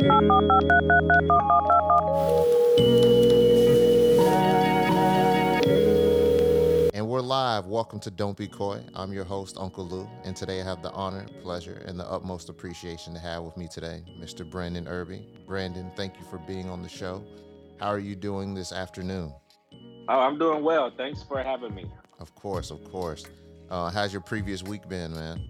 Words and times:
And 0.00 0.10
we're 7.08 7.20
live. 7.20 7.66
Welcome 7.66 7.98
to 8.00 8.10
Don't 8.12 8.36
Be 8.36 8.46
Koi. 8.46 8.80
I'm 8.94 9.12
your 9.12 9.24
host, 9.24 9.56
Unkle 9.56 9.90
Lew, 9.90 10.08
and 10.22 10.36
today 10.36 10.60
I 10.60 10.64
have 10.64 10.82
the 10.82 10.92
honor, 10.92 11.26
pleasure, 11.42 11.82
and 11.84 11.98
the 11.98 12.08
utmost 12.08 12.48
appreciation 12.48 13.12
to 13.14 13.18
have 13.18 13.42
with 13.42 13.56
me 13.56 13.66
today 13.66 14.04
Mr. 14.20 14.48
Brandon 14.48 14.84
Erby. 14.84 15.44
Brandon, 15.48 15.90
thank 15.96 16.16
you 16.16 16.24
for 16.30 16.38
being 16.38 16.68
on 16.68 16.80
the 16.80 16.88
show. 16.88 17.24
How 17.80 17.88
are 17.88 17.98
you 17.98 18.14
doing 18.14 18.54
this 18.54 18.70
afternoon? 18.70 19.32
Oh, 20.08 20.20
I'm 20.20 20.38
doing 20.38 20.62
well. 20.62 20.92
Thanks 20.96 21.24
for 21.24 21.42
having 21.42 21.74
me. 21.74 21.90
Of 22.20 22.32
course, 22.36 22.70
of 22.70 22.84
course. 22.84 23.24
Uh, 23.68 23.90
how's 23.90 24.12
your 24.12 24.22
previous 24.22 24.62
week 24.62 24.88
been, 24.88 25.12
man? 25.12 25.40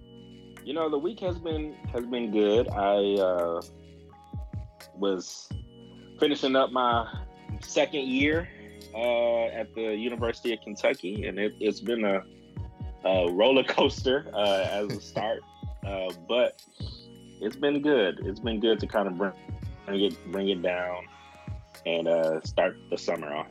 You 0.65 0.73
know, 0.73 0.89
the 0.89 0.99
week 0.99 1.21
has 1.21 1.39
been 1.39 1.75
has 1.93 2.07
been 2.07 2.31
good. 2.31 2.71
I 2.71 3.15
uh, 3.21 3.61
was 4.99 5.49
finishing 6.19 6.57
up 6.57 6.73
my 6.73 7.07
second 7.61 8.07
year 8.07 8.49
uh, 8.95 9.47
at 9.47 9.75
the 9.75 9.95
University 9.95 10.53
of 10.53 10.61
Kentucky, 10.63 11.27
and 11.27 11.39
it, 11.39 11.55
has 11.63 11.81
been 11.81 12.05
a, 12.05 12.23
a, 13.05 13.33
roller 13.33 13.65
coaster 13.65 14.27
uh, 14.35 14.69
as 14.71 14.93
a 14.93 15.01
start, 15.01 15.41
uh, 15.87 16.09
but 16.29 16.63
it's 17.41 17.57
been 17.57 17.83
good. 17.83 18.21
It's 18.27 18.41
been 18.41 18.61
good 18.61 18.81
to 18.81 18.87
kind 18.87 19.09
of 19.09 19.17
bring, 19.17 19.33
bring 19.87 20.05
it 20.05 20.33
bring 20.33 20.49
it 20.49 20.63
down 20.63 21.05
and 21.87 22.09
uh, 22.09 22.41
start 22.43 22.77
the 22.91 22.99
summer 22.99 23.33
off. 23.33 23.47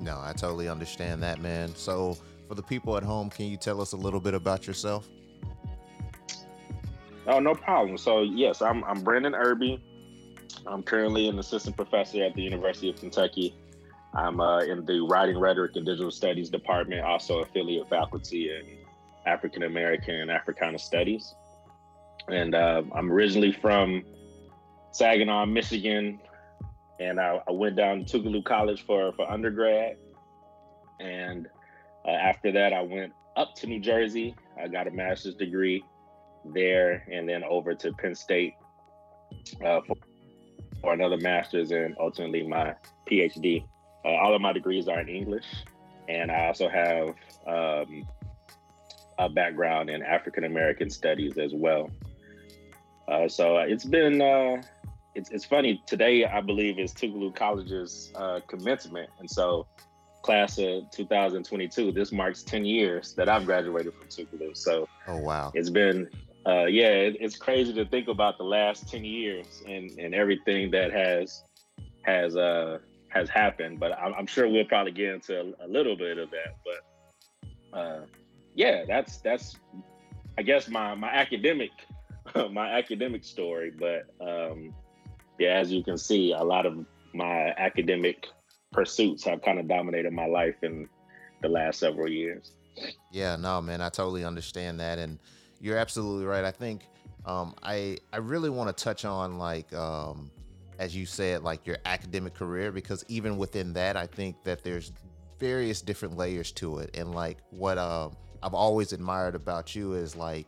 No, 0.00 0.18
I 0.20 0.32
totally 0.32 0.68
understand 0.68 1.22
that, 1.22 1.40
man. 1.40 1.74
So, 1.74 2.16
for 2.48 2.54
the 2.54 2.62
people 2.62 2.96
at 2.96 3.02
home, 3.02 3.30
can 3.30 3.46
you 3.46 3.56
tell 3.56 3.80
us 3.80 3.92
a 3.92 3.96
little 3.96 4.20
bit 4.20 4.34
about 4.34 4.66
yourself? 4.66 5.08
Oh, 7.26 7.38
no 7.38 7.54
problem. 7.54 7.98
So, 7.98 8.22
yes, 8.22 8.62
I'm 8.62 8.82
I'm 8.84 9.02
Brandon 9.02 9.34
Erby. 9.34 9.80
I'm 10.66 10.82
currently 10.82 11.28
an 11.28 11.38
assistant 11.38 11.76
professor 11.76 12.22
at 12.24 12.34
the 12.34 12.42
University 12.42 12.90
of 12.90 12.96
Kentucky. 12.96 13.54
I'm 14.14 14.40
uh, 14.40 14.60
in 14.60 14.84
the 14.84 15.00
Writing, 15.00 15.38
Rhetoric, 15.38 15.76
and 15.76 15.86
Digital 15.86 16.10
Studies 16.10 16.50
department, 16.50 17.02
also 17.02 17.40
affiliate 17.40 17.88
faculty 17.88 18.50
in 18.50 18.78
African 19.26 19.62
American 19.62 20.16
and 20.16 20.30
Africana 20.30 20.78
Studies. 20.78 21.34
And 22.28 22.54
uh, 22.54 22.82
I'm 22.94 23.10
originally 23.10 23.52
from 23.52 24.04
Saginaw, 24.92 25.46
Michigan, 25.46 26.20
and 26.98 27.20
I, 27.20 27.40
I, 27.48 27.52
went 27.52 27.76
down 27.76 28.04
to 28.04 28.18
Tougaloo 28.18 28.44
College 28.44 28.84
for, 28.84 29.12
for 29.12 29.30
undergrad. 29.30 29.96
And 31.00 31.48
uh, 32.06 32.10
after 32.10 32.52
that, 32.52 32.72
I 32.72 32.82
went 32.82 33.12
up 33.36 33.54
to 33.56 33.66
New 33.66 33.80
Jersey. 33.80 34.34
I 34.60 34.68
got 34.68 34.86
a 34.86 34.90
master's 34.90 35.34
degree 35.34 35.84
there, 36.44 37.06
and 37.10 37.28
then 37.28 37.42
over 37.44 37.74
to 37.74 37.92
Penn 37.92 38.14
State 38.14 38.54
uh, 39.64 39.80
for, 39.86 39.96
for 40.80 40.92
another 40.92 41.16
master's, 41.16 41.70
and 41.70 41.96
ultimately 41.98 42.46
my 42.46 42.74
PhD. 43.10 43.64
Uh, 44.04 44.08
all 44.08 44.34
of 44.34 44.40
my 44.40 44.52
degrees 44.52 44.88
are 44.88 45.00
in 45.00 45.08
English, 45.08 45.46
and 46.08 46.30
I 46.30 46.46
also 46.46 46.68
have 46.68 47.08
um, 47.46 48.06
a 49.18 49.28
background 49.28 49.90
in 49.90 50.02
African 50.02 50.44
American 50.44 50.90
studies 50.90 51.36
as 51.38 51.52
well. 51.54 51.90
Uh, 53.08 53.28
so 53.28 53.58
it's 53.58 53.84
been 53.84 54.22
uh, 54.22 54.62
it's 55.14 55.30
it's 55.30 55.44
funny 55.44 55.82
today. 55.86 56.24
I 56.24 56.40
believe 56.40 56.78
is 56.78 56.94
Tougaloo 56.94 57.34
College's 57.34 58.12
uh, 58.14 58.40
commencement, 58.46 59.10
and 59.18 59.30
so 59.30 59.66
class 60.22 60.58
of 60.58 60.90
2022. 60.90 61.92
This 61.92 62.12
marks 62.12 62.42
10 62.42 62.64
years 62.64 63.14
that 63.14 63.28
I've 63.28 63.46
graduated 63.46 63.94
from 63.94 64.08
Tougaloo. 64.08 64.56
So 64.56 64.88
oh 65.08 65.18
wow, 65.18 65.52
it's 65.54 65.70
been 65.70 66.08
uh, 66.46 66.64
yeah, 66.64 66.88
it, 66.88 67.16
it's 67.20 67.36
crazy 67.36 67.72
to 67.74 67.84
think 67.84 68.08
about 68.08 68.38
the 68.38 68.44
last 68.44 68.88
10 68.88 69.04
years 69.04 69.62
and 69.66 69.90
and 69.98 70.14
everything 70.14 70.70
that 70.70 70.92
has 70.92 71.44
has 72.02 72.36
uh 72.36 72.78
has 73.08 73.28
happened. 73.28 73.78
But 73.78 73.98
I'm, 73.98 74.14
I'm 74.14 74.26
sure 74.26 74.48
we'll 74.48 74.64
probably 74.64 74.92
get 74.92 75.14
into 75.14 75.40
a, 75.40 75.66
a 75.66 75.68
little 75.68 75.96
bit 75.96 76.18
of 76.18 76.30
that. 76.30 76.56
But 76.64 77.78
uh, 77.78 78.00
yeah, 78.54 78.84
that's 78.86 79.18
that's 79.18 79.56
I 80.38 80.42
guess 80.42 80.68
my 80.68 80.94
my 80.94 81.10
academic 81.10 81.70
my 82.50 82.70
academic 82.70 83.24
story. 83.24 83.70
But 83.70 84.06
um, 84.20 84.74
yeah, 85.38 85.54
as 85.54 85.70
you 85.70 85.84
can 85.84 85.98
see, 85.98 86.32
a 86.32 86.42
lot 86.42 86.66
of 86.66 86.84
my 87.12 87.52
academic 87.58 88.26
pursuits 88.72 89.24
have 89.24 89.42
kind 89.42 89.58
of 89.58 89.68
dominated 89.68 90.12
my 90.12 90.26
life 90.26 90.56
in 90.62 90.88
the 91.42 91.48
last 91.48 91.80
several 91.80 92.08
years. 92.08 92.52
Yeah, 93.10 93.36
no, 93.36 93.60
man, 93.60 93.80
I 93.80 93.88
totally 93.88 94.24
understand 94.24 94.80
that, 94.80 94.98
and 94.98 95.18
you're 95.60 95.78
absolutely 95.78 96.26
right. 96.26 96.44
I 96.44 96.50
think 96.50 96.88
um, 97.26 97.54
I 97.62 97.98
I 98.12 98.18
really 98.18 98.50
want 98.50 98.74
to 98.74 98.84
touch 98.84 99.04
on 99.04 99.38
like 99.38 99.72
um, 99.72 100.30
as 100.80 100.96
you 100.96 101.04
said, 101.04 101.42
like 101.42 101.66
your 101.66 101.76
academic 101.84 102.32
career, 102.32 102.72
because 102.72 103.04
even 103.08 103.36
within 103.36 103.74
that, 103.74 103.98
I 103.98 104.06
think 104.06 104.42
that 104.44 104.64
there's 104.64 104.92
various 105.38 105.82
different 105.82 106.16
layers 106.16 106.52
to 106.52 106.78
it. 106.78 106.96
And 106.96 107.14
like 107.14 107.36
what 107.50 107.76
uh, 107.76 108.08
I've 108.42 108.54
always 108.54 108.94
admired 108.94 109.34
about 109.34 109.76
you 109.76 109.92
is 109.92 110.16
like, 110.16 110.46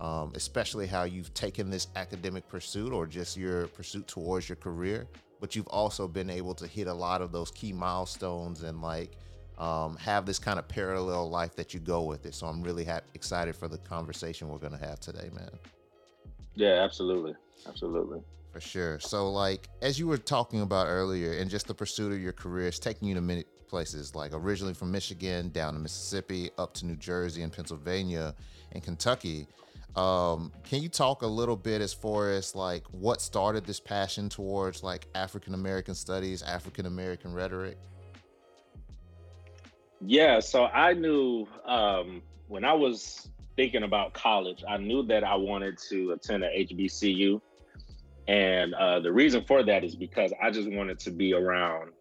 um, 0.00 0.32
especially 0.36 0.86
how 0.86 1.02
you've 1.02 1.34
taken 1.34 1.68
this 1.68 1.88
academic 1.96 2.46
pursuit 2.48 2.92
or 2.92 3.08
just 3.08 3.36
your 3.36 3.66
pursuit 3.68 4.06
towards 4.06 4.48
your 4.48 4.56
career, 4.56 5.08
but 5.40 5.56
you've 5.56 5.66
also 5.66 6.06
been 6.06 6.30
able 6.30 6.54
to 6.54 6.66
hit 6.68 6.86
a 6.86 6.94
lot 6.94 7.20
of 7.20 7.32
those 7.32 7.50
key 7.50 7.72
milestones 7.72 8.62
and 8.62 8.80
like 8.80 9.16
um, 9.58 9.96
have 9.96 10.26
this 10.26 10.38
kind 10.38 10.58
of 10.58 10.66
parallel 10.68 11.28
life 11.28 11.54
that 11.56 11.74
you 11.74 11.80
go 11.80 12.02
with 12.02 12.26
it. 12.26 12.34
So 12.34 12.46
I'm 12.46 12.62
really 12.62 12.84
ha- 12.84 13.00
excited 13.14 13.54
for 13.54 13.68
the 13.68 13.78
conversation 13.78 14.48
we're 14.48 14.58
going 14.58 14.78
to 14.78 14.84
have 14.84 15.00
today, 15.00 15.30
man. 15.34 15.50
Yeah, 16.54 16.82
absolutely. 16.82 17.34
Absolutely. 17.66 18.20
For 18.52 18.60
sure. 18.60 19.00
So, 19.00 19.30
like, 19.30 19.68
as 19.80 19.98
you 19.98 20.06
were 20.06 20.18
talking 20.18 20.60
about 20.60 20.86
earlier, 20.86 21.32
and 21.32 21.50
just 21.50 21.66
the 21.66 21.74
pursuit 21.74 22.12
of 22.12 22.20
your 22.20 22.32
career 22.32 22.68
is 22.68 22.78
taking 22.78 23.08
you 23.08 23.14
to 23.14 23.20
many 23.20 23.44
places, 23.66 24.14
like 24.14 24.32
originally 24.34 24.74
from 24.74 24.92
Michigan 24.92 25.48
down 25.48 25.72
to 25.72 25.80
Mississippi, 25.80 26.50
up 26.58 26.74
to 26.74 26.86
New 26.86 26.96
Jersey 26.96 27.42
and 27.42 27.50
Pennsylvania 27.50 28.34
and 28.72 28.82
Kentucky. 28.82 29.46
Um, 29.96 30.52
can 30.64 30.82
you 30.82 30.88
talk 30.90 31.22
a 31.22 31.26
little 31.26 31.56
bit 31.56 31.80
as 31.80 31.92
far 31.94 32.30
as 32.30 32.54
like 32.54 32.84
what 32.92 33.22
started 33.22 33.64
this 33.64 33.80
passion 33.80 34.28
towards 34.28 34.82
like 34.82 35.06
African 35.14 35.54
American 35.54 35.94
studies, 35.94 36.42
African 36.42 36.84
American 36.84 37.32
rhetoric? 37.32 37.78
Yeah, 40.04 40.40
so 40.40 40.64
I 40.66 40.94
knew 40.94 41.46
um, 41.64 42.22
when 42.48 42.64
I 42.64 42.72
was 42.72 43.28
thinking 43.56 43.82
about 43.82 44.14
college, 44.14 44.64
I 44.68 44.78
knew 44.78 45.02
that 45.04 45.24
I 45.24 45.36
wanted 45.36 45.78
to 45.90 46.12
attend 46.12 46.44
a 46.44 46.48
HBCU 46.48 47.40
and 48.28 48.74
uh, 48.74 49.00
the 49.00 49.12
reason 49.12 49.44
for 49.44 49.62
that 49.62 49.84
is 49.84 49.96
because 49.96 50.32
I 50.40 50.50
just 50.50 50.70
wanted 50.70 50.98
to 51.00 51.10
be 51.10 51.34
around 51.34 51.92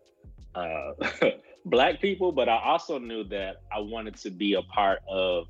uh, 0.54 0.92
black 1.66 2.00
people, 2.00 2.32
but 2.32 2.48
I 2.48 2.62
also 2.64 3.00
knew 3.00 3.24
that 3.26 3.58
I 3.74 3.80
wanted 3.80 4.16
to 4.18 4.30
be 4.30 4.54
a 4.54 4.62
part 4.62 5.00
of 5.10 5.48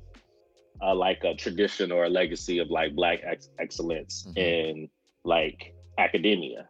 uh, 0.80 0.94
like 0.94 1.24
a 1.24 1.34
tradition 1.34 1.92
or 1.92 2.04
a 2.04 2.08
legacy 2.08 2.58
of 2.58 2.70
like 2.70 2.94
black 2.94 3.20
ex- 3.24 3.50
excellence 3.58 4.24
mm-hmm. 4.28 4.38
in 4.38 4.88
like 5.24 5.74
academia. 5.98 6.68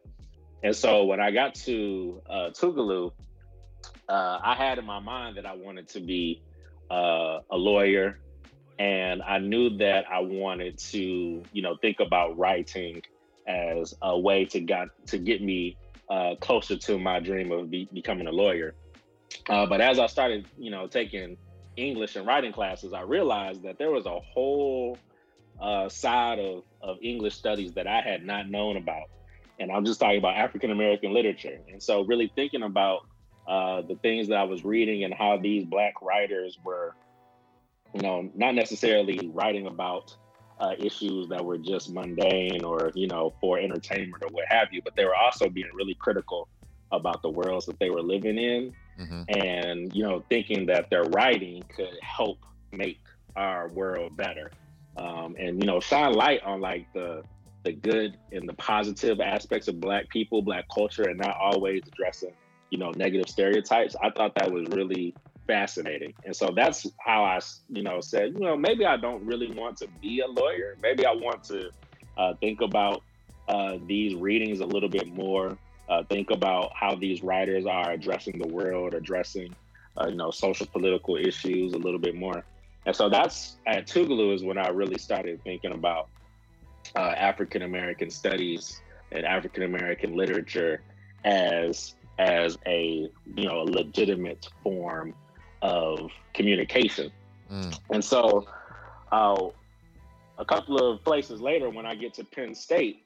And 0.64 0.74
so 0.74 1.04
when 1.04 1.20
I 1.20 1.30
got 1.30 1.54
to 1.66 2.20
uh, 2.28 2.50
Tougaloo, 2.50 3.12
uh, 4.12 4.38
I 4.44 4.54
had 4.54 4.78
in 4.78 4.84
my 4.84 4.98
mind 4.98 5.38
that 5.38 5.46
I 5.46 5.54
wanted 5.54 5.88
to 5.88 6.00
be 6.00 6.42
uh, 6.90 7.38
a 7.50 7.56
lawyer, 7.56 8.18
and 8.78 9.22
I 9.22 9.38
knew 9.38 9.78
that 9.78 10.04
I 10.10 10.20
wanted 10.20 10.76
to, 10.90 11.42
you 11.52 11.62
know, 11.62 11.76
think 11.80 11.98
about 11.98 12.36
writing 12.36 13.02
as 13.48 13.94
a 14.02 14.18
way 14.18 14.44
to 14.44 14.60
got 14.60 14.88
to 15.06 15.18
get 15.18 15.42
me 15.42 15.78
uh, 16.10 16.34
closer 16.40 16.76
to 16.76 16.98
my 16.98 17.20
dream 17.20 17.50
of 17.52 17.70
be, 17.70 17.88
becoming 17.90 18.26
a 18.26 18.30
lawyer. 18.30 18.74
Uh, 19.48 19.64
but 19.64 19.80
as 19.80 19.98
I 19.98 20.06
started, 20.08 20.46
you 20.58 20.70
know, 20.70 20.86
taking 20.86 21.38
English 21.76 22.14
and 22.16 22.26
writing 22.26 22.52
classes, 22.52 22.92
I 22.92 23.00
realized 23.02 23.62
that 23.62 23.78
there 23.78 23.90
was 23.90 24.04
a 24.04 24.20
whole 24.20 24.98
uh, 25.58 25.88
side 25.88 26.38
of, 26.38 26.64
of 26.82 26.98
English 27.00 27.34
studies 27.34 27.72
that 27.72 27.86
I 27.86 28.02
had 28.02 28.26
not 28.26 28.50
known 28.50 28.76
about. 28.76 29.08
And 29.58 29.72
I'm 29.72 29.86
just 29.86 30.00
talking 30.00 30.18
about 30.18 30.36
African 30.36 30.70
American 30.70 31.14
literature. 31.14 31.58
And 31.70 31.82
so, 31.82 32.02
really 32.02 32.30
thinking 32.36 32.62
about 32.62 33.06
uh, 33.46 33.82
the 33.82 33.96
things 33.96 34.28
that 34.28 34.38
I 34.38 34.44
was 34.44 34.64
reading 34.64 35.04
and 35.04 35.12
how 35.12 35.36
these 35.36 35.64
Black 35.64 36.00
writers 36.02 36.58
were, 36.64 36.94
you 37.94 38.00
know, 38.00 38.30
not 38.34 38.54
necessarily 38.54 39.30
writing 39.32 39.66
about 39.66 40.16
uh, 40.62 40.74
issues 40.78 41.28
that 41.28 41.44
were 41.44 41.58
just 41.58 41.92
mundane 41.92 42.62
or 42.64 42.92
you 42.94 43.08
know 43.08 43.32
for 43.40 43.58
entertainment 43.58 44.22
or 44.22 44.28
what 44.28 44.44
have 44.48 44.68
you 44.70 44.80
but 44.82 44.94
they 44.94 45.04
were 45.04 45.14
also 45.14 45.48
being 45.48 45.68
really 45.74 45.94
critical 45.94 46.48
about 46.92 47.20
the 47.22 47.28
worlds 47.28 47.66
that 47.66 47.78
they 47.80 47.90
were 47.90 48.02
living 48.02 48.38
in 48.38 48.72
mm-hmm. 49.00 49.22
and 49.28 49.92
you 49.92 50.04
know 50.04 50.22
thinking 50.28 50.64
that 50.64 50.88
their 50.88 51.02
writing 51.04 51.62
could 51.74 51.98
help 52.00 52.38
make 52.70 53.00
our 53.34 53.68
world 53.70 54.16
better 54.16 54.52
um, 54.98 55.34
and 55.38 55.60
you 55.60 55.66
know 55.66 55.80
shine 55.80 56.12
light 56.12 56.40
on 56.44 56.60
like 56.60 56.86
the 56.92 57.22
the 57.64 57.72
good 57.72 58.16
and 58.30 58.48
the 58.48 58.54
positive 58.54 59.20
aspects 59.20 59.66
of 59.66 59.80
black 59.80 60.08
people 60.10 60.42
black 60.42 60.64
culture 60.72 61.08
and 61.08 61.18
not 61.18 61.36
always 61.40 61.82
addressing 61.88 62.32
you 62.72 62.78
know 62.78 62.90
negative 62.96 63.28
stereotypes 63.28 63.94
i 64.02 64.10
thought 64.10 64.34
that 64.34 64.50
was 64.50 64.66
really 64.68 65.14
fascinating. 65.46 66.14
And 66.24 66.34
so 66.34 66.50
that's 66.54 66.86
how 66.98 67.24
I, 67.24 67.40
you 67.68 67.82
know, 67.82 68.00
said, 68.00 68.34
you 68.34 68.40
know, 68.40 68.56
maybe 68.56 68.84
I 68.84 68.96
don't 68.96 69.24
really 69.24 69.50
want 69.52 69.76
to 69.78 69.88
be 70.00 70.20
a 70.20 70.26
lawyer. 70.26 70.76
Maybe 70.82 71.04
I 71.06 71.12
want 71.12 71.44
to 71.44 71.70
uh, 72.16 72.34
think 72.40 72.60
about 72.60 73.02
uh, 73.48 73.78
these 73.86 74.14
readings 74.14 74.60
a 74.60 74.66
little 74.66 74.88
bit 74.88 75.08
more. 75.08 75.58
Uh, 75.88 76.02
think 76.04 76.30
about 76.30 76.70
how 76.74 76.94
these 76.94 77.22
writers 77.22 77.66
are 77.66 77.90
addressing 77.90 78.38
the 78.38 78.48
world, 78.48 78.94
addressing 78.94 79.54
uh, 79.96 80.06
you 80.08 80.14
know 80.14 80.30
social 80.30 80.66
political 80.66 81.16
issues 81.16 81.74
a 81.74 81.78
little 81.78 81.98
bit 81.98 82.14
more. 82.14 82.44
And 82.86 82.96
so 82.96 83.08
that's 83.08 83.56
at 83.66 83.86
Tougaloo 83.86 84.34
is 84.34 84.42
when 84.42 84.58
I 84.58 84.68
really 84.68 84.98
started 84.98 85.42
thinking 85.44 85.72
about 85.72 86.08
uh, 86.96 87.14
African 87.16 87.62
American 87.62 88.10
studies 88.10 88.80
and 89.10 89.26
African 89.26 89.64
American 89.64 90.16
literature 90.16 90.82
as 91.24 91.94
as 92.18 92.58
a 92.66 93.10
you 93.34 93.48
know 93.48 93.62
a 93.62 93.64
legitimate 93.64 94.48
form 94.62 95.14
of 95.62 96.10
communication. 96.34 97.10
Mm. 97.50 97.78
And 97.90 98.04
so, 98.04 98.46
uh, 99.10 99.48
a 100.38 100.44
couple 100.44 100.78
of 100.78 101.04
places 101.04 101.40
later, 101.40 101.70
when 101.70 101.86
I 101.86 101.94
get 101.94 102.14
to 102.14 102.24
Penn 102.24 102.54
State, 102.54 103.04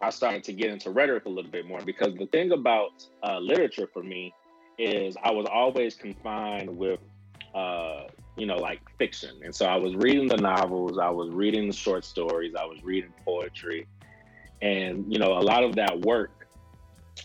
I 0.00 0.10
started 0.10 0.44
to 0.44 0.52
get 0.52 0.70
into 0.70 0.90
rhetoric 0.90 1.26
a 1.26 1.28
little 1.28 1.50
bit 1.50 1.66
more 1.66 1.80
because 1.80 2.14
the 2.16 2.26
thing 2.26 2.52
about 2.52 3.06
uh, 3.22 3.38
literature 3.38 3.88
for 3.92 4.02
me 4.02 4.32
is 4.78 5.16
I 5.22 5.32
was 5.32 5.46
always 5.50 5.94
confined 5.94 6.76
with, 6.76 7.00
uh, 7.54 8.04
you 8.36 8.46
know, 8.46 8.56
like 8.56 8.80
fiction. 8.96 9.40
And 9.44 9.54
so 9.54 9.66
I 9.66 9.76
was 9.76 9.96
reading 9.96 10.28
the 10.28 10.36
novels, 10.36 10.98
I 10.98 11.10
was 11.10 11.30
reading 11.30 11.66
the 11.66 11.74
short 11.74 12.04
stories, 12.04 12.54
I 12.58 12.64
was 12.64 12.82
reading 12.82 13.12
poetry. 13.24 13.86
And, 14.62 15.12
you 15.12 15.18
know, 15.18 15.32
a 15.38 15.40
lot 15.42 15.64
of 15.64 15.74
that 15.76 16.00
work, 16.00 16.37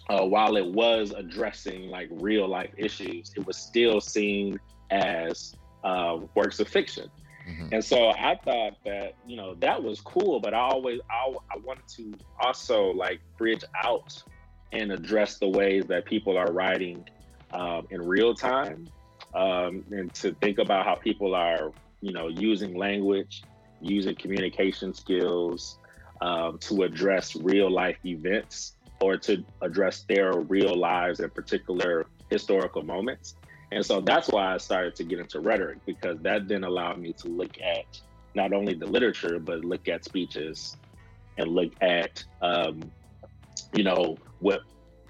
uh, 0.09 0.25
while 0.25 0.57
it 0.57 0.65
was 0.65 1.11
addressing 1.11 1.89
like 1.89 2.09
real 2.11 2.47
life 2.47 2.71
issues, 2.77 3.33
it 3.35 3.45
was 3.45 3.57
still 3.57 4.01
seen 4.01 4.59
as 4.91 5.55
uh, 5.83 6.19
works 6.35 6.59
of 6.59 6.67
fiction. 6.67 7.09
Mm-hmm. 7.47 7.73
And 7.73 7.83
so 7.83 8.09
I 8.09 8.39
thought 8.43 8.77
that, 8.85 9.15
you 9.27 9.35
know, 9.35 9.55
that 9.55 9.81
was 9.81 9.99
cool, 10.01 10.39
but 10.39 10.53
I 10.53 10.59
always, 10.59 11.01
I, 11.09 11.33
I 11.51 11.57
wanted 11.57 11.87
to 11.89 12.13
also 12.39 12.91
like 12.91 13.19
bridge 13.37 13.63
out 13.83 14.23
and 14.71 14.91
address 14.91 15.39
the 15.39 15.49
ways 15.49 15.85
that 15.87 16.05
people 16.05 16.37
are 16.37 16.51
writing 16.51 17.07
um, 17.51 17.87
in 17.89 18.01
real 18.01 18.33
time 18.33 18.87
um, 19.33 19.83
and 19.91 20.13
to 20.15 20.33
think 20.35 20.57
about 20.57 20.85
how 20.85 20.95
people 20.95 21.35
are, 21.35 21.71
you 22.01 22.13
know, 22.13 22.27
using 22.27 22.75
language, 22.75 23.43
using 23.81 24.15
communication 24.15 24.93
skills 24.93 25.77
um, 26.21 26.57
to 26.59 26.83
address 26.83 27.35
real 27.35 27.69
life 27.69 27.97
events 28.05 28.73
or 29.03 29.17
to 29.17 29.44
address 29.61 30.05
their 30.07 30.31
real 30.31 30.77
lives 30.77 31.19
and 31.19 31.33
particular 31.33 32.05
historical 32.29 32.81
moments. 32.81 33.35
And 33.73 33.85
so 33.85 34.00
that's 34.00 34.29
why 34.29 34.53
I 34.53 34.57
started 34.57 34.95
to 34.95 35.03
get 35.03 35.19
into 35.19 35.41
rhetoric 35.41 35.79
because 35.85 36.17
that 36.21 36.47
then 36.47 36.63
allowed 36.63 37.00
me 37.00 37.11
to 37.21 37.27
look 37.27 37.57
at 37.61 37.85
not 38.33 38.53
only 38.53 38.75
the 38.75 38.85
literature, 38.85 39.39
but 39.39 39.65
look 39.65 39.89
at 39.89 40.05
speeches 40.05 40.77
and 41.38 41.50
look 41.50 41.73
at, 41.81 42.23
um, 42.41 42.79
you 43.73 43.83
know, 43.83 44.17
what 44.39 44.61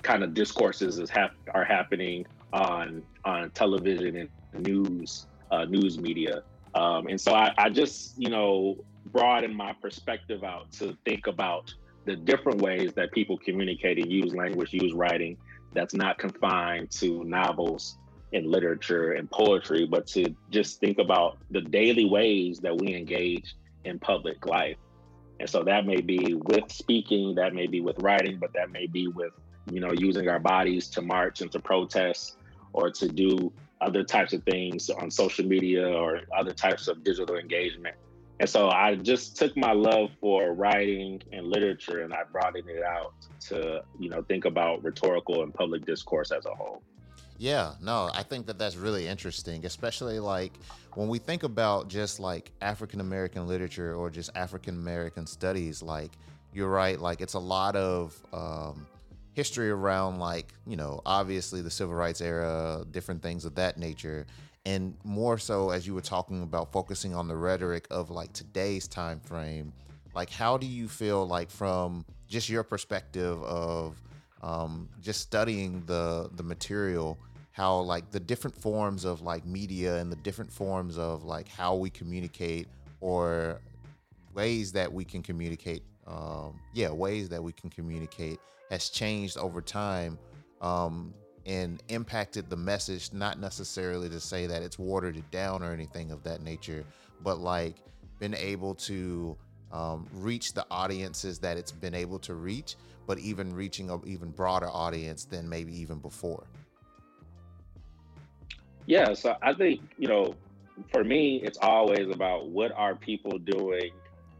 kind 0.02 0.24
of 0.24 0.34
discourses 0.34 0.98
is 0.98 1.12
hap- 1.12 1.36
are 1.54 1.64
happening 1.64 2.26
on 2.52 3.04
on 3.26 3.52
television 3.52 4.16
and 4.16 4.64
news 4.68 5.28
uh, 5.52 5.66
news 5.66 6.00
media. 6.00 6.42
Um, 6.74 7.06
and 7.06 7.22
so 7.22 7.36
I, 7.36 7.54
I 7.60 7.70
just, 7.70 8.18
you 8.18 8.32
know, 8.32 8.76
broaden 9.06 9.54
my 9.56 9.74
perspective 9.74 10.44
out 10.44 10.72
to 10.80 10.98
think 11.06 11.28
about 11.28 11.72
the 12.06 12.16
different 12.16 12.62
ways 12.62 12.94
that 12.94 13.12
people 13.12 13.38
communicate 13.38 13.98
and 13.98 14.12
use 14.12 14.34
language, 14.34 14.74
use 14.74 14.94
writing 14.94 15.38
that's 15.74 15.94
not 15.94 16.18
confined 16.18 16.92
to 16.92 17.24
novels 17.24 17.98
and 18.34 18.48
literature 18.48 19.14
and 19.14 19.30
poetry, 19.30 19.86
but 19.86 20.08
to 20.08 20.26
just 20.50 20.80
think 20.80 20.98
about 21.00 21.38
the 21.52 21.62
daily 21.62 22.06
ways 22.06 22.60
that 22.60 22.76
we 22.80 22.96
engage 22.96 23.56
in 23.86 24.00
public 24.00 24.46
life. 24.46 24.78
And 25.40 25.50
so 25.50 25.64
that 25.64 25.86
may 25.86 26.02
be 26.02 26.36
with 26.36 26.72
speaking, 26.72 27.36
that 27.36 27.54
may 27.54 27.68
be 27.68 27.82
with 27.82 28.00
writing, 28.00 28.38
but 28.40 28.54
that 28.54 28.72
may 28.72 28.88
be 28.88 29.08
with, 29.08 29.34
you 29.72 29.80
know, 29.80 29.92
using 29.92 30.30
our 30.30 30.40
bodies 30.40 30.88
to 30.90 31.02
march 31.02 31.42
and 31.42 31.52
to 31.52 31.60
protest 31.60 32.38
or 32.72 32.90
to 32.92 33.08
do 33.08 33.52
other 33.82 34.04
types 34.04 34.34
of 34.34 34.44
things 34.44 34.90
on 34.90 35.12
social 35.12 35.46
media 35.46 35.88
or 35.88 36.22
other 36.36 36.54
types 36.54 36.88
of 36.88 37.04
digital 37.04 37.36
engagement. 37.36 37.96
And 38.40 38.50
so 38.50 38.70
I 38.70 38.96
just 38.96 39.38
took 39.38 39.56
my 39.56 39.74
love 39.74 40.10
for 40.20 40.54
writing 40.54 41.22
and 41.32 41.48
literature 41.48 42.02
and 42.02 42.14
I 42.14 42.24
broadened 42.32 42.70
it 42.70 42.84
out 42.84 43.14
to, 43.48 43.84
you 44.00 44.10
know, 44.10 44.24
think 44.24 44.46
about 44.46 44.84
rhetorical 44.84 45.44
and 45.44 45.54
public 45.54 45.86
discourse 45.86 46.32
as 46.32 46.46
a 46.46 46.54
whole. 46.54 46.82
Yeah, 47.38 47.74
no, 47.82 48.10
I 48.14 48.24
think 48.24 48.46
that 48.48 48.58
that's 48.58 48.76
really 48.76 49.08
interesting, 49.08 49.66
especially 49.66 50.20
like 50.20 50.54
when 50.94 51.08
we 51.08 51.20
think 51.20 51.44
about 51.44 51.90
just 51.90 52.20
like 52.20 52.52
African 52.62 53.02
American 53.02 53.48
literature 53.48 53.96
or 53.96 54.10
just 54.10 54.30
African 54.36 54.76
American 54.76 55.26
studies. 55.26 55.82
Like 55.82 56.12
you're 56.54 56.70
right, 56.70 57.00
like 57.00 57.22
it's 57.22 57.34
a 57.34 57.40
lot 57.40 57.76
of 57.76 58.20
um, 58.32 58.86
history 59.34 59.72
around 59.72 60.20
like 60.20 60.54
you 60.68 60.76
know 60.76 61.02
obviously 61.06 61.62
the 61.62 61.72
civil 61.72 61.96
rights 61.96 62.22
era, 62.22 62.86
different 62.92 63.22
things 63.22 63.46
of 63.46 63.56
that 63.56 63.78
nature, 63.78 64.26
and 64.66 64.96
more 65.04 65.38
so 65.38 65.70
as 65.72 65.86
you 65.86 65.94
were 65.94 66.02
talking 66.02 66.42
about 66.44 66.72
focusing 66.72 67.14
on 67.14 67.28
the 67.28 67.36
rhetoric 67.36 67.88
of 67.92 68.10
like 68.10 68.32
today's 68.34 68.88
time 68.88 69.20
frame. 69.20 69.74
Like, 70.16 70.30
how 70.30 70.58
do 70.58 70.68
you 70.68 70.88
feel 70.88 71.26
like 71.26 71.50
from 71.50 72.06
just 72.28 72.50
your 72.50 72.64
perspective 72.64 73.42
of 73.44 74.02
um, 74.42 74.90
just 75.02 75.22
studying 75.22 75.84
the 75.86 76.30
the 76.36 76.44
material 76.44 77.18
how 77.54 77.80
like 77.80 78.10
the 78.10 78.20
different 78.20 78.56
forms 78.56 79.06
of 79.06 79.22
like 79.22 79.46
media 79.46 79.98
and 79.98 80.12
the 80.12 80.16
different 80.18 80.52
forms 80.52 80.98
of 80.98 81.24
like 81.24 81.48
how 81.48 81.76
we 81.76 81.90
communicate 81.90 82.68
or 83.00 83.62
ways 84.34 84.72
that 84.72 84.92
we 84.92 85.06
can 85.06 85.22
communicate 85.22 85.84
um, 86.08 86.60
yeah 86.74 86.90
ways 86.90 87.30
that 87.30 87.42
we 87.42 87.54
can 87.54 87.70
communicate 87.70 88.40
has 88.70 88.90
changed 88.90 89.38
over 89.38 89.62
time 89.62 90.18
um, 90.62 91.14
and 91.46 91.84
impacted 91.90 92.50
the 92.50 92.56
message 92.56 93.12
not 93.14 93.40
necessarily 93.40 94.10
to 94.10 94.20
say 94.20 94.48
that 94.48 94.62
it's 94.62 94.80
watered 94.80 95.18
it 95.18 95.30
down 95.32 95.62
or 95.62 95.72
anything 95.72 96.12
of 96.12 96.24
that 96.24 96.42
nature 96.42 96.84
but 97.22 97.40
like 97.40 97.76
been 98.20 98.36
able 98.36 98.76
to 98.76 99.36
um, 99.72 100.08
reach 100.14 100.54
the 100.54 100.66
audiences 100.70 101.40
that 101.40 101.58
it's 101.58 101.72
been 101.72 101.96
able 101.96 102.20
to 102.20 102.36
reach 102.36 102.76
but 103.08 103.20
even 103.20 103.54
reaching 103.54 103.90
an 103.90 104.02
even 104.06 104.30
broader 104.32 104.70
audience 104.70 105.26
than 105.26 105.48
maybe 105.48 105.78
even 105.78 106.00
before. 106.00 106.44
Yeah, 108.86 109.14
so 109.14 109.36
I 109.42 109.54
think, 109.54 109.82
you 109.98 110.08
know, 110.08 110.36
for 110.92 111.04
me, 111.04 111.42
it's 111.44 111.58
always 111.62 112.10
about 112.10 112.50
what 112.50 112.72
are 112.74 112.96
people 112.96 113.38
doing 113.38 113.92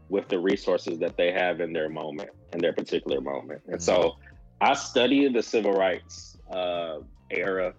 with 0.08 0.28
the 0.28 0.38
resources 0.38 0.98
that 0.98 1.16
they 1.16 1.32
have 1.32 1.60
in 1.60 1.72
their 1.72 1.88
moment, 1.88 2.30
in 2.52 2.60
their 2.60 2.72
particular 2.72 3.20
moment. 3.20 3.62
And 3.66 3.76
mm-hmm. 3.76 3.82
so 3.82 4.16
I 4.60 4.74
studied 4.74 5.34
the 5.34 5.42
civil 5.42 5.72
rights 5.72 6.33
uh, 6.50 6.98
era 7.30 7.74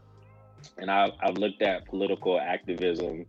and 0.77 0.89
I, 0.89 1.11
I've 1.21 1.37
looked 1.37 1.61
at 1.61 1.85
political 1.85 2.39
activism 2.39 3.25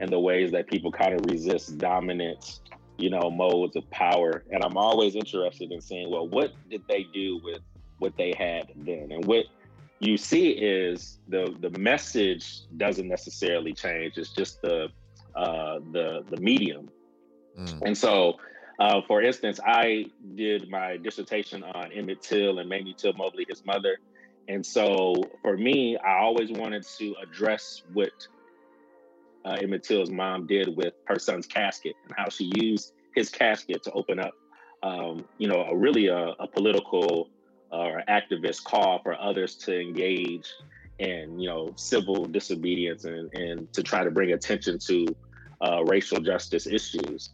and 0.00 0.10
the 0.10 0.18
ways 0.18 0.52
that 0.52 0.66
people 0.68 0.90
kind 0.90 1.14
of 1.14 1.26
resist 1.26 1.78
dominance 1.78 2.60
you 2.98 3.10
know, 3.10 3.30
modes 3.30 3.76
of 3.76 3.88
power. 3.90 4.42
And 4.50 4.62
I'm 4.62 4.76
always 4.76 5.14
interested 5.14 5.72
in 5.72 5.80
seeing, 5.80 6.10
well, 6.10 6.28
what 6.28 6.52
did 6.68 6.82
they 6.88 7.04
do 7.14 7.40
with 7.42 7.60
what 7.98 8.16
they 8.16 8.34
had 8.36 8.72
then? 8.76 9.12
And 9.12 9.24
what 9.24 9.46
you 10.00 10.16
see 10.16 10.50
is 10.50 11.18
the 11.28 11.54
the 11.60 11.70
message 11.78 12.62
doesn't 12.76 13.08
necessarily 13.08 13.72
change. 13.72 14.18
It's 14.18 14.32
just 14.32 14.60
the 14.62 14.88
uh, 15.34 15.78
the 15.92 16.24
the 16.28 16.36
medium. 16.38 16.88
Mm. 17.56 17.82
And 17.82 17.98
so, 17.98 18.34
uh, 18.80 19.00
for 19.06 19.22
instance, 19.22 19.60
I 19.64 20.06
did 20.34 20.68
my 20.68 20.96
dissertation 20.96 21.62
on 21.62 21.92
Emmett 21.92 22.22
Till 22.22 22.58
and 22.58 22.68
Mamie 22.68 22.94
Till 22.98 23.12
Mobley, 23.12 23.46
his 23.48 23.64
mother. 23.64 23.98
And 24.48 24.64
so, 24.64 25.14
for 25.42 25.56
me, 25.56 25.98
I 25.98 26.20
always 26.20 26.50
wanted 26.50 26.86
to 26.98 27.14
address 27.22 27.82
what 27.92 28.10
uh, 29.44 29.58
Emmett 29.60 29.82
Till's 29.84 30.10
mom 30.10 30.46
did 30.46 30.74
with 30.74 30.94
her 31.06 31.18
son's 31.18 31.46
casket 31.46 31.94
and 32.04 32.14
how 32.16 32.30
she 32.30 32.50
used 32.56 32.92
his 33.14 33.28
casket 33.28 33.82
to 33.84 33.92
open 33.92 34.18
up, 34.18 34.32
um, 34.82 35.24
you 35.36 35.48
know, 35.48 35.62
a, 35.64 35.76
really 35.76 36.06
a, 36.06 36.34
a 36.40 36.46
political 36.46 37.28
uh, 37.72 37.76
or 37.76 38.02
activist 38.08 38.64
call 38.64 39.00
for 39.02 39.20
others 39.20 39.54
to 39.54 39.78
engage 39.78 40.50
in, 40.98 41.38
you 41.38 41.48
know, 41.48 41.70
civil 41.76 42.24
disobedience 42.24 43.04
and, 43.04 43.32
and 43.34 43.72
to 43.74 43.82
try 43.82 44.02
to 44.02 44.10
bring 44.10 44.32
attention 44.32 44.78
to 44.78 45.06
uh, 45.60 45.84
racial 45.84 46.20
justice 46.20 46.66
issues. 46.66 47.30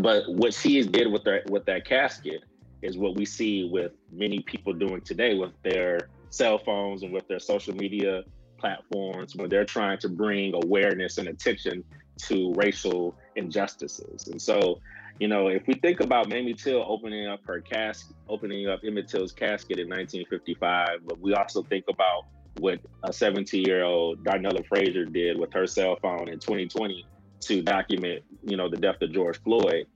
But 0.00 0.24
what 0.26 0.52
she 0.52 0.82
did 0.82 1.12
with 1.12 1.22
that 1.24 1.48
with 1.48 1.64
that 1.66 1.86
casket 1.86 2.42
is 2.82 2.98
what 2.98 3.16
we 3.16 3.24
see 3.24 3.68
with 3.70 3.92
many 4.12 4.40
people 4.40 4.72
doing 4.72 5.00
today 5.00 5.34
with 5.34 5.52
their 5.62 6.08
cell 6.34 6.58
phones 6.58 7.02
and 7.02 7.12
with 7.12 7.26
their 7.28 7.38
social 7.38 7.74
media 7.74 8.22
platforms 8.58 9.36
when 9.36 9.48
they're 9.48 9.64
trying 9.64 9.98
to 9.98 10.08
bring 10.08 10.54
awareness 10.54 11.18
and 11.18 11.28
attention 11.28 11.84
to 12.16 12.52
racial 12.54 13.14
injustices. 13.36 14.28
And 14.28 14.40
so, 14.40 14.80
you 15.20 15.28
know, 15.28 15.48
if 15.48 15.66
we 15.66 15.74
think 15.74 16.00
about 16.00 16.28
Mamie 16.28 16.54
Till 16.54 16.84
opening 16.86 17.28
up 17.28 17.40
her 17.46 17.60
casket, 17.60 18.16
opening 18.28 18.68
up 18.68 18.80
Emmett 18.84 19.08
Till's 19.08 19.32
casket 19.32 19.78
in 19.78 19.88
1955, 19.88 21.06
but 21.06 21.20
we 21.20 21.34
also 21.34 21.62
think 21.62 21.84
about 21.88 22.24
what 22.58 22.80
a 23.02 23.12
17 23.12 23.64
year 23.64 23.84
old 23.84 24.24
Darnella 24.24 24.66
Frazier 24.66 25.04
did 25.04 25.38
with 25.38 25.52
her 25.52 25.66
cell 25.66 25.96
phone 26.00 26.28
in 26.28 26.38
2020 26.38 27.06
to 27.40 27.62
document, 27.62 28.22
you 28.42 28.56
know, 28.56 28.68
the 28.68 28.76
death 28.76 29.00
of 29.02 29.12
George 29.12 29.40
Floyd. 29.42 29.86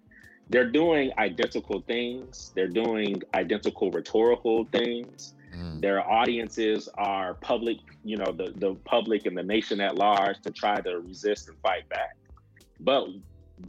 they're 0.51 0.71
doing 0.71 1.11
identical 1.19 1.83
things. 1.83 2.53
They're 2.55 2.69
doing 2.69 3.23
identical 3.35 3.91
rhetorical 3.91 4.67
things. 4.73 5.35
Mm. 5.57 5.81
Their 5.81 6.09
audiences 6.09 6.89
are 6.95 7.35
public, 7.35 7.79
you 8.05 8.17
know, 8.17 8.33
the, 8.33 8.53
the 8.57 8.75
public 8.85 9.27
and 9.27 9.37
the 9.37 9.43
nation 9.43 9.81
at 9.81 9.97
large 9.97 10.41
to 10.43 10.51
try 10.51 10.81
to 10.81 11.01
resist 11.01 11.49
and 11.49 11.59
fight 11.59 11.89
back. 11.89 12.17
But 12.81 13.09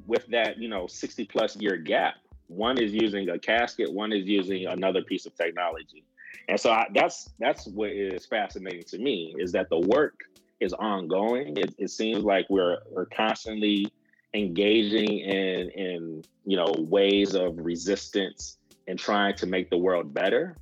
with 0.07 0.25
that, 0.27 0.57
you 0.57 0.67
know, 0.67 0.87
60 0.87 1.25
plus 1.25 1.55
year 1.55 1.77
gap, 1.77 2.15
one 2.47 2.77
is 2.77 2.93
using 2.93 3.29
a 3.29 3.39
casket, 3.39 3.91
one 3.91 4.11
is 4.11 4.25
using 4.25 4.65
another 4.65 5.03
piece 5.03 5.25
of 5.25 5.35
technology. 5.35 6.03
And 6.47 6.59
so 6.59 6.71
I, 6.71 6.87
that's 6.93 7.29
that's 7.39 7.67
what 7.67 7.91
is 7.91 8.25
fascinating 8.25 8.83
to 8.83 8.97
me 8.97 9.35
is 9.37 9.51
that 9.51 9.69
the 9.69 9.79
work 9.79 10.21
is 10.59 10.73
ongoing. 10.73 11.57
It, 11.57 11.75
it 11.77 11.89
seems 11.89 12.23
like 12.23 12.47
we're 12.49 12.79
we're 12.89 13.05
constantly 13.05 13.91
engaging 14.33 15.19
in 15.19 15.69
in 15.69 16.23
you 16.45 16.57
know 16.57 16.73
ways 16.89 17.35
of 17.35 17.57
resistance 17.57 18.57
and 18.87 18.97
trying 18.97 19.35
to 19.35 19.45
make 19.45 19.69
the 19.69 19.77
world 19.77 20.13
better 20.13 20.55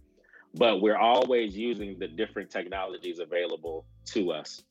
but 0.57 0.81
we're 0.81 0.97
always 0.97 1.55
using 1.55 1.97
the 1.99 2.07
different 2.07 2.49
technologies 2.49 3.19
available 3.19 3.85
to 4.05 4.31
us 4.31 4.63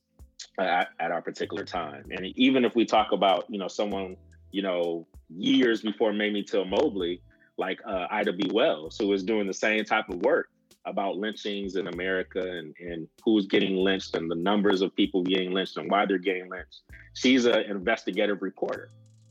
at, 0.59 0.89
at, 0.99 1.11
our 1.11 1.21
particular 1.21 1.63
time. 1.63 2.05
And 2.11 2.25
even 2.37 2.65
if 2.65 2.75
we 2.75 2.85
talk 2.85 3.11
about, 3.11 3.45
you 3.49 3.57
know, 3.57 3.67
someone, 3.67 4.17
you 4.51 4.61
know, 4.61 5.07
years 5.29 5.81
before 5.81 6.13
Mamie 6.13 6.43
Till 6.43 6.65
Mobley, 6.65 7.21
like 7.57 7.79
uh, 7.85 8.07
Ida 8.11 8.33
B. 8.33 8.49
Wells, 8.53 8.97
who 8.97 9.07
was 9.07 9.23
doing 9.23 9.47
the 9.47 9.53
same 9.53 9.83
type 9.83 10.09
of 10.09 10.17
work 10.17 10.49
about 10.85 11.17
lynchings 11.17 11.75
in 11.75 11.87
America 11.87 12.39
and, 12.39 12.73
and 12.79 13.07
who's 13.23 13.45
getting 13.45 13.75
lynched 13.75 14.15
and 14.15 14.31
the 14.31 14.35
numbers 14.35 14.81
of 14.81 14.95
people 14.95 15.21
getting 15.23 15.51
lynched 15.51 15.77
and 15.77 15.91
why 15.91 16.05
they're 16.05 16.17
getting 16.17 16.49
lynched. 16.49 16.81
She's 17.13 17.45
an 17.45 17.63
investigative 17.63 18.41
reporter. 18.41 18.89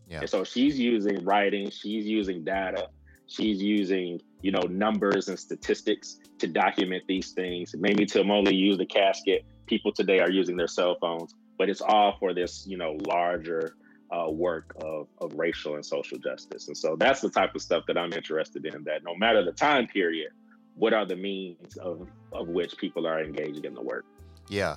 Yeah. 0.09 0.21
And 0.21 0.31
so 0.31 0.45
she's 0.45 0.79
using 0.79 1.25
writing, 1.25 1.71
she's 1.71 2.07
using 2.07 2.45
data, 2.45 2.91
she's 3.27 3.63
using 3.63 4.21
you 4.43 4.51
know 4.51 4.63
numbers 4.69 5.29
and 5.29 5.39
statistics 5.39 6.19
to 6.39 6.47
document 6.47 7.05
these 7.09 7.33
things. 7.33 7.75
Mamie 7.77 8.07
Till 8.07 8.31
only 8.31 8.55
use 8.55 8.79
the 8.79 8.87
casket. 8.87 9.45
People 9.67 9.93
today 9.93 10.21
are 10.21 10.31
using 10.31 10.57
their 10.57 10.69
cell 10.69 10.97
phones, 11.01 11.35
but 11.59 11.69
it's 11.69 11.81
all 11.81 12.17
for 12.19 12.35
this 12.35 12.67
you 12.67 12.77
know 12.77 12.97
larger 13.07 13.77
uh, 14.11 14.31
work 14.31 14.75
of, 14.83 15.09
of 15.19 15.35
racial 15.35 15.75
and 15.75 15.85
social 15.85 16.19
justice. 16.19 16.69
And 16.69 16.77
so 16.77 16.97
that's 16.97 17.21
the 17.21 17.31
type 17.31 17.55
of 17.55 17.63
stuff 17.63 17.85
that 17.89 17.99
I'm 17.99 18.13
interested 18.13 18.65
in. 18.65 18.85
That 18.85 19.03
no 19.05 19.15
matter 19.17 19.45
the 19.45 19.53
time 19.53 19.87
period, 19.87 20.31
what 20.75 20.93
are 20.93 21.07
the 21.07 21.17
means 21.17 21.77
of 21.79 22.09
of 22.33 22.49
which 22.49 22.77
people 22.77 23.07
are 23.07 23.23
engaging 23.23 23.65
in 23.65 23.75
the 23.75 23.83
work? 23.83 24.05
Yeah. 24.49 24.77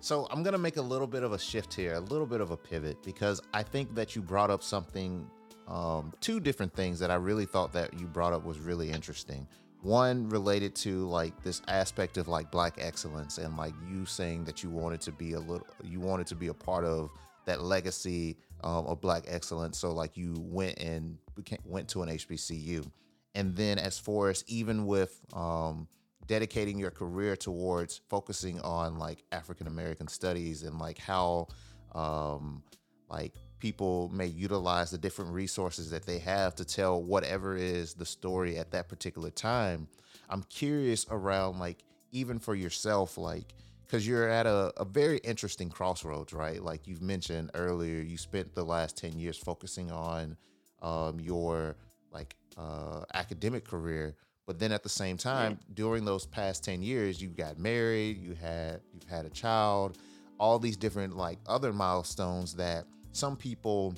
So 0.00 0.28
I'm 0.30 0.42
gonna 0.44 0.58
make 0.58 0.76
a 0.76 0.82
little 0.82 1.08
bit 1.08 1.22
of 1.22 1.32
a 1.32 1.38
shift 1.38 1.74
here, 1.74 1.94
a 1.94 2.00
little 2.00 2.26
bit 2.26 2.40
of 2.40 2.52
a 2.52 2.56
pivot, 2.56 3.02
because 3.02 3.40
I 3.52 3.62
think 3.62 3.94
that 3.96 4.14
you 4.14 4.22
brought 4.22 4.50
up 4.50 4.62
something 4.62 5.28
um, 5.68 6.12
two 6.20 6.40
different 6.40 6.74
things 6.74 6.98
that 6.98 7.10
I 7.10 7.16
really 7.16 7.44
thought 7.44 7.72
that 7.74 7.98
you 7.98 8.06
brought 8.06 8.32
up 8.32 8.44
was 8.44 8.58
really 8.58 8.90
interesting. 8.90 9.46
One 9.82 10.28
related 10.28 10.74
to 10.76 11.06
like 11.06 11.40
this 11.42 11.62
aspect 11.68 12.16
of 12.16 12.26
like 12.26 12.50
black 12.50 12.78
excellence 12.78 13.38
and 13.38 13.56
like 13.56 13.74
you 13.88 14.06
saying 14.06 14.44
that 14.44 14.62
you 14.62 14.70
wanted 14.70 15.00
to 15.02 15.12
be 15.12 15.34
a 15.34 15.40
little, 15.40 15.66
you 15.84 16.00
wanted 16.00 16.26
to 16.28 16.34
be 16.34 16.48
a 16.48 16.54
part 16.54 16.84
of 16.84 17.10
that 17.44 17.62
legacy 17.62 18.36
um, 18.64 18.86
of 18.86 19.00
black 19.00 19.24
excellence. 19.28 19.78
So 19.78 19.92
like 19.92 20.16
you 20.16 20.34
went 20.38 20.78
and 20.78 21.16
became, 21.36 21.60
went 21.64 21.88
to 21.90 22.02
an 22.02 22.08
HBCU, 22.08 22.90
and 23.34 23.54
then 23.54 23.78
as 23.78 23.98
far 23.98 24.30
as 24.30 24.44
even 24.48 24.86
with 24.86 25.20
um, 25.32 25.86
dedicating 26.26 26.78
your 26.78 26.90
career 26.90 27.36
towards 27.36 28.00
focusing 28.08 28.60
on 28.60 28.98
like 28.98 29.22
African 29.32 29.66
American 29.66 30.08
studies 30.08 30.62
and 30.62 30.78
like 30.78 30.98
how 30.98 31.46
um, 31.94 32.62
like 33.10 33.34
people 33.58 34.10
may 34.12 34.26
utilize 34.26 34.90
the 34.90 34.98
different 34.98 35.32
resources 35.32 35.90
that 35.90 36.06
they 36.06 36.18
have 36.18 36.54
to 36.56 36.64
tell 36.64 37.02
whatever 37.02 37.56
is 37.56 37.94
the 37.94 38.06
story 38.06 38.58
at 38.58 38.70
that 38.72 38.88
particular 38.88 39.30
time. 39.30 39.88
I'm 40.28 40.42
curious 40.44 41.06
around 41.10 41.58
like 41.58 41.78
even 42.12 42.38
for 42.38 42.54
yourself, 42.54 43.18
like 43.18 43.54
because 43.84 44.06
you're 44.06 44.28
at 44.28 44.46
a, 44.46 44.72
a 44.76 44.84
very 44.84 45.18
interesting 45.18 45.70
crossroads, 45.70 46.32
right? 46.32 46.62
Like 46.62 46.86
you've 46.86 47.02
mentioned 47.02 47.50
earlier, 47.54 48.00
you 48.02 48.18
spent 48.18 48.54
the 48.54 48.64
last 48.64 48.96
10 48.98 49.18
years 49.18 49.38
focusing 49.38 49.90
on 49.90 50.36
um, 50.82 51.18
your 51.20 51.76
like 52.12 52.36
uh, 52.56 53.04
academic 53.14 53.64
career. 53.64 54.14
But 54.46 54.58
then 54.58 54.72
at 54.72 54.82
the 54.82 54.88
same 54.88 55.16
time, 55.16 55.52
yeah. 55.52 55.74
during 55.74 56.04
those 56.04 56.26
past 56.26 56.64
10 56.64 56.82
years, 56.82 57.20
you 57.20 57.28
got 57.28 57.58
married, 57.58 58.18
you 58.18 58.34
had 58.34 58.80
you've 58.92 59.04
had 59.04 59.26
a 59.26 59.30
child, 59.30 59.98
all 60.38 60.58
these 60.58 60.76
different 60.76 61.16
like 61.16 61.38
other 61.46 61.72
milestones 61.72 62.54
that 62.54 62.86
some 63.12 63.36
people 63.36 63.94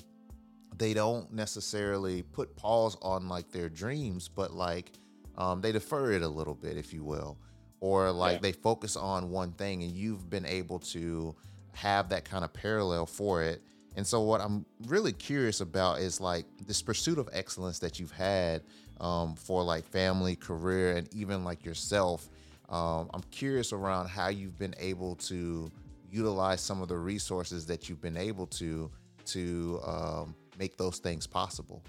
they 0.77 0.93
don't 0.93 1.31
necessarily 1.31 2.23
put 2.23 2.55
pause 2.55 2.97
on 3.01 3.27
like 3.27 3.51
their 3.51 3.69
dreams, 3.69 4.27
but 4.27 4.51
like 4.51 4.91
um, 5.37 5.61
they 5.61 5.71
defer 5.71 6.11
it 6.13 6.21
a 6.21 6.27
little 6.27 6.55
bit, 6.55 6.77
if 6.77 6.93
you 6.93 7.03
will, 7.03 7.37
or 7.79 8.11
like 8.11 8.37
yeah. 8.37 8.41
they 8.41 8.51
focus 8.51 8.95
on 8.95 9.29
one 9.29 9.51
thing, 9.51 9.83
and 9.83 9.91
you've 9.91 10.29
been 10.29 10.45
able 10.45 10.79
to 10.79 11.35
have 11.73 12.09
that 12.09 12.25
kind 12.25 12.43
of 12.43 12.51
parallel 12.53 13.05
for 13.05 13.43
it. 13.43 13.61
And 13.95 14.07
so, 14.07 14.21
what 14.21 14.41
I'm 14.41 14.65
really 14.87 15.13
curious 15.13 15.61
about 15.61 15.99
is 15.99 16.21
like 16.21 16.45
this 16.65 16.81
pursuit 16.81 17.17
of 17.17 17.29
excellence 17.33 17.79
that 17.79 17.99
you've 17.99 18.11
had 18.11 18.63
um, 18.99 19.35
for 19.35 19.63
like 19.63 19.85
family, 19.85 20.35
career, 20.35 20.95
and 20.95 21.13
even 21.13 21.43
like 21.43 21.65
yourself. 21.65 22.29
Um, 22.69 23.09
I'm 23.13 23.23
curious 23.31 23.73
around 23.73 24.07
how 24.07 24.29
you've 24.29 24.57
been 24.57 24.75
able 24.79 25.15
to 25.17 25.69
utilize 26.09 26.61
some 26.61 26.81
of 26.81 26.87
the 26.87 26.97
resources 26.97 27.65
that 27.67 27.89
you've 27.89 28.01
been 28.01 28.17
able 28.17 28.47
to 28.47 28.89
to 29.27 29.79
um, 29.85 30.35
make 30.57 30.77
those 30.77 30.99
things 30.99 31.27
possible. 31.27 31.83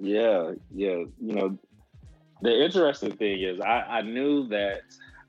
Yeah, 0.00 0.52
yeah. 0.74 1.04
You 1.20 1.34
know, 1.34 1.58
the 2.42 2.64
interesting 2.64 3.16
thing 3.16 3.40
is 3.40 3.60
I, 3.60 3.80
I 3.80 4.02
knew 4.02 4.46
that 4.48 4.82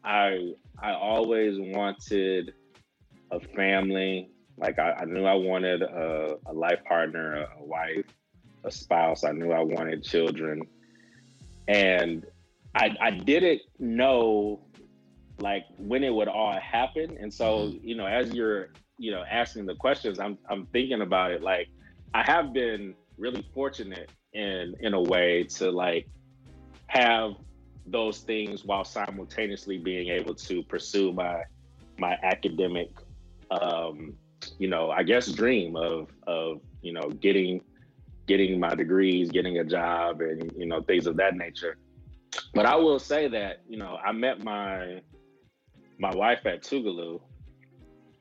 I 0.03 0.53
I 0.81 0.91
always 0.91 1.55
wanted 1.57 2.53
a 3.31 3.39
family. 3.39 4.29
Like 4.57 4.79
I, 4.79 4.91
I 4.93 5.05
knew 5.05 5.25
I 5.25 5.36
wanted 5.36 5.81
a, 5.81 6.38
a 6.48 6.53
life 6.53 6.84
partner, 6.88 7.36
a, 7.36 7.62
a 7.62 7.65
wife, 7.65 8.05
a 8.63 8.72
spouse. 8.72 9.24
I 9.24 9.31
knew 9.31 9.51
I 9.51 9.62
wanted 9.62 10.03
children. 10.03 10.62
And 11.67 12.25
I, 12.75 12.96
I 13.01 13.12
didn't 13.12 13.62
know 13.79 14.62
like 15.39 15.65
when 15.77 16.03
it 16.03 16.13
would 16.13 16.27
all 16.27 16.60
happen. 16.60 17.17
And 17.19 17.34
so, 17.34 17.60
mm-hmm. 17.60 17.88
you 17.88 17.96
know, 17.96 18.05
as 18.05 18.34
you're 18.34 18.69
you 18.97 19.11
know 19.11 19.23
asking 19.29 19.65
the 19.65 19.75
questions 19.75 20.19
i'm 20.19 20.37
i'm 20.49 20.65
thinking 20.67 21.01
about 21.01 21.31
it. 21.31 21.41
Like 21.41 21.69
i 22.13 22.23
have 22.23 22.53
been 22.53 22.95
really 23.17 23.45
fortunate 23.53 24.11
in 24.33 24.75
in 24.79 24.93
a 24.93 25.01
way 25.01 25.43
to 25.43 25.71
like 25.71 26.07
have 26.87 27.33
those 27.85 28.19
things 28.19 28.65
while 28.65 28.83
simultaneously 28.83 29.77
being 29.77 30.09
able 30.09 30.35
to 30.35 30.63
pursue 30.63 31.11
my 31.13 31.41
my 31.97 32.17
academic 32.23 32.89
um 33.49 34.13
you 34.59 34.67
know 34.67 34.91
i 34.91 35.03
guess 35.03 35.31
dream 35.31 35.75
of 35.75 36.09
of 36.27 36.61
you 36.81 36.93
know 36.93 37.09
getting 37.21 37.61
getting 38.27 38.59
my 38.59 38.75
degrees 38.75 39.31
getting 39.31 39.59
a 39.59 39.63
job 39.63 40.21
and 40.21 40.51
you 40.57 40.65
know 40.65 40.81
things 40.81 41.07
of 41.07 41.15
that 41.17 41.35
nature. 41.35 41.77
But 42.53 42.65
i 42.65 42.75
will 42.75 42.99
say 42.99 43.27
that 43.29 43.61
you 43.67 43.77
know 43.77 43.97
i 44.05 44.11
met 44.11 44.43
my 44.43 45.01
my 45.97 46.13
wife 46.13 46.45
at 46.45 46.61
tougaloo 46.61 47.21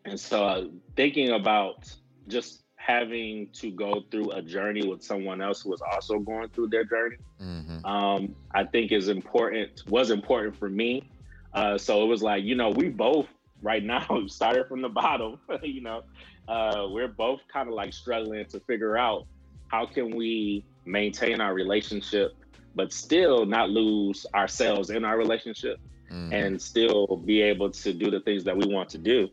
and 0.07 0.19
so 0.19 0.45
uh, 0.45 0.65
thinking 0.95 1.31
about 1.31 1.93
just 2.29 2.63
having 2.77 3.49
to 3.53 3.71
go 3.71 4.05
through 4.11 4.31
a 4.31 4.41
journey 4.41 4.87
with 4.87 5.03
someone 5.03 5.41
else 5.41 5.63
who 5.63 5.71
was 5.71 5.83
also 5.93 6.19
going 6.21 6.49
through 6.51 6.69
their 6.69 6.85
journey, 6.85 7.17
mm-hmm. 7.43 7.85
um, 7.85 8.35
I 8.55 8.65
think 8.65 8.93
is 8.93 9.09
important, 9.09 9.83
was 9.89 10.11
important 10.11 10.57
for 10.57 10.69
me. 10.69 11.11
Uh, 11.53 11.77
so 11.77 12.05
it 12.05 12.07
was 12.07 12.23
like, 12.23 12.45
you 12.45 12.55
know, 12.55 12.71
we 12.71 12.89
both 12.89 13.27
right 13.63 13.83
now 13.83 14.07
started 14.29 14.69
from 14.69 14.83
the 14.83 14.89
bottom, 14.89 15.39
you 15.63 15.81
know, 15.81 16.05
uh, 16.49 16.87
we're 16.89 17.09
both 17.09 17.41
kind 17.53 17.69
of 17.69 17.75
like 17.75 17.93
struggling 17.93 18.45
to 18.47 18.61
figure 18.61 18.97
out 18.97 19.27
how 19.69 19.85
can 19.85 20.15
we 20.15 20.65
maintain 20.85 21.41
our 21.41 21.55
relationship, 21.55 22.37
but 22.77 22.93
still 22.93 23.45
not 23.45 23.69
lose 23.71 24.27
ourselves 24.33 24.91
in 24.91 25.05
our 25.05 25.19
relationship 25.19 25.81
mm-hmm. 26.11 26.33
and 26.33 26.63
still 26.63 27.21
be 27.25 27.43
able 27.43 27.71
to 27.71 27.93
do 27.93 28.11
the 28.11 28.21
things 28.21 28.45
that 28.45 28.57
we 28.57 28.73
want 28.73 28.89
to 28.91 28.99
do. 28.99 29.29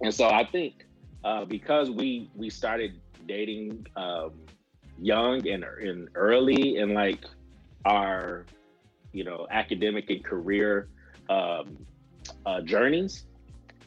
And 0.00 0.14
so 0.14 0.28
I 0.28 0.44
think 0.44 0.86
uh, 1.24 1.44
because 1.44 1.90
we 1.90 2.30
we 2.34 2.50
started 2.50 3.00
dating 3.26 3.86
um, 3.96 4.32
young 4.98 5.46
and, 5.46 5.64
and 5.64 6.08
early 6.14 6.76
and 6.78 6.94
like 6.94 7.24
our 7.84 8.44
you 9.12 9.24
know 9.24 9.46
academic 9.50 10.10
and 10.10 10.24
career 10.24 10.88
um, 11.28 11.76
uh, 12.46 12.60
journeys, 12.62 13.24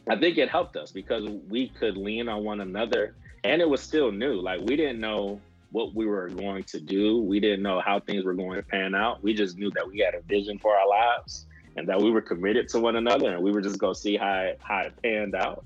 I 0.09 0.17
think 0.17 0.38
it 0.38 0.50
helped 0.50 0.75
us 0.75 0.91
because 0.91 1.27
we 1.50 1.69
could 1.69 1.97
lean 1.97 2.29
on 2.29 2.43
one 2.43 2.62
another, 2.62 3.15
and 3.43 3.62
it 3.62 3.69
was 3.69 3.81
still 3.81 4.12
new. 4.12 4.35
Like 4.35 4.62
we 4.62 4.75
didn't 4.75 5.00
know 5.00 5.39
what 5.71 5.95
we 5.95 6.05
were 6.05 6.29
going 6.29 6.63
to 6.65 6.79
do. 6.79 7.19
We 7.19 7.39
didn't 7.39 7.63
know 7.63 7.81
how 7.81 8.00
things 8.00 8.23
were 8.23 8.35
going 8.35 8.57
to 8.57 8.63
pan 8.63 8.93
out. 8.93 9.23
We 9.23 9.33
just 9.33 9.57
knew 9.57 9.71
that 9.71 9.88
we 9.88 10.00
had 10.00 10.13
a 10.13 10.21
vision 10.21 10.59
for 10.59 10.75
our 10.75 10.88
lives 10.88 11.47
and 11.75 11.89
that 11.89 12.00
we 12.00 12.12
were 12.12 12.21
committed 12.21 12.69
to 12.69 12.79
one 12.79 12.95
another, 12.95 13.33
and 13.33 13.43
we 13.43 13.51
were 13.51 13.62
just 13.62 13.79
going 13.79 13.95
to 13.95 14.00
see 14.00 14.15
how 14.15 14.41
it, 14.41 14.59
how 14.62 14.81
it 14.81 14.93
panned 15.01 15.33
out. 15.33 15.65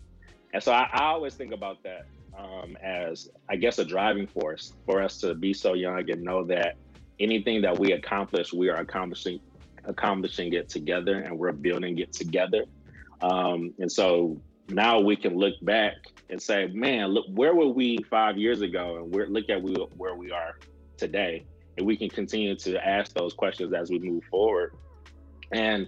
And 0.54 0.64
so 0.64 0.72
I, 0.72 0.90
I 0.92 1.04
always 1.06 1.36
think 1.36 1.54
about 1.54 1.84
that 1.84 2.08
um, 2.38 2.78
as 2.82 3.30
I 3.50 3.56
guess 3.56 3.80
a 3.80 3.86
driving 3.86 4.28
force 4.28 4.74
for 4.86 5.02
us 5.02 5.20
to 5.20 5.34
be 5.34 5.54
so 5.54 5.74
young 5.74 6.10
and 6.10 6.22
know 6.24 6.44
that 6.46 6.76
anything 7.20 7.62
that 7.62 7.78
we 7.78 7.94
accomplish, 7.94 8.54
we 8.54 8.70
are 8.70 8.78
accomplishing 8.78 9.40
accomplishing 9.86 10.54
it 10.54 10.68
together, 10.70 11.22
and 11.22 11.38
we're 11.38 11.54
building 11.54 11.98
it 12.00 12.12
together. 12.12 12.66
Um, 13.22 13.74
and 13.80 13.92
so 13.92 14.40
now 14.70 15.00
we 15.00 15.16
can 15.16 15.38
look 15.38 15.54
back 15.62 15.94
and 16.30 16.42
say, 16.42 16.68
man, 16.68 17.08
look, 17.10 17.26
where 17.30 17.56
were 17.56 17.70
we 17.70 17.98
five 18.10 18.38
years 18.38 18.62
ago? 18.62 18.98
And 18.98 19.16
we're, 19.16 19.28
look 19.28 19.50
at 19.50 19.62
we, 19.62 19.74
where 19.96 20.16
we 20.16 20.32
are 20.32 20.60
today. 20.98 21.46
And 21.78 21.86
we 21.86 21.96
can 21.96 22.10
continue 22.10 22.56
to 22.58 22.86
ask 22.86 23.14
those 23.14 23.34
questions 23.34 23.74
as 23.74 23.90
we 23.90 24.00
move 24.00 24.24
forward. 24.30 24.76
And 25.52 25.88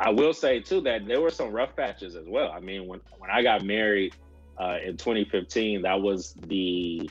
I 0.00 0.08
will 0.08 0.32
say 0.32 0.60
too 0.60 0.80
that 0.82 1.06
there 1.06 1.20
were 1.20 1.30
some 1.30 1.52
rough 1.52 1.76
patches 1.76 2.16
as 2.16 2.26
well. 2.26 2.50
I 2.50 2.60
mean, 2.60 2.86
when, 2.86 3.00
when 3.18 3.30
I 3.30 3.42
got 3.42 3.62
married 3.62 4.14
uh, 4.58 4.78
in 4.82 4.96
2015, 4.96 5.82
that 5.82 6.00
was 6.00 6.32
the, 6.46 7.10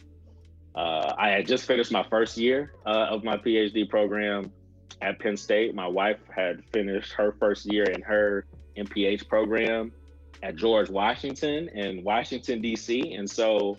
uh, 0.74 1.14
I 1.16 1.30
had 1.30 1.46
just 1.46 1.66
finished 1.66 1.92
my 1.92 2.04
first 2.10 2.36
year 2.36 2.74
uh, 2.88 3.06
of 3.12 3.24
my 3.24 3.38
PhD 3.38 3.88
program 3.88 4.52
at 5.04 5.20
Penn 5.20 5.38
State. 5.38 5.76
My 5.76 5.86
wife 5.86 6.18
had 6.36 6.64
finished 6.74 7.14
her 7.14 7.36
first 7.40 7.72
year 7.72 7.84
in 7.84 8.02
her 8.02 8.46
MPH 8.76 9.28
program 9.28 9.92
at 10.42 10.56
George 10.56 10.90
Washington 10.90 11.70
in 11.70 12.04
Washington, 12.04 12.60
D.C. 12.60 13.14
And 13.14 13.30
so 13.30 13.78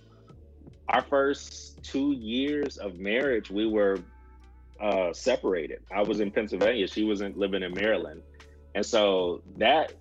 our 0.89 1.03
first 1.03 1.83
two 1.83 2.13
years 2.13 2.77
of 2.77 3.01
marriage, 3.01 3.51
we 3.51 3.67
were 3.67 3.99
uh, 4.81 5.13
separated. 5.13 5.81
I 5.93 6.03
was 6.03 6.21
in 6.21 6.31
Pennsylvania, 6.31 6.87
she 6.87 7.03
was 7.03 7.23
in, 7.23 7.37
living 7.37 7.65
in 7.65 7.75
Maryland. 7.75 8.23
And 8.75 8.85
so 8.85 9.43
that 9.59 9.95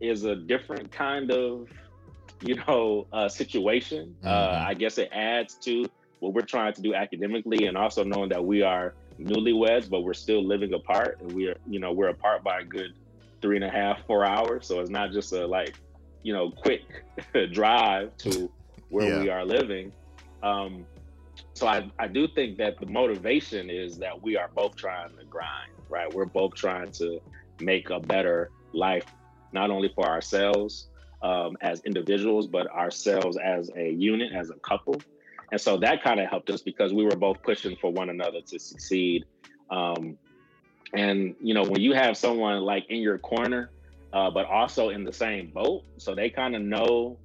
is 0.00 0.24
a 0.24 0.34
different 0.34 0.90
kind 0.90 1.30
of, 1.30 1.68
you 2.42 2.56
know, 2.66 3.06
uh, 3.12 3.28
situation. 3.28 4.14
Uh, 4.22 4.28
mm-hmm. 4.28 4.64
Uh, 4.64 4.68
I 4.68 4.74
guess 4.74 4.98
it 4.98 5.10
adds 5.12 5.54
to 5.62 5.86
what 6.20 6.34
we're 6.34 6.42
trying 6.42 6.72
to 6.74 6.82
do 6.82 6.94
academically 6.94 7.66
and 7.66 7.76
also 7.76 8.02
knowing 8.02 8.28
that 8.30 8.44
we 8.44 8.62
are 8.62 8.94
newlyweds, 9.20 9.88
but 9.88 10.00
we're 10.00 10.14
still 10.14 10.44
living 10.44 10.74
apart 10.74 11.18
and 11.20 11.32
we 11.32 11.48
are, 11.48 11.56
you 11.68 11.78
know, 11.78 11.92
we're 11.92 12.08
apart 12.08 12.42
by 12.42 12.60
a 12.60 12.64
good 12.64 12.94
three 13.40 13.56
and 13.56 13.64
a 13.64 13.70
half, 13.70 14.04
four 14.06 14.24
hours. 14.24 14.66
So 14.66 14.80
it's 14.80 14.90
not 14.90 15.12
just 15.12 15.32
a 15.32 15.46
like 15.46 15.74
you 16.22 16.32
know 16.32 16.50
quick 16.50 16.82
drive 17.52 18.16
to 18.18 18.50
where 18.88 19.08
yeah. 19.08 19.22
we 19.22 19.30
are 19.30 19.44
living. 19.44 19.92
Um, 20.42 20.84
so 21.54 21.66
I, 21.66 21.90
I 21.98 22.08
do 22.08 22.26
think 22.26 22.58
that 22.58 22.78
the 22.78 22.86
motivation 22.86 23.70
is 23.70 23.98
that 23.98 24.20
we 24.20 24.36
are 24.36 24.48
both 24.54 24.76
trying 24.76 25.16
to 25.16 25.24
grind, 25.24 25.70
right? 25.88 26.12
We're 26.12 26.24
both 26.24 26.54
trying 26.54 26.90
to 26.92 27.20
make 27.60 27.90
a 27.90 28.00
better 28.00 28.50
life, 28.72 29.06
not 29.52 29.70
only 29.70 29.90
for 29.94 30.06
ourselves 30.06 30.88
um, 31.22 31.56
as 31.60 31.80
individuals, 31.80 32.46
but 32.46 32.66
ourselves 32.70 33.36
as 33.36 33.70
a 33.76 33.90
unit, 33.90 34.32
as 34.32 34.50
a 34.50 34.58
couple. 34.60 35.00
And 35.52 35.60
so 35.60 35.76
that 35.78 36.02
kind 36.02 36.20
of 36.20 36.28
helped 36.28 36.50
us 36.50 36.60
because 36.62 36.92
we 36.92 37.04
were 37.04 37.16
both 37.16 37.42
pushing 37.42 37.76
for 37.76 37.92
one 37.92 38.10
another 38.10 38.40
to 38.40 38.58
succeed. 38.58 39.24
Um, 39.70 40.18
and 40.92 41.34
you 41.40 41.54
know, 41.54 41.62
when 41.62 41.80
you 41.80 41.94
have 41.94 42.16
someone 42.16 42.60
like 42.62 42.86
in 42.88 42.98
your 42.98 43.18
corner 43.18 43.70
uh, 44.16 44.30
but 44.30 44.46
also 44.46 44.88
in 44.88 45.04
the 45.04 45.12
same 45.12 45.50
boat. 45.50 45.82
So 45.98 46.14
they 46.14 46.30
kind 46.30 46.56
of 46.56 46.62
know, 46.62 47.18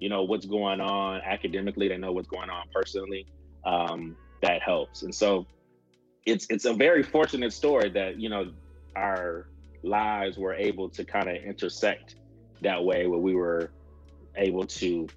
you 0.00 0.08
know, 0.08 0.24
what's 0.24 0.44
going 0.44 0.80
on 0.80 1.20
academically. 1.20 1.86
They 1.86 1.98
know 1.98 2.10
what's 2.10 2.28
going 2.28 2.50
on 2.50 2.66
personally. 2.74 3.26
Um, 3.64 4.16
that 4.42 4.60
helps. 4.60 5.02
And 5.02 5.14
so 5.14 5.46
it's 6.26 6.46
it's 6.50 6.64
a 6.64 6.74
very 6.74 7.04
fortunate 7.04 7.52
story 7.52 7.90
that 7.90 8.18
you 8.18 8.28
know 8.28 8.50
our 8.96 9.48
lives 9.82 10.36
were 10.38 10.54
able 10.54 10.88
to 10.90 11.04
kind 11.04 11.28
of 11.28 11.36
intersect 11.36 12.16
that 12.62 12.84
way, 12.84 13.06
where 13.06 13.18
we 13.18 13.34
were 13.34 13.70
able 14.36 14.66
to 14.66 15.08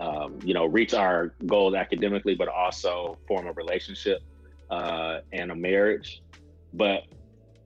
um, 0.00 0.38
you 0.44 0.54
know 0.54 0.66
reach 0.66 0.94
our 0.94 1.34
goals 1.46 1.74
academically, 1.74 2.34
but 2.34 2.48
also 2.48 3.18
form 3.26 3.46
a 3.46 3.52
relationship 3.52 4.22
uh, 4.70 5.20
and 5.32 5.50
a 5.50 5.54
marriage. 5.54 6.22
But 6.72 7.04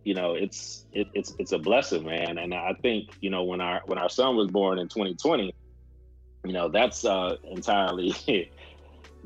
you 0.05 0.15
know, 0.15 0.35
it's 0.35 0.87
it, 0.93 1.09
it's 1.15 1.35
it's 1.39 1.53
a 1.53 1.59
blessing, 1.59 2.05
man. 2.05 2.39
And 2.39 2.55
I 2.55 2.75
think 2.81 3.11
you 3.21 3.31
know 3.31 3.45
when 3.45 3.61
our 3.61 3.83
when 3.87 3.99
our 3.99 4.09
son 4.09 4.37
was 4.37 4.51
born 4.51 4.79
in 4.79 4.89
2020, 4.89 5.55
you 6.45 6.53
know 6.53 6.69
that's 6.69 7.05
uh, 7.05 7.37
entirely 7.45 8.15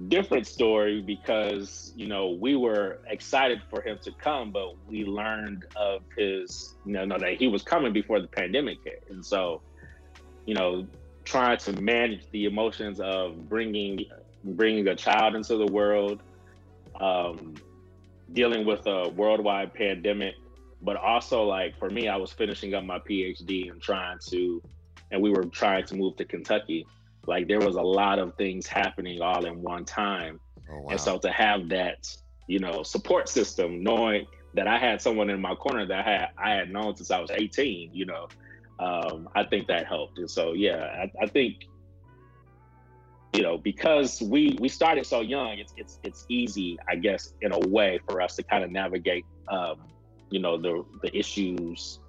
different 0.09 0.47
story 0.47 1.01
because 1.01 1.93
you 1.97 2.07
know 2.07 2.31
we 2.31 2.57
were 2.57 3.01
excited 3.09 3.63
for 3.71 3.81
him 3.83 3.99
to 4.03 4.13
come, 4.13 4.51
but 4.51 4.75
we 4.89 5.05
learned 5.05 5.67
of 5.77 6.03
his 6.17 6.75
you 6.85 6.93
know, 6.93 7.19
that 7.19 7.35
he 7.35 7.49
was 7.49 7.63
coming 7.63 7.93
before 7.93 8.21
the 8.21 8.29
pandemic 8.29 8.79
hit, 8.85 9.05
and 9.11 9.25
so 9.25 9.63
you 10.47 10.55
know 10.55 10.87
trying 11.25 11.57
to 11.57 11.73
manage 11.81 12.29
the 12.31 12.47
emotions 12.47 13.01
of 13.01 13.49
bringing 13.49 14.05
bringing 14.45 14.89
a 14.89 14.97
child 14.97 15.37
into 15.37 15.57
the 15.57 15.67
world, 15.67 16.21
um, 17.01 17.55
dealing 18.33 18.67
with 18.67 18.87
a 18.87 19.09
worldwide 19.11 19.73
pandemic 19.73 20.35
but 20.83 20.97
also 20.97 21.45
like 21.45 21.79
for 21.79 21.89
me, 21.89 22.09
I 22.09 22.17
was 22.17 22.33
finishing 22.33 22.75
up 22.75 22.85
my 22.85 22.99
PhD 22.99 23.71
and 23.71 23.81
trying 23.81 24.19
to, 24.31 24.61
and 25.11 25.23
we 25.23 25.31
were 25.31 25.45
trying 25.45 25.87
to 25.87 25.95
move 25.95 26.17
to 26.17 26.25
Kentucky. 26.25 26.87
Like 27.27 27.49
there 27.49 27.61
was 27.61 27.77
a 27.77 27.83
lot 27.83 28.19
of 28.19 28.35
things 28.37 28.67
happening 28.67 29.21
all 29.21 29.45
in 29.45 29.63
one 29.63 29.85
time, 29.85 30.41
oh, 30.71 30.81
wow. 30.81 30.89
and 30.91 31.01
so 31.01 31.19
to 31.19 31.31
have 31.31 31.69
that, 31.69 32.09
you 32.49 32.59
know, 32.59 32.83
support 32.83 33.29
system, 33.29 33.83
knowing 33.83 34.27
that 34.55 34.67
I 34.67 34.79
had 34.79 35.01
someone 35.01 35.31
in 35.31 35.41
my 35.41 35.55
corner 35.55 35.87
that 35.87 36.07
I 36.07 36.11
had 36.11 36.29
I 36.37 36.51
had 36.51 36.71
known 36.71 36.97
since 36.97 37.11
I 37.11 37.21
was 37.21 37.31
18, 37.31 37.91
you 37.93 38.07
know, 38.07 38.29
um, 38.81 39.29
I 39.35 39.45
think 39.45 39.69
that 39.69 39.87
helped. 39.87 40.19
And 40.19 40.31
so 40.31 40.53
yeah, 40.53 41.05
I, 41.05 41.25
I 41.25 41.27
think 41.27 41.67
you 43.33 43.43
know 43.43 43.57
because 43.57 44.21
we 44.21 44.57
we 44.61 44.69
started 44.69 45.07
so 45.07 45.21
young 45.21 45.59
it's 45.59 45.73
it's 45.77 45.99
it's 46.03 46.27
easy 46.29 46.79
i 46.87 46.95
guess 46.95 47.33
in 47.41 47.53
a 47.53 47.59
way 47.61 47.99
for 48.07 48.21
us 48.21 48.37
to 48.37 48.43
kind 48.43 48.63
of 48.63 48.71
navigate 48.71 49.25
um, 49.49 49.77
you 50.31 50.39
know 50.39 50.57
the 50.59 50.85
the 51.03 51.17
issues 51.17 52.01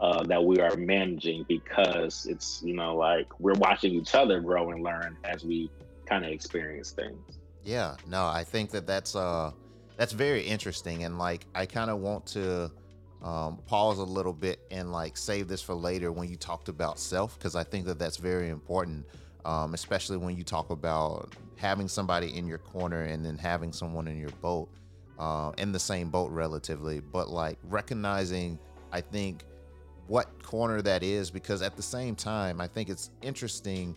uh, 0.00 0.22
that 0.24 0.44
we 0.44 0.60
are 0.60 0.76
managing 0.76 1.44
because 1.48 2.26
it's 2.26 2.62
you 2.64 2.74
know 2.74 2.96
like 2.96 3.26
we're 3.40 3.54
watching 3.54 3.92
each 3.92 4.14
other 4.14 4.40
grow 4.40 4.70
and 4.70 4.82
learn 4.82 5.16
as 5.24 5.44
we 5.44 5.70
kind 6.06 6.24
of 6.24 6.30
experience 6.30 6.90
things. 6.90 7.38
Yeah, 7.64 7.96
no, 8.06 8.26
I 8.26 8.44
think 8.44 8.70
that 8.70 8.86
that's 8.86 9.14
uh 9.16 9.52
that's 9.96 10.12
very 10.12 10.42
interesting 10.42 11.04
and 11.04 11.18
like 11.18 11.46
I 11.54 11.66
kind 11.66 11.90
of 11.90 11.98
want 11.98 12.26
to 12.26 12.70
um, 13.22 13.58
pause 13.66 13.98
a 13.98 14.04
little 14.04 14.32
bit 14.32 14.60
and 14.70 14.92
like 14.92 15.16
save 15.16 15.48
this 15.48 15.60
for 15.60 15.74
later 15.74 16.12
when 16.12 16.28
you 16.28 16.36
talked 16.36 16.68
about 16.68 16.98
self 16.98 17.38
because 17.38 17.56
I 17.56 17.64
think 17.64 17.84
that 17.86 17.98
that's 17.98 18.16
very 18.16 18.48
important, 18.48 19.06
um, 19.44 19.74
especially 19.74 20.16
when 20.18 20.36
you 20.36 20.44
talk 20.44 20.70
about 20.70 21.34
having 21.56 21.88
somebody 21.88 22.36
in 22.36 22.46
your 22.46 22.58
corner 22.58 23.02
and 23.02 23.24
then 23.24 23.36
having 23.36 23.72
someone 23.72 24.06
in 24.06 24.18
your 24.18 24.30
boat 24.40 24.68
uh, 25.18 25.50
in 25.58 25.72
the 25.72 25.78
same 25.78 26.10
boat 26.10 26.30
relatively, 26.30 27.00
but 27.00 27.28
like 27.28 27.58
recognizing, 27.64 28.58
I 28.92 29.00
think, 29.00 29.42
what 30.08 30.42
corner 30.42 30.82
that 30.82 31.02
is 31.02 31.30
because 31.30 31.62
at 31.62 31.76
the 31.76 31.82
same 31.82 32.16
time, 32.16 32.60
I 32.60 32.66
think 32.66 32.88
it's 32.88 33.10
interesting, 33.22 33.94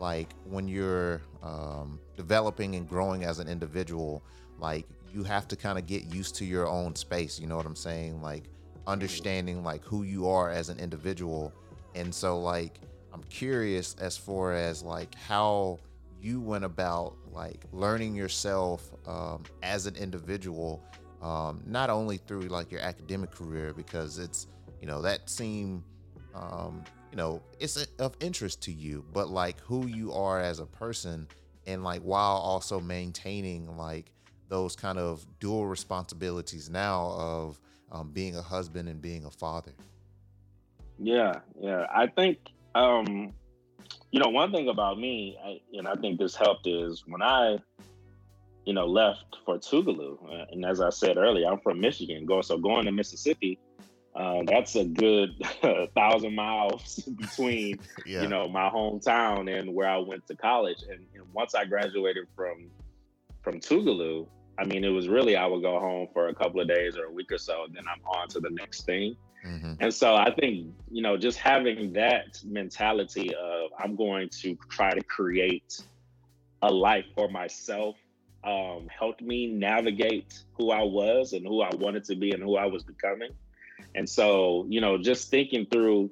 like 0.00 0.34
when 0.44 0.68
you're 0.68 1.22
um, 1.42 2.00
developing 2.16 2.74
and 2.74 2.88
growing 2.88 3.24
as 3.24 3.38
an 3.38 3.48
individual, 3.48 4.22
like 4.58 4.86
you 5.14 5.22
have 5.22 5.46
to 5.48 5.56
kind 5.56 5.78
of 5.78 5.86
get 5.86 6.04
used 6.12 6.34
to 6.36 6.44
your 6.44 6.66
own 6.66 6.94
space. 6.96 7.38
You 7.38 7.46
know 7.46 7.56
what 7.56 7.66
I'm 7.66 7.76
saying? 7.76 8.20
Like 8.20 8.44
understanding 8.86 9.62
like 9.62 9.84
who 9.84 10.02
you 10.02 10.28
are 10.28 10.50
as 10.50 10.68
an 10.68 10.78
individual, 10.78 11.52
and 11.94 12.12
so 12.12 12.38
like 12.40 12.80
I'm 13.12 13.22
curious 13.24 13.94
as 14.00 14.16
far 14.16 14.52
as 14.52 14.82
like 14.82 15.14
how 15.14 15.78
you 16.20 16.40
went 16.40 16.64
about 16.64 17.16
like 17.30 17.64
learning 17.72 18.14
yourself 18.14 18.90
um, 19.06 19.42
as 19.62 19.86
an 19.86 19.96
individual, 19.96 20.82
um, 21.20 21.62
not 21.66 21.90
only 21.90 22.16
through 22.16 22.42
like 22.42 22.70
your 22.70 22.80
academic 22.80 23.30
career, 23.30 23.72
because 23.74 24.18
it's, 24.18 24.46
you 24.82 24.86
know, 24.86 25.00
that 25.00 25.30
seem 25.30 25.82
um, 26.34 26.84
you 27.10 27.16
know, 27.16 27.42
it's 27.60 27.76
of 27.98 28.16
interest 28.20 28.62
to 28.62 28.72
you, 28.72 29.04
but 29.12 29.28
like 29.28 29.58
who 29.60 29.86
you 29.86 30.12
are 30.12 30.40
as 30.40 30.58
a 30.58 30.66
person 30.66 31.28
and 31.66 31.84
like 31.84 32.02
while 32.02 32.36
also 32.36 32.80
maintaining 32.80 33.76
like 33.76 34.12
those 34.48 34.76
kind 34.76 34.98
of 34.98 35.24
dual 35.38 35.66
responsibilities 35.66 36.68
now 36.68 37.14
of 37.18 37.60
um, 37.90 38.10
being 38.10 38.36
a 38.36 38.42
husband 38.42 38.88
and 38.88 39.00
being 39.00 39.24
a 39.24 39.30
father. 39.30 39.72
Yeah, 40.98 41.40
yeah. 41.60 41.86
I 41.94 42.06
think 42.06 42.38
um 42.74 43.32
you 44.10 44.20
know, 44.20 44.28
one 44.28 44.52
thing 44.52 44.68
about 44.68 44.98
me, 44.98 45.36
I, 45.42 45.60
and 45.72 45.88
I 45.88 45.94
think 45.94 46.18
this 46.18 46.36
helped 46.36 46.66
is 46.66 47.04
when 47.06 47.22
I, 47.22 47.58
you 48.66 48.74
know, 48.74 48.86
left 48.86 49.38
for 49.44 49.58
Tougaloo, 49.58 50.18
uh, 50.30 50.44
and 50.50 50.64
as 50.66 50.80
I 50.82 50.90
said 50.90 51.16
earlier, 51.16 51.50
I'm 51.50 51.60
from 51.60 51.80
Michigan. 51.80 52.26
going 52.26 52.42
so 52.42 52.58
going 52.58 52.84
to 52.84 52.92
Mississippi, 52.92 53.58
uh, 54.14 54.42
that's 54.46 54.76
a 54.76 54.84
good 54.84 55.30
thousand 55.94 56.34
miles 56.34 56.96
between, 57.16 57.78
yeah. 58.06 58.22
you 58.22 58.28
know, 58.28 58.48
my 58.48 58.68
hometown 58.68 59.50
and 59.58 59.74
where 59.74 59.88
I 59.88 59.98
went 59.98 60.26
to 60.28 60.36
college. 60.36 60.82
And, 60.82 61.06
and 61.14 61.24
once 61.32 61.54
I 61.54 61.64
graduated 61.64 62.26
from 62.36 62.70
from 63.42 63.58
Tougaloo, 63.58 64.26
I 64.58 64.64
mean, 64.64 64.84
it 64.84 64.90
was 64.90 65.08
really 65.08 65.36
I 65.36 65.46
would 65.46 65.62
go 65.62 65.80
home 65.80 66.08
for 66.12 66.28
a 66.28 66.34
couple 66.34 66.60
of 66.60 66.68
days 66.68 66.96
or 66.96 67.06
a 67.06 67.10
week 67.10 67.32
or 67.32 67.38
so, 67.38 67.64
and 67.64 67.74
then 67.74 67.84
I'm 67.88 68.04
on 68.04 68.28
to 68.28 68.40
the 68.40 68.50
next 68.50 68.82
thing. 68.86 69.16
Mm-hmm. 69.44 69.72
And 69.80 69.92
so 69.92 70.14
I 70.14 70.32
think, 70.32 70.68
you 70.90 71.02
know, 71.02 71.16
just 71.16 71.38
having 71.38 71.92
that 71.94 72.40
mentality 72.44 73.34
of 73.34 73.70
I'm 73.76 73.96
going 73.96 74.28
to 74.40 74.56
try 74.68 74.92
to 74.94 75.02
create 75.02 75.82
a 76.60 76.70
life 76.70 77.06
for 77.16 77.28
myself 77.28 77.96
um, 78.44 78.88
helped 78.88 79.20
me 79.20 79.46
navigate 79.46 80.44
who 80.52 80.70
I 80.70 80.82
was 80.82 81.32
and 81.32 81.44
who 81.44 81.62
I 81.62 81.74
wanted 81.74 82.04
to 82.04 82.14
be 82.14 82.30
and 82.30 82.42
who 82.42 82.56
I 82.56 82.66
was 82.66 82.84
becoming. 82.84 83.30
And 83.94 84.08
so, 84.08 84.66
you 84.68 84.80
know, 84.80 84.98
just 84.98 85.30
thinking 85.30 85.66
through 85.66 86.10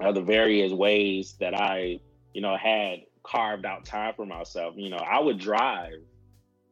uh, 0.00 0.12
the 0.12 0.22
various 0.22 0.72
ways 0.72 1.34
that 1.40 1.54
I, 1.54 2.00
you 2.32 2.40
know, 2.40 2.56
had 2.56 3.00
carved 3.22 3.66
out 3.66 3.84
time 3.84 4.14
for 4.14 4.26
myself. 4.26 4.74
You 4.76 4.90
know, 4.90 4.98
I 4.98 5.20
would 5.20 5.38
drive 5.38 5.94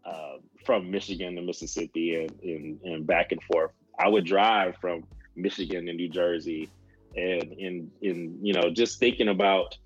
uh, 0.04 0.36
from 0.64 0.90
Michigan 0.90 1.34
to 1.36 1.42
Mississippi 1.42 2.16
and, 2.16 2.32
and, 2.42 2.80
and 2.84 3.06
back 3.06 3.32
and 3.32 3.42
forth. 3.42 3.72
I 3.98 4.08
would 4.08 4.24
drive 4.24 4.76
from 4.80 5.04
Michigan 5.36 5.86
to 5.86 5.92
New 5.92 6.08
Jersey, 6.08 6.68
and 7.16 7.52
in 7.52 7.90
in 8.02 8.38
you 8.42 8.52
know 8.52 8.70
just 8.70 8.98
thinking 8.98 9.28
about 9.28 9.76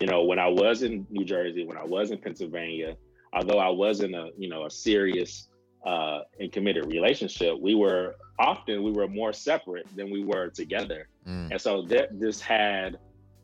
you 0.00 0.06
know 0.06 0.24
when 0.24 0.38
I 0.38 0.48
was 0.48 0.82
in 0.82 1.06
New 1.10 1.24
Jersey, 1.24 1.64
when 1.64 1.76
I 1.76 1.84
was 1.84 2.10
in 2.10 2.18
Pennsylvania, 2.18 2.96
although 3.32 3.58
I 3.58 3.68
was 3.68 4.00
in 4.00 4.14
a 4.14 4.28
you 4.38 4.48
know 4.48 4.66
a 4.66 4.70
serious 4.70 5.48
uh, 5.86 6.20
and 6.40 6.50
committed 6.50 6.86
relationship, 6.86 7.58
we 7.60 7.74
were 7.74 8.16
often 8.38 8.82
we 8.82 8.92
were 8.92 9.08
more 9.08 9.32
separate 9.32 9.86
than 9.96 10.10
we 10.10 10.24
were 10.24 10.48
together, 10.48 11.08
mm. 11.26 11.50
and 11.50 11.60
so 11.60 11.82
that 11.82 12.18
just 12.20 12.42
had 12.42 12.98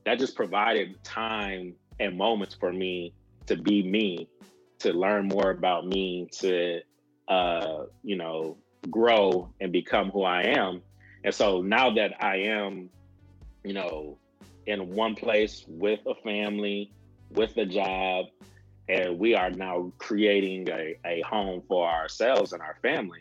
that 0.05 0.19
just 0.19 0.37
provided 0.37 1.03
time 1.03 1.75
and 2.01 2.17
moments 2.17 2.55
for 2.55 2.73
me 2.73 3.15
to 3.47 3.57
be 3.57 3.83
me, 3.83 4.29
to 4.79 4.93
learn 4.93 5.29
more 5.29 5.51
about 5.51 5.87
me, 5.87 6.29
to 6.33 6.81
uh, 7.29 7.85
you 8.03 8.17
know 8.17 8.57
grow 8.91 9.53
and 9.61 9.73
become 9.73 10.11
who 10.11 10.23
I 10.23 10.43
am. 10.43 10.83
And 11.25 11.35
so 11.35 11.63
now 11.63 11.95
that 11.95 12.23
I 12.23 12.37
am, 12.37 12.91
you 13.65 13.73
know, 13.73 14.19
in 14.67 14.95
one 14.95 15.15
place 15.15 15.65
with 15.67 16.01
a 16.07 16.15
family, 16.17 16.93
with 17.31 17.57
a 17.57 17.65
job, 17.65 18.27
and 18.89 19.19
we 19.19 19.35
are 19.35 19.51
now 19.51 19.93
creating 19.99 20.69
a, 20.69 20.97
a 21.07 21.23
home 21.23 21.63
for 21.67 21.89
ourselves 21.89 22.53
and 22.53 22.61
our 22.61 22.77
family, 22.83 23.21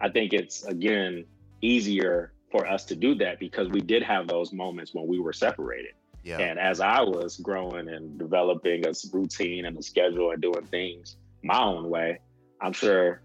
I 0.00 0.08
think 0.08 0.32
it's 0.32 0.64
again 0.64 1.24
easier 1.62 2.32
for 2.50 2.66
us 2.66 2.84
to 2.86 2.96
do 2.96 3.14
that 3.16 3.40
because 3.40 3.68
we 3.68 3.80
did 3.80 4.02
have 4.02 4.28
those 4.28 4.52
moments 4.52 4.94
when 4.94 5.06
we 5.06 5.18
were 5.18 5.32
separated. 5.32 5.94
Yeah. 6.22 6.38
And 6.38 6.58
as 6.58 6.80
I 6.80 7.02
was 7.02 7.36
growing 7.36 7.88
and 7.88 8.18
developing 8.18 8.84
a 8.86 8.92
routine 9.12 9.64
and 9.64 9.78
a 9.78 9.82
schedule 9.82 10.32
and 10.32 10.42
doing 10.42 10.66
things 10.66 11.16
my 11.42 11.60
own 11.60 11.88
way, 11.88 12.18
I'm 12.60 12.72
sure, 12.72 13.22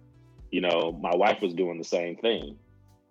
you 0.52 0.62
know, 0.62 0.92
my 1.02 1.16
wife 1.16 1.42
was 1.42 1.54
doing 1.54 1.78
the 1.78 1.84
same 1.84 2.16
thing. 2.18 2.58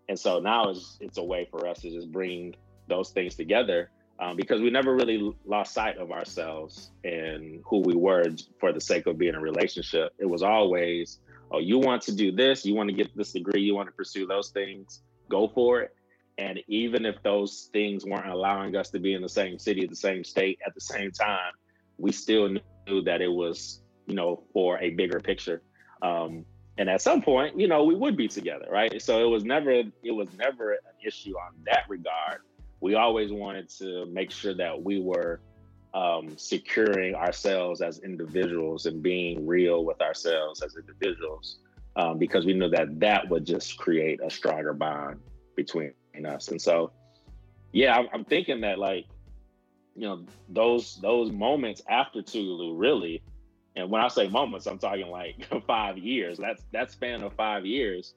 And 0.08 0.18
so 0.18 0.38
now 0.40 0.70
it's 0.70 0.96
it's 1.00 1.18
a 1.18 1.22
way 1.22 1.48
for 1.50 1.66
us 1.66 1.80
to 1.80 1.90
just 1.90 2.10
bring 2.12 2.54
those 2.88 3.10
things 3.10 3.34
together 3.34 3.90
um, 4.20 4.36
because 4.36 4.60
we 4.60 4.70
never 4.70 4.94
really 4.94 5.34
lost 5.46 5.72
sight 5.72 5.96
of 5.96 6.12
ourselves 6.12 6.90
and 7.04 7.62
who 7.64 7.80
we 7.80 7.94
were 7.94 8.24
for 8.58 8.72
the 8.72 8.80
sake 8.80 9.06
of 9.06 9.18
being 9.18 9.30
in 9.30 9.36
a 9.36 9.40
relationship. 9.40 10.12
It 10.18 10.26
was 10.26 10.42
always, 10.42 11.20
oh, 11.50 11.58
you 11.58 11.78
want 11.78 12.02
to 12.02 12.12
do 12.14 12.32
this, 12.32 12.64
you 12.64 12.74
want 12.74 12.88
to 12.88 12.94
get 12.94 13.14
this 13.16 13.32
degree, 13.32 13.60
you 13.60 13.74
want 13.74 13.88
to 13.88 13.92
pursue 13.92 14.26
those 14.26 14.50
things, 14.50 15.02
go 15.28 15.48
for 15.48 15.80
it. 15.80 15.94
And 16.38 16.60
even 16.68 17.04
if 17.04 17.22
those 17.22 17.68
things 17.72 18.04
weren't 18.04 18.30
allowing 18.30 18.74
us 18.76 18.90
to 18.90 18.98
be 18.98 19.14
in 19.14 19.22
the 19.22 19.28
same 19.28 19.58
city, 19.58 19.86
the 19.86 19.96
same 19.96 20.24
state 20.24 20.58
at 20.66 20.74
the 20.74 20.80
same 20.80 21.10
time, 21.10 21.52
we 21.98 22.12
still 22.12 22.48
knew 22.48 23.02
that 23.02 23.20
it 23.20 23.28
was, 23.28 23.82
you 24.06 24.14
know, 24.14 24.44
for 24.52 24.78
a 24.78 24.90
bigger 24.90 25.20
picture. 25.20 25.62
Um, 26.00 26.46
and 26.78 26.88
at 26.88 27.02
some 27.02 27.20
point, 27.20 27.60
you 27.60 27.68
know, 27.68 27.84
we 27.84 27.94
would 27.94 28.16
be 28.16 28.26
together, 28.26 28.66
right? 28.70 29.02
So 29.02 29.22
it 29.22 29.28
was 29.28 29.44
never, 29.44 29.70
it 29.70 30.12
was 30.12 30.28
never 30.38 30.72
an 30.72 30.78
issue 31.04 31.34
on 31.36 31.52
that 31.66 31.84
regard. 31.88 32.40
We 32.80 32.94
always 32.94 33.30
wanted 33.30 33.68
to 33.80 34.06
make 34.06 34.30
sure 34.30 34.54
that 34.54 34.82
we 34.82 34.98
were 34.98 35.42
um, 35.94 36.37
securing 36.37 37.14
ourselves 37.14 37.81
as 37.81 37.98
individuals 38.00 38.87
and 38.87 39.03
being 39.03 39.46
real 39.46 39.85
with 39.85 40.00
ourselves 40.00 40.62
as 40.62 40.76
individuals, 40.76 41.59
um, 41.96 42.18
because 42.18 42.46
we 42.46 42.53
knew 42.53 42.68
that 42.68 43.00
that 43.00 43.29
would 43.29 43.44
just 43.44 43.76
create 43.76 44.20
a 44.24 44.31
stronger 44.31 44.72
bond 44.72 45.20
between 45.57 45.92
us. 46.26 46.48
And 46.48 46.61
so, 46.61 46.92
yeah, 47.72 47.96
I'm, 47.96 48.09
I'm 48.12 48.24
thinking 48.24 48.61
that 48.62 48.79
like, 48.79 49.07
you 49.96 50.07
know, 50.07 50.24
those 50.48 50.96
those 51.03 51.31
moments 51.33 51.83
after 51.88 52.22
Tougaloo 52.22 52.79
really, 52.79 53.22
and 53.76 53.90
when 53.90 54.03
I 54.03 54.09
say 54.09 54.29
moments, 54.29 54.66
I'm 54.66 54.79
talking 54.79 55.09
like 55.09 55.48
five 55.66 55.98
years. 55.98 56.38
That's 56.38 56.62
that 56.72 56.92
span 56.92 57.22
of 57.22 57.33
five 57.35 57.66
years. 57.66 58.14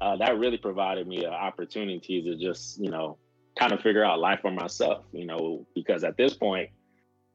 Uh, 0.00 0.16
that 0.16 0.38
really 0.38 0.58
provided 0.58 1.06
me 1.06 1.24
an 1.24 1.32
opportunity 1.32 2.22
to 2.22 2.36
just, 2.36 2.78
you 2.78 2.90
know, 2.90 3.16
kind 3.58 3.72
of 3.72 3.80
figure 3.80 4.04
out 4.04 4.18
life 4.18 4.40
for 4.42 4.50
myself, 4.50 5.04
you 5.12 5.24
know, 5.24 5.66
because 5.74 6.04
at 6.04 6.16
this 6.18 6.34
point, 6.34 6.68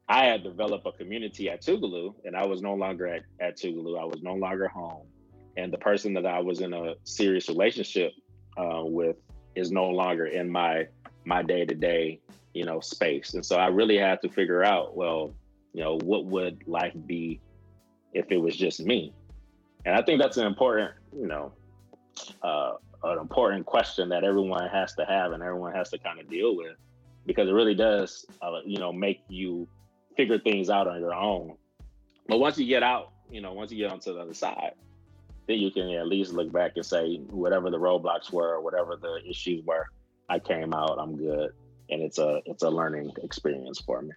I 0.08 0.24
had 0.24 0.42
developed 0.42 0.86
a 0.86 0.92
community 0.92 1.48
at 1.48 1.62
Tougaloo 1.62 2.14
and 2.24 2.36
I 2.36 2.46
was 2.46 2.60
no 2.60 2.74
longer 2.74 3.06
at, 3.06 3.22
at 3.40 3.56
Tougaloo. 3.56 3.98
I 4.00 4.04
was 4.04 4.22
no 4.22 4.34
longer 4.34 4.68
home. 4.68 5.06
And 5.56 5.72
the 5.72 5.78
person 5.78 6.14
that 6.14 6.26
I 6.26 6.40
was 6.40 6.60
in 6.60 6.72
a 6.72 6.94
serious 7.04 7.48
relationship 7.48 8.12
uh, 8.56 8.82
with 8.84 9.16
is 9.54 9.70
no 9.70 9.88
longer 9.88 10.26
in 10.26 10.50
my 10.50 10.86
my 11.24 11.42
day 11.42 11.64
to 11.64 11.74
day, 11.74 12.20
you 12.52 12.64
know, 12.64 12.80
space. 12.80 13.34
And 13.34 13.44
so 13.44 13.56
I 13.56 13.68
really 13.68 13.96
had 13.96 14.20
to 14.22 14.28
figure 14.28 14.64
out, 14.64 14.96
well, 14.96 15.32
you 15.72 15.82
know, 15.82 15.98
what 16.02 16.24
would 16.26 16.66
life 16.66 16.94
be 17.06 17.40
if 18.12 18.30
it 18.30 18.38
was 18.38 18.56
just 18.56 18.80
me? 18.80 19.12
And 19.84 19.94
I 19.94 20.02
think 20.02 20.20
that's 20.20 20.36
an 20.36 20.46
important, 20.46 20.92
you 21.16 21.26
know, 21.26 21.52
uh, 22.42 22.72
an 23.04 23.18
important 23.18 23.66
question 23.66 24.08
that 24.10 24.24
everyone 24.24 24.68
has 24.68 24.94
to 24.94 25.04
have 25.04 25.32
and 25.32 25.42
everyone 25.42 25.74
has 25.74 25.90
to 25.90 25.98
kind 25.98 26.20
of 26.20 26.28
deal 26.28 26.56
with 26.56 26.76
because 27.26 27.48
it 27.48 27.52
really 27.52 27.74
does, 27.74 28.26
uh, 28.42 28.60
you 28.64 28.78
know, 28.78 28.92
make 28.92 29.22
you 29.28 29.68
figure 30.16 30.38
things 30.38 30.70
out 30.70 30.86
on 30.86 31.00
your 31.00 31.14
own. 31.14 31.56
But 32.26 32.38
once 32.38 32.58
you 32.58 32.66
get 32.66 32.82
out, 32.82 33.12
you 33.30 33.40
know, 33.40 33.52
once 33.52 33.72
you 33.72 33.78
get 33.78 33.90
onto 33.90 34.12
the 34.14 34.20
other 34.20 34.34
side, 34.34 34.72
then 35.46 35.58
you 35.58 35.70
can 35.70 35.90
at 35.90 36.06
least 36.06 36.32
look 36.32 36.52
back 36.52 36.72
and 36.76 36.86
say 36.86 37.16
whatever 37.30 37.70
the 37.70 37.78
roadblocks 37.78 38.32
were, 38.32 38.60
whatever 38.60 38.96
the 38.96 39.20
issues 39.28 39.64
were, 39.64 39.88
I 40.28 40.38
came 40.38 40.72
out, 40.72 40.98
I'm 40.98 41.16
good, 41.16 41.52
and 41.90 42.00
it's 42.00 42.18
a 42.18 42.40
it's 42.46 42.62
a 42.62 42.70
learning 42.70 43.12
experience 43.22 43.80
for 43.80 44.02
me. 44.02 44.12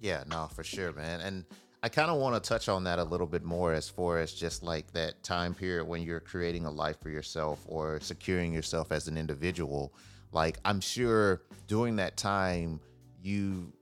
Yeah, 0.00 0.24
no, 0.28 0.48
for 0.52 0.64
sure, 0.64 0.92
man. 0.92 1.20
And 1.20 1.44
I 1.82 1.88
kind 1.88 2.10
of 2.10 2.18
want 2.18 2.34
to 2.42 2.48
touch 2.48 2.68
on 2.68 2.84
that 2.84 2.98
a 2.98 3.04
little 3.04 3.26
bit 3.26 3.44
more 3.44 3.74
as 3.74 3.88
far 3.88 4.18
as 4.18 4.32
just 4.32 4.62
like 4.62 4.90
that 4.92 5.22
time 5.22 5.54
period 5.54 5.86
when 5.86 6.02
you're 6.02 6.20
creating 6.20 6.64
a 6.64 6.70
life 6.70 6.98
for 7.00 7.10
yourself 7.10 7.62
or 7.66 8.00
securing 8.00 8.52
yourself 8.52 8.90
as 8.90 9.06
an 9.06 9.18
individual. 9.18 9.92
Like 10.32 10.58
I'm 10.64 10.80
sure 10.80 11.42
during 11.66 11.96
that 11.96 12.16
time 12.16 12.80
you 13.22 13.72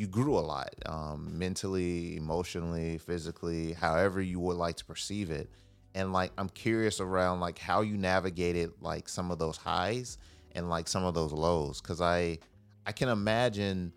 you 0.00 0.06
grew 0.06 0.38
a 0.38 0.40
lot 0.40 0.74
um, 0.86 1.28
mentally, 1.38 2.16
emotionally, 2.16 2.96
physically, 2.96 3.74
however 3.74 4.22
you 4.22 4.40
would 4.40 4.56
like 4.56 4.74
to 4.76 4.84
perceive 4.86 5.30
it. 5.30 5.50
And 5.94 6.10
like 6.12 6.32
i'm 6.38 6.48
curious 6.48 7.00
around 7.00 7.40
like 7.40 7.58
how 7.58 7.82
you 7.82 7.98
navigated 7.98 8.72
like 8.80 9.10
some 9.10 9.30
of 9.30 9.38
those 9.38 9.58
highs 9.58 10.16
and 10.52 10.70
like 10.70 10.88
some 10.88 11.04
of 11.04 11.12
those 11.12 11.32
lows. 11.32 11.82
Because 11.82 12.00
i 12.00 12.38
i 12.86 12.92
can 12.92 13.10
imagine 13.10 13.92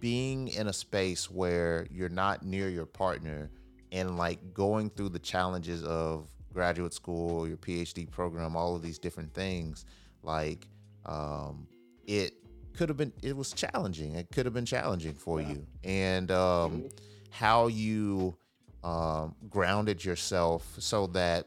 being 0.00 0.48
in 0.48 0.68
a 0.68 0.72
space 0.72 1.30
where 1.30 1.86
you're 1.90 2.08
not 2.08 2.42
near 2.44 2.70
your 2.70 2.86
partner 2.86 3.50
and 3.90 4.16
like 4.16 4.54
going 4.54 4.88
through 4.88 5.10
the 5.10 5.18
challenges 5.18 5.82
of 5.84 6.30
graduate 6.52 6.94
school 6.94 7.46
your 7.46 7.56
phd 7.56 8.10
program 8.10 8.56
all 8.56 8.74
of 8.74 8.82
these 8.82 8.98
different 8.98 9.32
things 9.32 9.84
like 10.22 10.66
um 11.06 11.66
it 12.06 12.34
could 12.74 12.88
have 12.88 12.96
been 12.96 13.12
it 13.22 13.36
was 13.36 13.52
challenging 13.52 14.14
it 14.14 14.28
could 14.32 14.46
have 14.46 14.54
been 14.54 14.66
challenging 14.66 15.14
for 15.14 15.40
yeah. 15.40 15.48
you 15.48 15.66
and 15.84 16.30
um 16.30 16.72
mm-hmm. 16.72 16.86
how 17.30 17.66
you 17.66 18.36
um, 18.84 19.34
grounded 19.48 20.04
yourself 20.04 20.74
so 20.78 21.06
that 21.08 21.46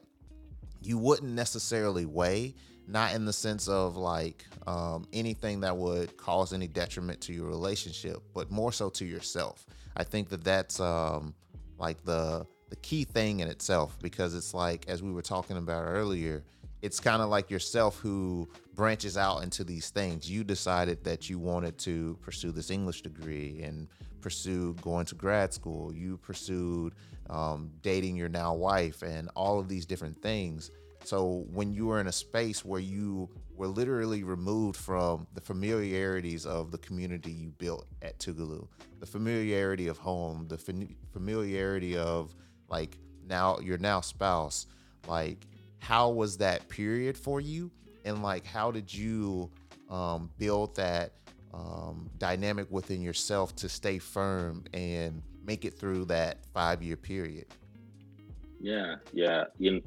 you 0.82 0.98
wouldn't 0.98 1.32
necessarily 1.32 2.06
weigh, 2.06 2.56
not 2.88 3.14
in 3.14 3.26
the 3.26 3.34
sense 3.34 3.68
of 3.68 3.98
like 3.98 4.46
um, 4.68 5.08
anything 5.14 5.62
that 5.62 5.76
would 5.76 6.16
cause 6.18 6.54
any 6.54 6.68
detriment 6.68 7.20
to 7.22 7.34
your 7.34 7.48
relationship, 7.48 8.22
but 8.34 8.52
more 8.52 8.72
so 8.72 8.90
to 8.90 9.06
yourself. 9.06 9.66
I 9.98 10.04
think 10.04 10.30
that 10.30 10.44
that's 10.44 10.80
um, 10.80 11.34
like 11.78 12.04
the 12.04 12.46
the 12.70 12.76
key 12.78 13.04
thing 13.04 13.42
in 13.42 13.48
itself 13.48 13.96
because 14.02 14.34
it's 14.34 14.54
like 14.54 14.86
as 14.88 15.04
we 15.04 15.12
were 15.12 15.22
talking 15.22 15.58
about 15.58 15.84
earlier, 15.84 16.44
it's 16.86 17.00
kind 17.00 17.24
of 17.24 17.30
like 17.30 17.50
yourself 17.50 17.98
who 17.98 18.48
branches 18.76 19.18
out 19.18 19.42
into 19.42 19.64
these 19.64 19.90
things. 19.90 20.30
You 20.30 20.44
decided 20.44 21.04
that 21.04 21.28
you 21.28 21.40
wanted 21.40 21.80
to 21.80 22.16
pursue 22.22 22.52
this 22.52 22.70
English 22.70 23.02
degree 23.02 23.62
and 23.64 23.88
pursue 24.22 24.76
going 24.84 25.08
to 25.08 25.16
grad 25.16 25.52
school. 25.52 25.92
You 25.92 26.18
pursued 26.18 26.94
um, 27.32 27.72
dating 27.82 28.18
your 28.18 28.30
now 28.30 28.54
wife 28.54 29.02
and 29.02 29.32
all 29.36 29.60
of 29.60 29.68
these 29.68 29.88
different 29.88 30.22
things. 30.22 30.70
So 31.04 31.46
when 31.52 31.74
you 31.74 31.88
were 31.88 32.00
in 32.00 32.06
a 32.06 32.12
space 32.12 32.64
where 32.64 32.80
you 32.80 33.30
were 33.56 33.68
literally 33.68 34.24
removed 34.24 34.78
from 34.78 35.26
the 35.34 35.42
familiarities 35.42 36.46
of 36.46 36.70
the 36.70 36.78
community 36.78 37.32
you 37.32 37.50
built 37.58 37.88
at 38.04 38.20
Tougaloo, 38.20 38.68
the 39.00 39.08
familiarity 39.08 39.88
of 39.88 39.98
home, 39.98 40.48
the 40.48 40.60
familiarity 41.14 41.98
of 41.98 42.36
like 42.70 43.00
now 43.28 43.58
your 43.58 43.80
now 43.80 44.02
spouse, 44.02 44.68
like 45.08 45.48
how 45.80 46.10
was 46.10 46.38
that 46.38 46.68
period 46.70 47.18
for 47.18 47.40
you? 47.42 47.72
And 48.04 48.22
like 48.22 48.46
how 48.46 48.72
did 48.72 48.94
you 48.94 49.50
um, 49.90 50.30
build 50.38 50.76
that 50.76 51.14
um, 51.54 52.10
dynamic 52.18 52.68
within 52.70 53.02
yourself 53.02 53.56
to 53.58 53.70
stay 53.70 54.00
firm 54.00 54.66
and 54.74 55.22
make 55.46 55.66
it 55.66 55.78
through 55.78 56.06
that 56.06 56.46
five 56.54 56.84
year 56.84 56.98
period? 56.98 57.46
Yeah, 58.60 58.96
yeah. 59.14 59.46
You 59.58 59.82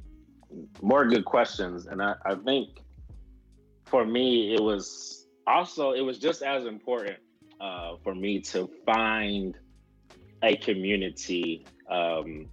more 0.81 1.07
good 1.07 1.25
questions, 1.25 1.87
and 1.87 2.03
I, 2.03 2.15
I 2.25 2.35
think 2.35 2.81
for 3.85 4.05
me 4.05 4.55
it 4.55 4.61
was 4.63 5.27
also 5.47 5.93
it 5.93 6.01
was 6.01 6.19
just 6.19 6.43
as 6.43 6.65
important 6.65 7.19
uh, 7.61 7.97
for 8.03 8.15
me 8.15 8.41
to 8.41 8.71
find 8.87 9.57
a 10.43 10.57
community 10.57 11.67
um, 11.91 12.47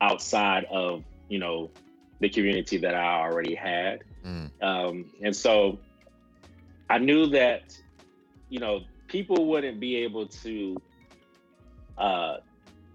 outside 0.00 0.64
of 0.70 1.04
you 1.28 1.38
know 1.38 1.70
the 2.20 2.28
community 2.28 2.78
that 2.78 2.94
I 2.94 3.20
already 3.20 3.54
had, 3.54 4.04
mm. 4.24 4.50
um, 4.62 5.06
and 5.22 5.34
so 5.34 5.78
I 6.88 6.98
knew 6.98 7.26
that 7.28 7.76
you 8.48 8.60
know 8.60 8.80
people 9.08 9.46
wouldn't 9.46 9.80
be 9.80 9.96
able 9.96 10.26
to 10.26 10.80
uh, 11.98 12.36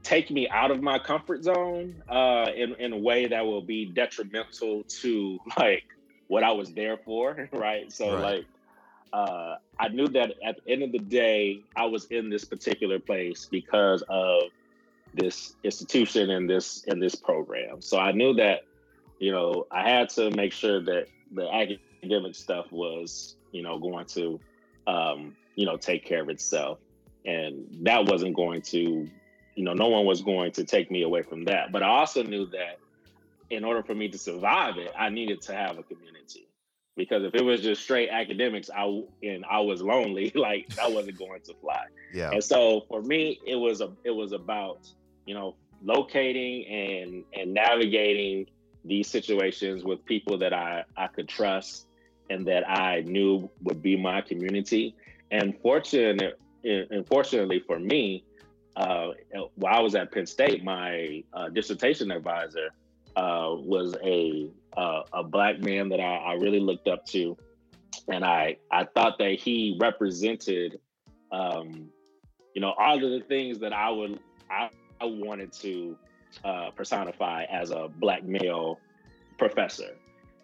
take 0.03 0.31
me 0.31 0.49
out 0.49 0.71
of 0.71 0.81
my 0.81 0.99
comfort 0.99 1.43
zone 1.43 2.01
uh, 2.09 2.47
in 2.55 2.75
in 2.75 2.93
a 2.93 2.97
way 2.97 3.27
that 3.27 3.45
will 3.45 3.61
be 3.61 3.85
detrimental 3.85 4.83
to 4.83 5.39
like 5.57 5.83
what 6.27 6.43
I 6.43 6.51
was 6.51 6.73
there 6.73 6.97
for, 6.97 7.49
right? 7.53 7.91
So 7.91 8.13
right. 8.13 8.21
like 8.21 8.45
uh, 9.13 9.55
I 9.79 9.89
knew 9.89 10.07
that 10.09 10.35
at 10.45 10.63
the 10.63 10.71
end 10.71 10.83
of 10.83 10.91
the 10.91 10.99
day, 10.99 11.63
I 11.75 11.85
was 11.85 12.05
in 12.05 12.29
this 12.29 12.45
particular 12.45 12.99
place 12.99 13.47
because 13.49 14.03
of 14.09 14.43
this 15.13 15.55
institution 15.63 16.29
and 16.29 16.49
this 16.49 16.85
and 16.87 17.01
this 17.01 17.15
program. 17.15 17.81
So 17.81 17.97
I 17.99 18.11
knew 18.13 18.33
that, 18.35 18.61
you 19.21 19.31
know, 19.31 19.67
I 19.71 19.87
had 19.87 20.09
to 20.09 20.31
make 20.31 20.51
sure 20.51 20.81
that 20.81 21.05
the 21.31 21.47
academic 21.53 22.33
stuff 22.33 22.71
was, 22.71 23.35
you 23.51 23.61
know, 23.61 23.77
going 23.77 24.07
to, 24.07 24.39
um, 24.87 25.35
you 25.55 25.67
know, 25.67 25.77
take 25.77 26.03
care 26.03 26.23
of 26.23 26.29
itself, 26.29 26.79
and 27.23 27.67
that 27.83 28.09
wasn't 28.09 28.35
going 28.35 28.63
to, 28.63 29.07
you 29.55 29.63
know, 29.63 29.73
no 29.73 29.89
one 29.89 30.05
was 30.05 30.23
going 30.23 30.51
to 30.53 30.63
take 30.63 30.89
me 30.89 31.03
away 31.03 31.21
from 31.21 31.45
that. 31.45 31.71
But 31.71 31.83
I 31.83 31.87
also 31.87 32.23
knew 32.23 32.47
that 32.47 32.79
in 33.51 33.63
order 33.63 33.83
for 33.83 33.93
me 33.93 34.09
to 34.09 34.17
survive 34.17 34.77
it, 34.77 34.91
I 34.97 35.09
needed 35.09 35.41
to 35.43 35.53
have 35.53 35.77
a 35.77 35.83
community 35.83 36.47
because 36.97 37.23
if 37.23 37.35
it 37.35 37.43
was 37.43 37.61
just 37.61 37.83
straight 37.83 38.09
academics, 38.09 38.71
I 38.75 39.03
and 39.21 39.45
I 39.47 39.59
was 39.59 39.83
lonely, 39.83 40.31
like 40.35 40.67
that 40.77 40.91
wasn't 40.91 41.19
going 41.19 41.41
to 41.41 41.53
fly. 41.61 41.83
Yeah. 42.11 42.31
And 42.31 42.43
so 42.43 42.85
for 42.87 43.03
me, 43.03 43.39
it 43.45 43.55
was 43.55 43.81
a 43.81 43.91
it 44.03 44.11
was 44.11 44.31
about 44.31 44.89
you 45.27 45.35
know 45.35 45.55
locating 45.83 46.65
and 46.65 47.23
and 47.39 47.53
navigating 47.53 48.47
these 48.83 49.07
situations 49.07 49.83
with 49.83 50.03
people 50.05 50.37
that 50.39 50.53
I 50.53 50.83
I 50.97 51.07
could 51.07 51.27
trust 51.27 51.87
and 52.29 52.45
that 52.47 52.67
I 52.67 53.01
knew 53.01 53.49
would 53.63 53.81
be 53.81 53.95
my 53.97 54.21
community. 54.21 54.95
And 55.31 55.59
fortunate, 55.61 56.39
unfortunately 56.63 57.59
for 57.59 57.79
me, 57.79 58.23
uh, 58.75 59.09
while 59.55 59.75
I 59.75 59.79
was 59.81 59.95
at 59.95 60.11
Penn 60.11 60.25
State, 60.25 60.63
my 60.63 61.23
uh, 61.33 61.49
dissertation 61.49 62.11
advisor 62.11 62.69
uh, 63.15 63.49
was 63.57 63.95
a 64.03 64.49
a 65.13 65.23
black 65.23 65.59
man 65.59 65.89
that 65.89 65.99
I, 65.99 66.15
I, 66.15 66.33
really 66.35 66.61
looked 66.61 66.87
up 66.87 67.05
to, 67.07 67.35
and 68.07 68.23
I 68.23 68.55
I 68.71 68.85
thought 68.85 69.17
that 69.19 69.33
he 69.33 69.77
represented, 69.81 70.79
um, 71.31 71.89
you 72.55 72.61
know, 72.61 72.73
all 72.77 72.95
of 72.95 73.11
the 73.11 73.19
things 73.27 73.59
that 73.59 73.73
I 73.73 73.89
would 73.89 74.19
I, 74.49 74.69
I 75.01 75.05
wanted 75.05 75.51
to 75.53 75.97
uh, 76.43 76.71
personify 76.71 77.45
as 77.45 77.71
a 77.71 77.89
black 77.99 78.23
male 78.23 78.79
professor. 79.37 79.95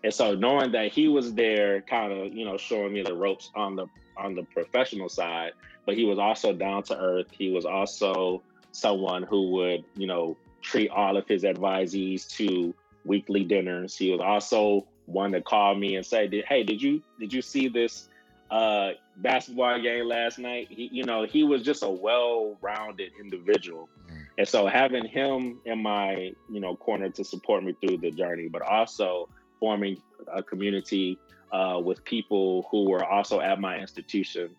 And 0.03 0.13
so 0.13 0.35
knowing 0.35 0.71
that 0.71 0.91
he 0.91 1.07
was 1.07 1.33
there, 1.33 1.81
kind 1.81 2.13
of, 2.13 2.33
you 2.33 2.45
know, 2.45 2.57
showing 2.57 2.93
me 2.93 3.01
the 3.01 3.15
ropes 3.15 3.51
on 3.55 3.75
the 3.75 3.87
on 4.15 4.33
the 4.33 4.43
professional 4.43 5.09
side, 5.09 5.51
but 5.85 5.95
he 5.95 6.05
was 6.05 6.17
also 6.17 6.53
down 6.53 6.83
to 6.83 6.97
earth. 6.97 7.27
He 7.31 7.51
was 7.51 7.65
also 7.65 8.41
someone 8.71 9.23
who 9.23 9.51
would, 9.51 9.83
you 9.95 10.07
know, 10.07 10.37
treat 10.61 10.89
all 10.89 11.17
of 11.17 11.27
his 11.27 11.43
advisees 11.43 12.27
to 12.37 12.73
weekly 13.05 13.43
dinners. 13.43 13.95
He 13.95 14.11
was 14.11 14.19
also 14.19 14.85
one 15.05 15.31
to 15.31 15.41
call 15.41 15.75
me 15.75 15.95
and 15.95 16.05
say, 16.05 16.29
"Hey, 16.47 16.63
did 16.63 16.81
you 16.81 17.01
did 17.19 17.33
you 17.33 17.41
see 17.41 17.67
this 17.67 18.09
uh, 18.51 18.91
basketball 19.17 19.81
game 19.81 20.07
last 20.07 20.39
night?" 20.39 20.67
He, 20.69 20.89
you 20.91 21.03
know, 21.03 21.25
he 21.25 21.43
was 21.43 21.63
just 21.63 21.83
a 21.83 21.89
well-rounded 21.89 23.11
individual. 23.19 23.89
And 24.37 24.47
so 24.47 24.67
having 24.67 25.05
him 25.05 25.59
in 25.65 25.81
my 25.81 26.31
you 26.49 26.59
know 26.59 26.75
corner 26.75 27.09
to 27.09 27.23
support 27.23 27.63
me 27.63 27.75
through 27.81 27.97
the 27.97 28.11
journey, 28.11 28.47
but 28.47 28.61
also 28.61 29.29
forming 29.59 30.01
a 30.31 30.43
community 30.43 31.17
uh, 31.51 31.79
with 31.83 32.03
people 32.03 32.67
who 32.69 32.89
were 32.89 33.03
also 33.03 33.39
at 33.39 33.59
my 33.59 33.79
institution, 33.79 34.55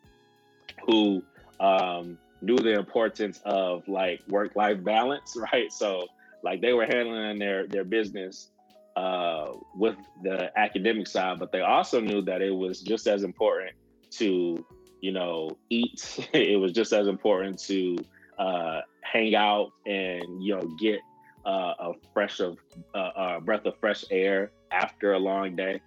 who 0.86 1.22
um, 1.60 2.18
knew 2.40 2.56
the 2.56 2.74
importance 2.74 3.40
of 3.44 3.86
like 3.88 4.20
work 4.28 4.56
life 4.56 4.82
balance, 4.82 5.36
right? 5.52 5.72
So 5.72 6.06
like 6.42 6.60
they 6.60 6.72
were 6.72 6.86
handling 6.86 7.38
their 7.38 7.66
their 7.66 7.84
business 7.84 8.50
uh, 8.96 9.52
with 9.76 9.96
the 10.22 10.50
academic 10.58 11.06
side, 11.06 11.38
but 11.38 11.52
they 11.52 11.60
also 11.60 12.00
knew 12.00 12.22
that 12.22 12.42
it 12.42 12.50
was 12.50 12.80
just 12.80 13.06
as 13.06 13.22
important 13.22 13.76
to 14.10 14.64
you 15.00 15.12
know 15.12 15.56
eat. 15.70 16.28
it 16.32 16.58
was 16.58 16.72
just 16.72 16.92
as 16.92 17.06
important 17.06 17.58
to 17.60 17.96
uh, 18.38 18.80
hang 19.12 19.34
out 19.34 19.70
and 19.86 20.42
you 20.42 20.54
know 20.54 20.62
get 20.78 21.00
uh, 21.46 21.74
a 21.78 21.92
fresh 22.12 22.40
of 22.40 22.58
uh, 22.94 23.10
a 23.16 23.40
breath 23.40 23.64
of 23.64 23.74
fresh 23.80 24.04
air 24.10 24.50
after 24.70 25.14
a 25.14 25.18
long 25.18 25.56
day. 25.56 25.80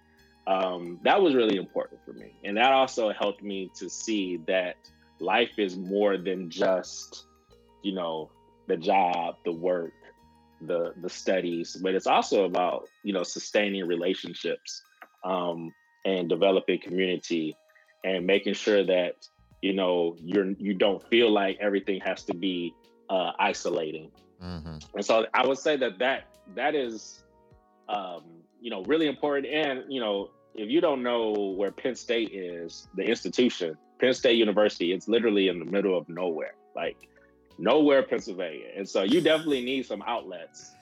Um, 0.46 0.98
that 1.04 1.20
was 1.20 1.34
really 1.34 1.56
important 1.56 2.00
for 2.04 2.12
me, 2.12 2.34
and 2.44 2.56
that 2.56 2.72
also 2.72 3.12
helped 3.12 3.42
me 3.42 3.70
to 3.76 3.88
see 3.88 4.38
that 4.48 4.76
life 5.20 5.52
is 5.58 5.76
more 5.76 6.16
than 6.16 6.50
just 6.50 7.26
you 7.82 7.94
know 7.94 8.30
the 8.68 8.76
job 8.76 9.36
the 9.44 9.52
work 9.52 9.92
the 10.62 10.92
the 11.00 11.08
studies 11.08 11.76
but 11.82 11.94
it's 11.94 12.06
also 12.06 12.44
about 12.44 12.88
you 13.02 13.12
know 13.12 13.22
sustaining 13.22 13.86
relationships 13.86 14.82
um, 15.24 15.72
and 16.04 16.28
developing 16.28 16.80
community 16.80 17.56
and 18.04 18.26
making 18.26 18.54
sure 18.54 18.84
that 18.84 19.14
you 19.60 19.72
know 19.72 20.16
you're 20.20 20.50
you 20.52 20.74
don't 20.74 21.02
feel 21.08 21.30
like 21.30 21.56
everything 21.60 22.00
has 22.00 22.24
to 22.24 22.34
be 22.34 22.74
uh, 23.10 23.32
isolating 23.38 24.10
mm-hmm. 24.42 24.76
and 24.94 25.04
so 25.04 25.26
i 25.34 25.46
would 25.46 25.58
say 25.58 25.76
that 25.76 25.98
that 25.98 26.24
that 26.54 26.74
is 26.74 27.22
um, 27.88 28.22
you 28.60 28.70
know 28.70 28.82
really 28.84 29.06
important 29.06 29.46
and 29.46 29.84
you 29.92 30.00
know 30.00 30.30
if 30.54 30.68
you 30.68 30.80
don't 30.80 31.02
know 31.02 31.54
where 31.56 31.70
penn 31.70 31.94
state 31.94 32.30
is 32.32 32.88
the 32.94 33.02
institution 33.02 33.76
Penn 34.02 34.12
State 34.12 34.36
University, 34.36 34.92
it's 34.92 35.06
literally 35.06 35.46
in 35.46 35.60
the 35.60 35.64
middle 35.64 35.96
of 35.96 36.08
nowhere, 36.08 36.54
like 36.74 37.08
nowhere, 37.56 38.02
Pennsylvania. 38.02 38.66
And 38.76 38.86
so 38.86 39.04
you 39.04 39.20
definitely 39.20 39.64
need 39.64 39.86
some 39.86 40.02
outlets 40.02 40.72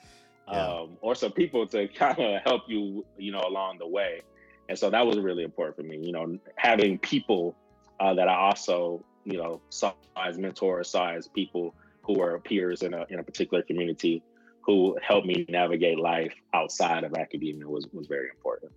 yeah. 0.47 0.65
um, 0.65 0.97
or 1.01 1.13
some 1.13 1.31
people 1.31 1.67
to 1.67 1.87
kind 2.03 2.17
of 2.17 2.41
help 2.41 2.63
you, 2.67 3.05
you 3.19 3.31
know, 3.31 3.43
along 3.47 3.77
the 3.77 3.87
way. 3.87 4.23
And 4.69 4.77
so 4.77 4.89
that 4.89 5.05
was 5.05 5.19
really 5.19 5.43
important 5.43 5.77
for 5.77 5.83
me, 5.83 5.97
you 6.03 6.11
know, 6.11 6.39
having 6.55 6.97
people 6.97 7.55
uh, 7.99 8.15
that 8.15 8.27
I 8.27 8.33
also, 8.33 9.05
you 9.23 9.37
know, 9.37 9.61
saw 9.69 9.93
as 10.17 10.39
mentors, 10.39 10.89
saw 10.89 11.11
as 11.11 11.27
people 11.27 11.75
who 12.03 12.19
were 12.19 12.39
peers 12.39 12.81
in 12.81 12.93
a, 12.93 13.05
in 13.09 13.19
a 13.19 13.23
particular 13.23 13.63
community 13.63 14.23
who 14.61 14.97
helped 15.01 15.27
me 15.27 15.45
navigate 15.49 15.99
life 15.99 16.33
outside 16.53 17.03
of 17.03 17.13
academia 17.15 17.67
was, 17.67 17.87
was 17.93 18.07
very 18.07 18.29
important. 18.29 18.71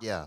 Yeah. 0.00 0.26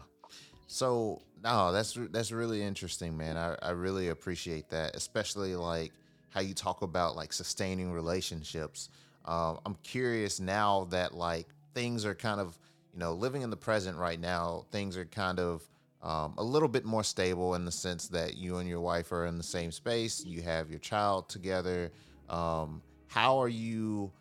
So 0.68 1.22
no, 1.44 1.72
that's 1.72 1.98
that's 2.12 2.32
really 2.32 2.62
interesting, 2.62 3.18
man. 3.18 3.36
I, 3.36 3.56
I 3.62 3.72
really 3.72 4.10
appreciate 4.10 4.70
that, 4.70 4.96
especially 4.96 5.56
like 5.56 5.92
how 6.30 6.40
you 6.40 6.54
talk 6.54 6.82
about 6.82 7.16
like 7.16 7.34
sustaining 7.34 7.92
relationships. 7.92 8.90
Um, 9.26 9.60
I'm 9.66 9.76
curious 9.84 10.40
now 10.40 10.88
that 10.92 11.14
like 11.14 11.48
things 11.74 12.06
are 12.06 12.16
kind 12.16 12.40
of 12.40 12.58
you 12.94 13.00
know 13.00 13.14
living 13.14 13.42
in 13.42 13.50
the 13.50 13.58
present 13.58 13.98
right 13.98 14.20
now. 14.20 14.66
Things 14.72 14.96
are 14.96 15.06
kind 15.06 15.40
of 15.40 15.68
um, 16.02 16.36
a 16.38 16.44
little 16.44 16.70
bit 16.70 16.86
more 16.86 17.04
stable 17.04 17.56
in 17.56 17.66
the 17.66 17.72
sense 17.72 18.08
that 18.08 18.38
you 18.38 18.58
and 18.58 18.68
your 18.68 18.82
wife 18.82 19.12
are 19.12 19.26
in 19.26 19.38
the 19.38 19.44
same 19.44 19.72
space. 19.72 20.24
You 20.26 20.42
have 20.42 20.70
your 20.70 20.80
child 20.80 21.28
together. 21.28 21.92
Um, 22.32 22.82
how 23.08 23.40
are 23.40 23.50
you 23.50 24.12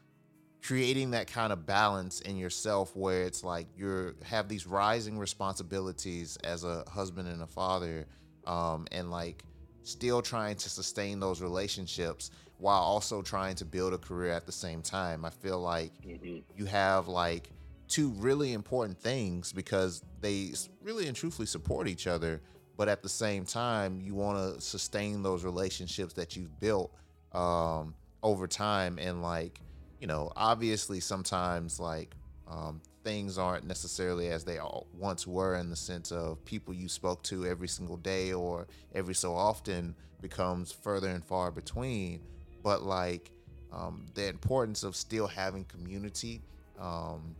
creating 0.62 1.12
that 1.12 1.26
kind 1.26 1.52
of 1.52 1.64
balance 1.64 2.20
in 2.20 2.36
yourself 2.36 2.94
where 2.94 3.22
it's 3.22 3.42
like 3.42 3.66
you're 3.76 4.14
have 4.22 4.48
these 4.48 4.66
rising 4.66 5.18
responsibilities 5.18 6.36
as 6.44 6.64
a 6.64 6.84
husband 6.90 7.28
and 7.28 7.42
a 7.42 7.46
father 7.46 8.06
um, 8.46 8.86
and 8.92 9.10
like 9.10 9.44
still 9.84 10.20
trying 10.20 10.56
to 10.56 10.68
sustain 10.68 11.18
those 11.18 11.40
relationships 11.40 12.30
while 12.58 12.80
also 12.80 13.22
trying 13.22 13.54
to 13.54 13.64
build 13.64 13.94
a 13.94 13.98
career 13.98 14.32
at 14.32 14.44
the 14.44 14.52
same 14.52 14.82
time 14.82 15.24
i 15.24 15.30
feel 15.30 15.58
like 15.58 15.92
mm-hmm. 16.06 16.38
you 16.56 16.66
have 16.66 17.08
like 17.08 17.50
two 17.88 18.10
really 18.10 18.52
important 18.52 18.98
things 18.98 19.52
because 19.52 20.02
they 20.20 20.50
really 20.82 21.06
and 21.06 21.16
truthfully 21.16 21.46
support 21.46 21.88
each 21.88 22.06
other 22.06 22.42
but 22.76 22.86
at 22.86 23.02
the 23.02 23.08
same 23.08 23.46
time 23.46 23.98
you 23.98 24.14
want 24.14 24.36
to 24.36 24.60
sustain 24.60 25.22
those 25.22 25.42
relationships 25.42 26.12
that 26.12 26.36
you've 26.36 26.60
built 26.60 26.92
um, 27.32 27.94
over 28.22 28.46
time 28.46 28.98
and 28.98 29.22
like 29.22 29.60
you 30.00 30.06
know, 30.06 30.32
obviously 30.34 30.98
sometimes 30.98 31.78
like 31.78 32.14
um, 32.48 32.80
things 33.04 33.38
aren't 33.38 33.66
necessarily 33.66 34.28
as 34.28 34.44
they 34.44 34.58
once 34.98 35.26
were 35.26 35.56
in 35.56 35.70
the 35.70 35.76
sense 35.76 36.10
of 36.10 36.42
people 36.44 36.74
you 36.74 36.88
spoke 36.88 37.22
to 37.24 37.46
every 37.46 37.68
single 37.68 37.98
day 37.98 38.32
or 38.32 38.66
every 38.94 39.14
so 39.14 39.34
often 39.34 39.94
becomes 40.20 40.72
further 40.72 41.08
and 41.08 41.24
far 41.24 41.50
between. 41.50 42.20
But 42.62 42.82
like 42.82 43.30
um, 43.72 44.06
the 44.14 44.28
importance 44.28 44.82
of 44.82 44.96
still 44.96 45.26
having 45.26 45.64
community 45.64 46.42
um, 46.78 47.36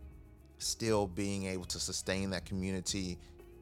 still 0.59 1.07
being 1.07 1.47
able 1.47 1.65
to 1.65 1.79
sustain 1.79 2.29
that 2.29 2.45
community 2.45 3.17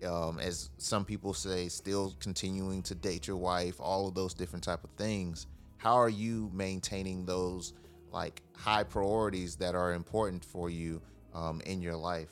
um, 0.06 0.40
as 0.40 0.70
some 0.78 1.06
people 1.06 1.34
say 1.34 1.70
still 1.70 2.14
continuing 2.20 2.82
to 2.84 2.96
date 2.96 3.28
your 3.28 3.38
wife 3.38 3.76
all 3.80 4.08
of 4.08 4.14
those 4.14 4.34
different 4.34 4.64
type 4.64 4.84
of 4.84 4.90
things 4.92 5.48
how 5.80 5.96
are 5.96 6.10
you 6.10 6.52
maintaining 6.54 7.26
those 7.26 7.74
like 8.12 8.42
high 8.56 8.84
priorities 8.84 9.56
that 9.56 9.74
are 9.76 9.94
important 9.94 10.46
for 10.46 10.70
you 10.70 11.02
um, 11.34 11.62
in 11.66 11.82
your 11.82 11.96
life? 11.96 12.30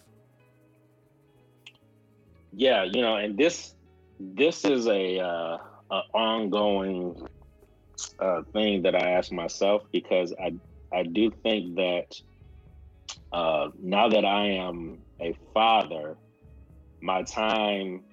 Yeah 2.54 2.84
you 2.84 3.02
know 3.02 3.16
and 3.16 3.38
this 3.38 3.74
this 4.20 4.66
is 4.66 4.88
a, 4.88 5.20
uh, 5.20 5.58
a 5.92 6.02
ongoing 6.14 7.28
uh, 8.20 8.42
thing 8.54 8.84
that 8.84 8.96
i 8.96 9.12
ask 9.12 9.32
myself 9.32 9.84
because 9.92 10.34
i 10.40 10.52
i 10.92 11.04
do 11.04 11.32
think 11.44 11.76
that 11.76 12.06
uh, 13.32 13.70
now 13.82 14.10
that 14.10 14.26
I 14.26 14.48
am 14.48 15.00
a 15.22 15.36
father, 15.54 16.18
my 17.02 17.24
time 17.24 18.04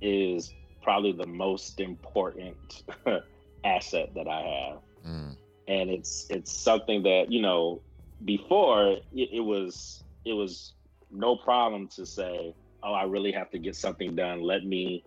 is 0.00 0.52
probably 0.82 1.12
the 1.12 1.26
most 1.26 1.80
important 1.80 2.82
asset 3.64 4.10
that 4.14 4.28
I 4.28 4.40
have. 4.40 4.78
Mm. 5.06 5.36
And 5.68 5.90
it's 5.90 6.26
it's 6.30 6.52
something 6.52 7.02
that, 7.02 7.30
you 7.30 7.42
know, 7.42 7.80
before 8.24 8.96
it, 9.12 9.28
it 9.32 9.44
was 9.44 10.02
it 10.24 10.32
was 10.32 10.74
no 11.10 11.36
problem 11.36 11.88
to 11.88 12.04
say, 12.06 12.54
oh, 12.82 12.92
I 12.92 13.04
really 13.04 13.32
have 13.32 13.50
to 13.50 13.58
get 13.58 13.76
something 13.76 14.14
done. 14.14 14.42
Let 14.42 14.64
me, 14.64 15.04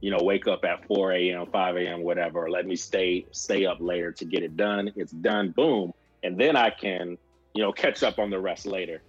you 0.00 0.10
know, 0.10 0.22
wake 0.22 0.46
up 0.46 0.64
at 0.64 0.86
4 0.86 1.12
a.m., 1.12 1.46
5 1.50 1.76
a.m., 1.76 2.02
whatever. 2.02 2.50
Let 2.50 2.66
me 2.66 2.76
stay 2.76 3.26
stay 3.32 3.66
up 3.66 3.78
later 3.80 4.12
to 4.12 4.24
get 4.24 4.42
it 4.42 4.56
done. 4.56 4.92
It's 4.96 5.12
done, 5.12 5.52
boom. 5.56 5.92
And 6.22 6.38
then 6.38 6.56
I 6.56 6.70
can 6.70 7.18
you 7.54 7.62
know, 7.62 7.72
catch 7.84 8.02
up 8.02 8.18
on 8.18 8.30
the 8.30 8.38
rest 8.38 8.66
later. 8.66 9.02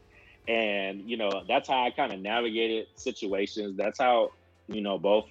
And, 0.48 1.02
you 1.10 1.18
know, 1.18 1.44
that's 1.48 1.68
how 1.68 1.84
I 1.84 1.90
kind 1.90 2.14
of 2.14 2.20
navigated 2.20 2.88
situations. 2.96 3.76
That's 3.76 4.00
how, 4.00 4.30
you 4.68 4.82
know, 4.82 4.98
both 4.98 5.26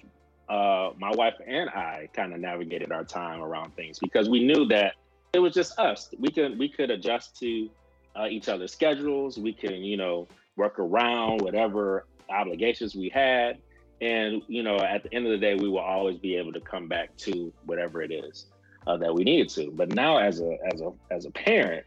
uh, 0.49 0.91
my 0.97 1.11
wife 1.11 1.35
and 1.45 1.69
I 1.69 2.09
kind 2.13 2.33
of 2.33 2.39
navigated 2.39 2.91
our 2.91 3.03
time 3.03 3.41
around 3.41 3.75
things 3.75 3.99
because 3.99 4.29
we 4.29 4.43
knew 4.43 4.65
that 4.67 4.93
it 5.33 5.39
was 5.39 5.53
just 5.53 5.77
us. 5.79 6.09
We 6.19 6.29
could 6.29 6.57
we 6.57 6.69
could 6.69 6.91
adjust 6.91 7.37
to 7.39 7.69
uh, 8.15 8.27
each 8.29 8.47
other's 8.47 8.71
schedules. 8.71 9.37
We 9.37 9.53
can, 9.53 9.83
you 9.83 9.97
know, 9.97 10.27
work 10.55 10.79
around 10.79 11.41
whatever 11.41 12.05
obligations 12.29 12.95
we 12.95 13.09
had. 13.09 13.57
And, 14.01 14.41
you 14.47 14.63
know, 14.63 14.77
at 14.77 15.03
the 15.03 15.13
end 15.13 15.25
of 15.25 15.31
the 15.31 15.37
day, 15.37 15.55
we 15.55 15.69
will 15.69 15.79
always 15.79 16.17
be 16.17 16.35
able 16.35 16.53
to 16.53 16.61
come 16.61 16.87
back 16.87 17.15
to 17.17 17.51
whatever 17.65 18.01
it 18.01 18.11
is 18.11 18.45
uh, 18.87 18.97
that 18.97 19.13
we 19.13 19.23
needed 19.23 19.49
to. 19.49 19.71
But 19.71 19.93
now 19.93 20.17
as 20.17 20.41
a 20.41 20.57
as 20.73 20.81
a 20.81 20.91
as 21.11 21.25
a 21.25 21.31
parent, 21.31 21.85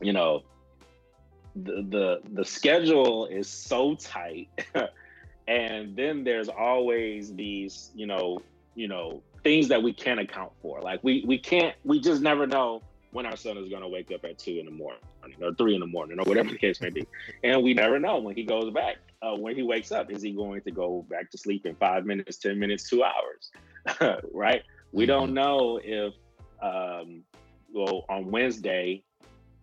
you 0.00 0.12
know, 0.12 0.42
the 1.56 1.84
the 1.88 2.20
the 2.32 2.44
schedule 2.44 3.26
is 3.26 3.48
so 3.48 3.94
tight, 3.96 4.48
and 5.50 5.96
then 5.96 6.22
there's 6.22 6.48
always 6.48 7.34
these, 7.34 7.90
you 7.94 8.06
know, 8.06 8.40
you 8.76 8.86
know, 8.86 9.20
things 9.42 9.66
that 9.68 9.82
we 9.82 9.92
can't 9.92 10.20
account 10.20 10.52
for. 10.62 10.80
Like 10.80 11.02
we 11.02 11.24
we 11.26 11.38
can't 11.38 11.74
we 11.84 12.00
just 12.00 12.22
never 12.22 12.46
know 12.46 12.82
when 13.10 13.26
our 13.26 13.36
son 13.36 13.58
is 13.58 13.68
going 13.68 13.82
to 13.82 13.88
wake 13.88 14.12
up 14.12 14.24
at 14.24 14.38
two 14.38 14.58
in 14.60 14.64
the 14.64 14.70
morning 14.70 15.00
or 15.42 15.52
three 15.54 15.74
in 15.74 15.80
the 15.80 15.86
morning 15.86 16.20
or 16.20 16.22
whatever 16.22 16.50
the 16.50 16.58
case 16.58 16.80
may 16.80 16.90
be, 16.90 17.04
and 17.42 17.62
we 17.64 17.74
never 17.74 17.98
know 17.98 18.18
when 18.18 18.36
he 18.36 18.44
goes 18.44 18.72
back. 18.72 18.96
Uh, 19.22 19.36
when 19.36 19.54
he 19.54 19.62
wakes 19.62 19.92
up, 19.92 20.10
is 20.10 20.22
he 20.22 20.30
going 20.30 20.62
to 20.62 20.70
go 20.70 21.04
back 21.10 21.30
to 21.30 21.36
sleep 21.36 21.66
in 21.66 21.74
five 21.74 22.06
minutes, 22.06 22.38
ten 22.38 22.58
minutes, 22.58 22.88
two 22.88 23.02
hours? 23.02 24.22
right? 24.32 24.62
We 24.92 25.04
don't 25.04 25.26
mm-hmm. 25.26 25.34
know 25.34 25.80
if 25.82 26.14
um, 26.62 27.22
well 27.74 28.04
on 28.08 28.30
Wednesday 28.30 29.02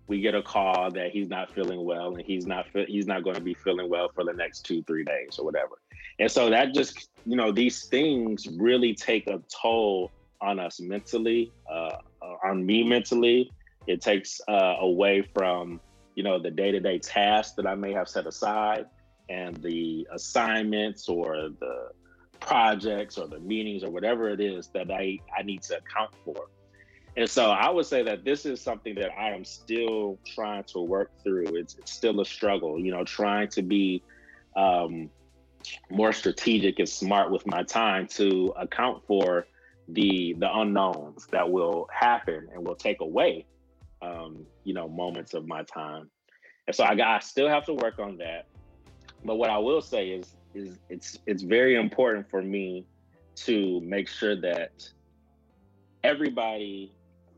we 0.07 0.21
get 0.21 0.35
a 0.35 0.41
call 0.41 0.89
that 0.91 1.11
he's 1.11 1.29
not 1.29 1.53
feeling 1.53 1.83
well 1.83 2.15
and 2.15 2.21
he's 2.25 2.45
not 2.45 2.65
he's 2.87 3.07
not 3.07 3.23
going 3.23 3.35
to 3.35 3.41
be 3.41 3.53
feeling 3.53 3.89
well 3.89 4.09
for 4.13 4.23
the 4.23 4.33
next 4.33 4.65
two 4.65 4.81
three 4.83 5.03
days 5.03 5.37
or 5.37 5.45
whatever. 5.45 5.79
And 6.19 6.31
so 6.31 6.49
that 6.49 6.73
just 6.73 7.09
you 7.25 7.35
know 7.35 7.51
these 7.51 7.85
things 7.85 8.47
really 8.57 8.93
take 8.93 9.27
a 9.27 9.41
toll 9.49 10.11
on 10.41 10.59
us 10.59 10.79
mentally 10.79 11.51
uh, 11.71 11.97
on 12.43 12.65
me 12.65 12.83
mentally. 12.83 13.51
It 13.87 14.01
takes 14.01 14.41
uh, 14.47 14.75
away 14.79 15.21
from 15.33 15.79
you 16.17 16.23
know 16.23 16.39
the 16.39 16.49
day-to-day 16.49 16.97
tasks 16.97 17.53
that 17.55 17.67
i 17.67 17.75
may 17.75 17.93
have 17.93 18.09
set 18.09 18.25
aside 18.25 18.87
and 19.29 19.55
the 19.57 20.05
assignments 20.11 21.07
or 21.07 21.49
the 21.59 21.89
projects 22.39 23.17
or 23.19 23.27
the 23.27 23.39
meetings 23.39 23.83
or 23.83 23.91
whatever 23.91 24.27
it 24.29 24.41
is 24.41 24.67
that 24.73 24.89
i 24.89 25.17
i 25.37 25.43
need 25.43 25.61
to 25.61 25.77
account 25.77 26.09
for 26.25 26.47
and 27.17 27.27
so 27.27 27.49
I 27.49 27.71
would 27.71 27.87
say 27.87 28.03
that 28.03 28.23
this 28.23 28.45
is 28.45 28.61
something 28.61 28.93
that 28.95 29.09
I 29.17 29.31
am 29.31 29.43
still 29.43 30.19
trying 30.35 30.63
to 30.65 30.81
work 30.81 31.09
through. 31.23 31.47
It's, 31.55 31.75
it's 31.79 31.91
still 31.91 32.21
a 32.21 32.25
struggle, 32.25 32.79
you 32.79 32.91
know, 32.91 33.03
trying 33.03 33.47
to 33.49 33.63
be 33.63 34.03
um, 34.55 35.09
more 35.89 36.13
strategic 36.13 36.77
and 36.77 36.87
smart 36.87 37.31
with 37.31 37.45
my 37.47 37.63
time 37.63 38.05
to 38.07 38.53
account 38.55 39.03
for 39.07 39.47
the 39.89 40.35
the 40.37 40.49
unknowns 40.53 41.25
that 41.31 41.49
will 41.49 41.87
happen 41.91 42.49
and 42.53 42.67
will 42.67 42.75
take 42.75 43.01
away, 43.01 43.47
um, 44.03 44.45
you 44.63 44.75
know, 44.75 44.87
moments 44.87 45.33
of 45.33 45.47
my 45.47 45.63
time. 45.63 46.11
And 46.67 46.75
so 46.75 46.83
I, 46.83 47.15
I 47.15 47.19
still 47.19 47.49
have 47.49 47.65
to 47.65 47.73
work 47.73 47.97
on 47.97 48.17
that. 48.17 48.45
But 49.25 49.37
what 49.37 49.49
I 49.49 49.57
will 49.57 49.81
say 49.81 50.09
is, 50.09 50.35
is 50.53 50.77
it's 50.87 51.17
it's 51.25 51.41
very 51.41 51.75
important 51.75 52.29
for 52.29 52.43
me 52.43 52.85
to 53.37 53.81
make 53.81 54.07
sure 54.07 54.39
that 54.41 54.69
everybody 56.03 56.93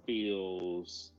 feels 0.10 1.12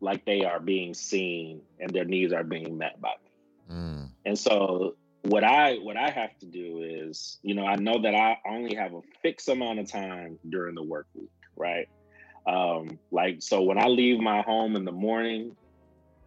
like 0.00 0.24
they 0.24 0.44
are 0.44 0.58
being 0.58 0.94
seen 0.94 1.60
and 1.78 1.90
their 1.90 2.04
needs 2.04 2.32
are 2.32 2.42
being 2.42 2.76
met 2.76 3.00
by 3.00 3.12
me. 3.22 3.76
Mm. 3.76 4.08
And 4.26 4.36
so 4.36 4.96
what 5.22 5.44
I 5.44 5.74
what 5.76 5.96
I 5.96 6.10
have 6.10 6.36
to 6.40 6.46
do 6.46 6.82
is, 6.82 7.38
you 7.42 7.54
know, 7.54 7.64
I 7.64 7.76
know 7.76 8.02
that 8.02 8.12
I 8.12 8.38
only 8.48 8.74
have 8.74 8.94
a 8.94 9.00
fixed 9.22 9.48
amount 9.48 9.78
of 9.78 9.88
time 9.88 10.40
during 10.48 10.74
the 10.74 10.82
work 10.82 11.06
week, 11.14 11.30
right? 11.56 11.88
Um, 12.48 12.98
like 13.12 13.36
so 13.42 13.62
when 13.62 13.78
I 13.78 13.86
leave 13.86 14.18
my 14.18 14.42
home 14.42 14.74
in 14.74 14.84
the 14.84 14.92
morning 14.92 15.56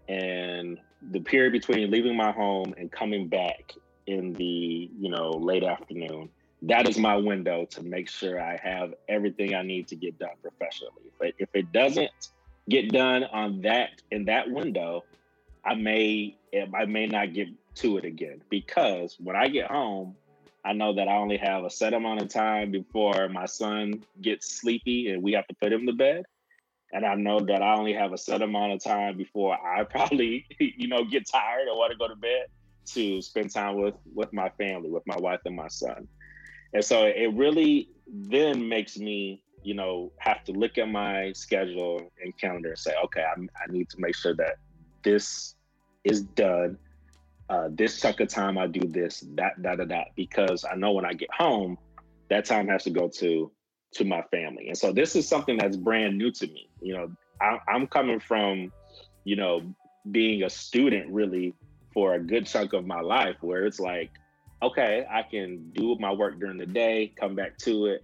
and 0.07 0.79
the 1.11 1.19
period 1.19 1.51
between 1.51 1.91
leaving 1.91 2.15
my 2.15 2.31
home 2.31 2.73
and 2.77 2.89
coming 2.89 3.27
back 3.27 3.73
in 4.07 4.31
the, 4.33 4.89
you 4.97 5.09
know, 5.09 5.31
late 5.31 5.65
afternoon, 5.65 6.29
that 6.63 6.87
is 6.87 6.97
my 6.97 7.15
window 7.15 7.65
to 7.65 7.83
make 7.83 8.09
sure 8.09 8.41
I 8.41 8.59
have 8.63 8.93
everything 9.07 9.53
I 9.53 9.61
need 9.61 9.87
to 9.89 9.95
get 9.95 10.17
done 10.17 10.35
professionally. 10.41 11.11
But 11.19 11.33
if 11.37 11.49
it 11.53 11.71
doesn't 11.71 12.11
get 12.69 12.91
done 12.91 13.23
on 13.25 13.61
that 13.61 14.01
in 14.11 14.25
that 14.25 14.49
window, 14.49 15.03
I 15.63 15.75
may 15.75 16.35
I 16.73 16.85
may 16.85 17.07
not 17.07 17.33
get 17.33 17.49
to 17.75 17.97
it 17.97 18.05
again 18.05 18.41
because 18.49 19.17
when 19.19 19.35
I 19.35 19.49
get 19.49 19.69
home, 19.69 20.15
I 20.65 20.73
know 20.73 20.93
that 20.95 21.07
I 21.07 21.17
only 21.17 21.37
have 21.37 21.63
a 21.63 21.69
set 21.69 21.93
amount 21.93 22.21
of 22.21 22.29
time 22.29 22.71
before 22.71 23.29
my 23.29 23.45
son 23.45 24.03
gets 24.21 24.59
sleepy 24.59 25.11
and 25.11 25.21
we 25.21 25.33
have 25.33 25.47
to 25.47 25.55
put 25.55 25.71
him 25.71 25.85
to 25.85 25.93
bed. 25.93 26.23
And 26.91 27.05
I 27.05 27.15
know 27.15 27.39
that 27.39 27.61
I 27.61 27.75
only 27.75 27.93
have 27.93 28.13
a 28.13 28.17
set 28.17 28.41
amount 28.41 28.73
of 28.73 28.83
time 28.83 29.17
before 29.17 29.53
I 29.55 29.83
probably, 29.89 30.45
you 30.59 30.87
know, 30.87 31.03
get 31.03 31.27
tired 31.27 31.67
or 31.67 31.77
want 31.77 31.91
to 31.91 31.97
go 31.97 32.07
to 32.07 32.15
bed 32.15 32.47
to 32.87 33.21
spend 33.21 33.51
time 33.51 33.75
with 33.75 33.95
with 34.15 34.33
my 34.33 34.49
family, 34.49 34.89
with 34.89 35.05
my 35.05 35.17
wife 35.17 35.41
and 35.45 35.55
my 35.55 35.67
son. 35.67 36.07
And 36.73 36.83
so 36.83 37.05
it 37.05 37.33
really 37.33 37.89
then 38.07 38.67
makes 38.67 38.97
me, 38.97 39.43
you 39.63 39.73
know, 39.73 40.11
have 40.19 40.43
to 40.45 40.51
look 40.51 40.77
at 40.77 40.89
my 40.89 41.31
schedule 41.33 42.11
and 42.23 42.37
calendar 42.37 42.69
and 42.69 42.77
say, 42.77 42.93
okay, 43.05 43.23
I, 43.23 43.39
I 43.39 43.71
need 43.71 43.89
to 43.89 43.99
make 43.99 44.15
sure 44.15 44.35
that 44.35 44.57
this 45.03 45.55
is 46.03 46.21
done. 46.21 46.77
Uh, 47.49 47.69
this 47.71 48.01
chunk 48.01 48.19
of 48.19 48.27
time 48.27 48.57
I 48.57 48.67
do 48.67 48.87
this, 48.87 49.23
that, 49.35 49.53
that, 49.59 49.77
that, 49.77 49.87
that, 49.87 50.07
because 50.15 50.65
I 50.69 50.75
know 50.75 50.91
when 50.91 51.05
I 51.05 51.13
get 51.13 51.29
home, 51.33 51.77
that 52.29 52.45
time 52.45 52.67
has 52.67 52.83
to 52.83 52.89
go 52.89 53.07
to 53.19 53.51
to 53.93 54.03
my 54.03 54.21
family. 54.23 54.67
And 54.67 54.77
so 54.77 54.91
this 54.91 55.15
is 55.15 55.27
something 55.27 55.57
that's 55.57 55.77
brand 55.77 56.17
new 56.17 56.29
to 56.31 56.47
me. 56.47 56.69
You 56.81 56.93
know, 56.93 57.11
I, 57.41 57.57
I'm 57.69 57.87
coming 57.87 58.19
from, 58.19 58.73
you 59.23 59.37
know, 59.37 59.61
being 60.11 60.43
a 60.43 60.49
student 60.49 61.09
really 61.09 61.53
for 61.93 62.15
a 62.15 62.19
good 62.19 62.45
chunk 62.45 62.73
of 62.73 62.85
my 62.85 62.99
life, 62.99 63.37
where 63.41 63.65
it's 63.65 63.79
like 63.79 64.11
okay, 64.61 65.05
I 65.09 65.23
can 65.23 65.71
do 65.71 65.95
my 65.99 66.11
work 66.11 66.39
during 66.39 66.57
the 66.57 66.65
day, 66.65 67.13
come 67.19 67.35
back 67.35 67.57
to 67.59 67.87
it, 67.87 68.03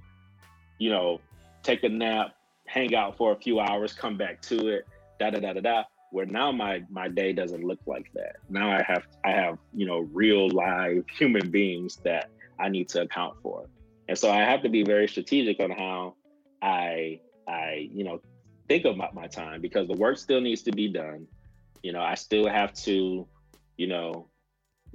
you 0.77 0.89
know, 0.89 1.19
take 1.63 1.83
a 1.83 1.89
nap, 1.89 2.35
hang 2.67 2.95
out 2.95 3.17
for 3.17 3.31
a 3.31 3.35
few 3.35 3.59
hours, 3.59 3.93
come 3.93 4.17
back 4.17 4.41
to 4.43 4.67
it, 4.67 4.87
da 5.19 5.29
da 5.29 5.39
da 5.39 5.53
da 5.53 5.61
da. 5.61 5.83
Where 6.11 6.25
now 6.27 6.51
my 6.51 6.83
my 6.89 7.07
day 7.07 7.33
doesn't 7.33 7.63
look 7.63 7.79
like 7.87 8.11
that. 8.13 8.35
Now 8.47 8.69
I 8.69 8.83
have 8.83 9.03
I 9.25 9.31
have 9.31 9.57
you 9.73 9.87
know 9.87 9.99
real 10.13 10.47
live 10.49 11.05
human 11.17 11.49
beings 11.49 11.97
that 12.03 12.29
I 12.59 12.69
need 12.69 12.89
to 12.89 13.01
account 13.01 13.35
for, 13.41 13.65
and 14.07 14.17
so 14.17 14.29
I 14.29 14.41
have 14.41 14.61
to 14.61 14.69
be 14.69 14.83
very 14.83 15.07
strategic 15.07 15.59
on 15.59 15.71
how 15.71 16.15
I 16.61 17.19
I 17.47 17.89
you 17.91 18.03
know 18.03 18.21
think 18.67 18.85
about 18.85 19.15
my 19.15 19.25
time 19.27 19.59
because 19.59 19.87
the 19.87 19.95
work 19.95 20.17
still 20.17 20.39
needs 20.39 20.61
to 20.63 20.71
be 20.71 20.87
done. 20.87 21.27
You 21.81 21.93
know, 21.93 22.01
I 22.01 22.13
still 22.13 22.47
have 22.47 22.73
to 22.85 23.27
you 23.77 23.87
know 23.87 24.27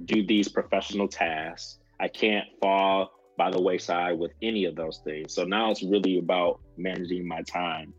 do 0.05 0.25
these 0.25 0.47
professional 0.47 1.07
tasks. 1.07 1.79
I 1.99 2.07
can't 2.07 2.47
fall 2.61 3.11
by 3.37 3.49
the 3.49 3.61
wayside 3.61 4.19
with 4.19 4.31
any 4.41 4.65
of 4.65 4.75
those 4.75 4.99
things. 5.03 5.33
So 5.33 5.43
now 5.43 5.71
it's 5.71 5.83
really 5.83 6.19
about 6.19 6.59
managing 6.77 7.27
my 7.27 7.41
time 7.43 7.93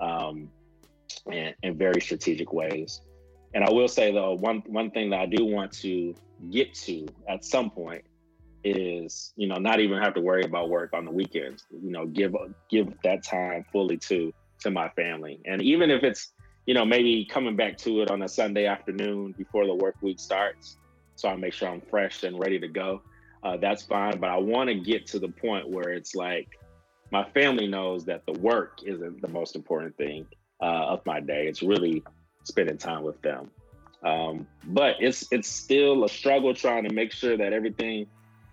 um, 0.00 0.48
in, 1.30 1.54
in 1.62 1.76
very 1.76 2.00
strategic 2.00 2.52
ways. 2.52 3.00
And 3.54 3.64
I 3.64 3.70
will 3.70 3.88
say 3.88 4.12
though, 4.12 4.34
one 4.34 4.62
one 4.66 4.90
thing 4.90 5.10
that 5.10 5.20
I 5.20 5.26
do 5.26 5.44
want 5.44 5.72
to 5.80 6.14
get 6.50 6.74
to 6.74 7.06
at 7.28 7.44
some 7.44 7.70
point 7.70 8.04
is, 8.64 9.32
you 9.36 9.46
know, 9.46 9.56
not 9.56 9.80
even 9.80 9.98
have 10.02 10.14
to 10.14 10.20
worry 10.20 10.42
about 10.44 10.68
work 10.68 10.92
on 10.92 11.04
the 11.04 11.10
weekends. 11.10 11.64
You 11.70 11.90
know, 11.90 12.06
give 12.06 12.34
give 12.70 12.88
that 13.04 13.22
time 13.22 13.64
fully 13.72 13.96
to 13.98 14.32
to 14.60 14.70
my 14.70 14.88
family. 14.90 15.40
And 15.44 15.62
even 15.62 15.90
if 15.90 16.02
it's, 16.02 16.32
you 16.66 16.74
know, 16.74 16.84
maybe 16.84 17.26
coming 17.26 17.56
back 17.56 17.76
to 17.78 18.00
it 18.00 18.10
on 18.10 18.22
a 18.22 18.28
Sunday 18.28 18.66
afternoon 18.66 19.34
before 19.36 19.66
the 19.66 19.74
work 19.74 19.96
week 20.00 20.18
starts, 20.18 20.78
so 21.16 21.28
I 21.28 21.36
make 21.36 21.52
sure 21.52 21.68
I'm 21.68 21.80
fresh 21.80 22.22
and 22.22 22.38
ready 22.38 22.58
to 22.60 22.68
go. 22.68 23.02
Uh, 23.42 23.56
that's 23.56 23.82
fine. 23.82 24.18
But 24.18 24.30
I 24.30 24.36
want 24.36 24.68
to 24.68 24.74
get 24.74 25.06
to 25.08 25.18
the 25.18 25.28
point 25.28 25.68
where 25.68 25.90
it's 25.90 26.14
like 26.14 26.48
my 27.10 27.24
family 27.30 27.66
knows 27.66 28.04
that 28.06 28.24
the 28.26 28.32
work 28.32 28.80
isn't 28.84 29.20
the 29.22 29.28
most 29.28 29.56
important 29.56 29.96
thing 29.96 30.26
uh, 30.60 30.86
of 30.86 31.06
my 31.06 31.20
day. 31.20 31.46
It's 31.46 31.62
really 31.62 32.02
spending 32.44 32.78
time 32.78 33.02
with 33.02 33.20
them. 33.22 33.50
Um, 34.02 34.46
but 34.64 34.96
it's 35.00 35.26
it's 35.32 35.48
still 35.48 36.04
a 36.04 36.08
struggle 36.08 36.54
trying 36.54 36.84
to 36.84 36.92
make 36.92 37.12
sure 37.12 37.36
that 37.36 37.52
everything 37.52 38.06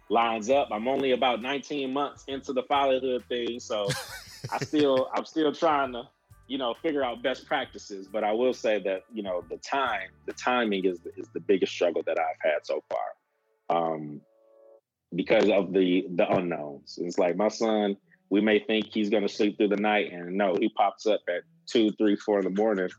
lines 0.10 0.50
up. 0.50 0.70
I'm 0.72 0.88
only 0.88 1.12
about 1.12 1.42
19 1.42 1.92
months 1.92 2.24
into 2.28 2.54
the 2.54 2.64
fatherhood 2.64 3.24
thing, 3.28 3.60
so 3.60 3.88
I 4.52 4.64
still 4.64 5.10
I'm 5.14 5.26
still 5.26 5.54
trying 5.54 5.94
to 5.94 6.04
you 6.48 6.58
know 6.58 6.74
figure 6.82 7.04
out 7.04 7.24
best 7.24 7.46
practices. 7.46 8.08
But 8.08 8.24
I 8.24 8.32
will 8.32 8.54
say 8.54 8.80
that 8.84 9.04
you 9.14 9.24
know 9.24 9.44
the 9.50 9.58
time 9.58 10.10
the 10.26 10.34
timing 10.34 10.86
is 10.86 11.00
is 11.18 11.28
the 11.34 11.40
biggest 11.40 11.74
struggle 11.74 12.04
that 12.06 12.18
I've 12.20 12.42
had 12.42 12.66
so 12.66 12.84
far, 12.90 13.94
um, 13.94 14.22
because 15.16 15.50
of 15.50 15.74
the 15.74 16.06
the 16.16 16.30
unknowns. 16.30 17.00
It's 17.02 17.18
like 17.18 17.36
my 17.36 17.50
son. 17.50 17.98
We 18.30 18.42
may 18.42 18.58
think 18.58 18.88
he's 18.92 19.10
going 19.10 19.22
to 19.22 19.30
sleep 19.30 19.58
through 19.58 19.68
the 19.68 19.78
night, 19.78 20.12
and 20.12 20.36
no, 20.36 20.56
he 20.60 20.70
pops 20.70 21.06
up 21.06 21.22
at 21.30 21.44
two, 21.68 21.92
three, 21.92 22.16
four 22.16 22.40
in 22.40 22.46
the 22.46 22.50
morning 22.50 22.90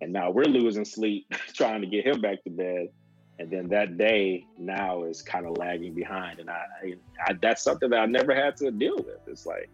and 0.00 0.12
now 0.12 0.30
we're 0.30 0.44
losing 0.44 0.84
sleep 0.84 1.26
trying 1.54 1.80
to 1.82 1.86
get 1.86 2.06
him 2.06 2.20
back 2.20 2.42
to 2.44 2.50
bed. 2.50 2.88
And 3.38 3.50
then 3.50 3.68
that 3.68 3.96
day 3.96 4.44
now 4.58 5.04
is 5.04 5.22
kind 5.22 5.46
of 5.46 5.56
lagging 5.56 5.94
behind. 5.94 6.40
And 6.40 6.50
I, 6.50 6.62
I, 7.26 7.32
that's 7.40 7.62
something 7.62 7.88
that 7.90 7.98
I 7.98 8.06
never 8.06 8.34
had 8.34 8.56
to 8.58 8.70
deal 8.70 8.96
with. 8.96 9.20
It's 9.26 9.46
like, 9.46 9.70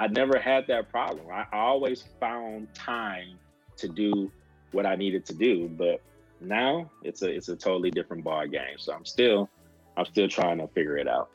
I 0.00 0.06
never 0.06 0.38
had 0.38 0.66
that 0.68 0.90
problem. 0.90 1.26
I, 1.30 1.44
always 1.52 2.04
found 2.18 2.72
time 2.72 3.38
to 3.76 3.86
do 3.86 4.32
what 4.72 4.86
I 4.86 4.96
needed 4.96 5.26
to 5.26 5.34
do. 5.34 5.68
But 5.68 6.00
now 6.40 6.90
it's 7.02 7.20
a, 7.20 7.28
it's 7.28 7.50
a 7.50 7.54
totally 7.54 7.90
different 7.90 8.24
ball 8.24 8.46
game. 8.46 8.78
So 8.78 8.94
I'm 8.94 9.04
still, 9.04 9.50
I'm 9.98 10.06
still 10.06 10.26
trying 10.26 10.56
to 10.56 10.68
figure 10.68 10.96
it 10.96 11.06
out. 11.06 11.28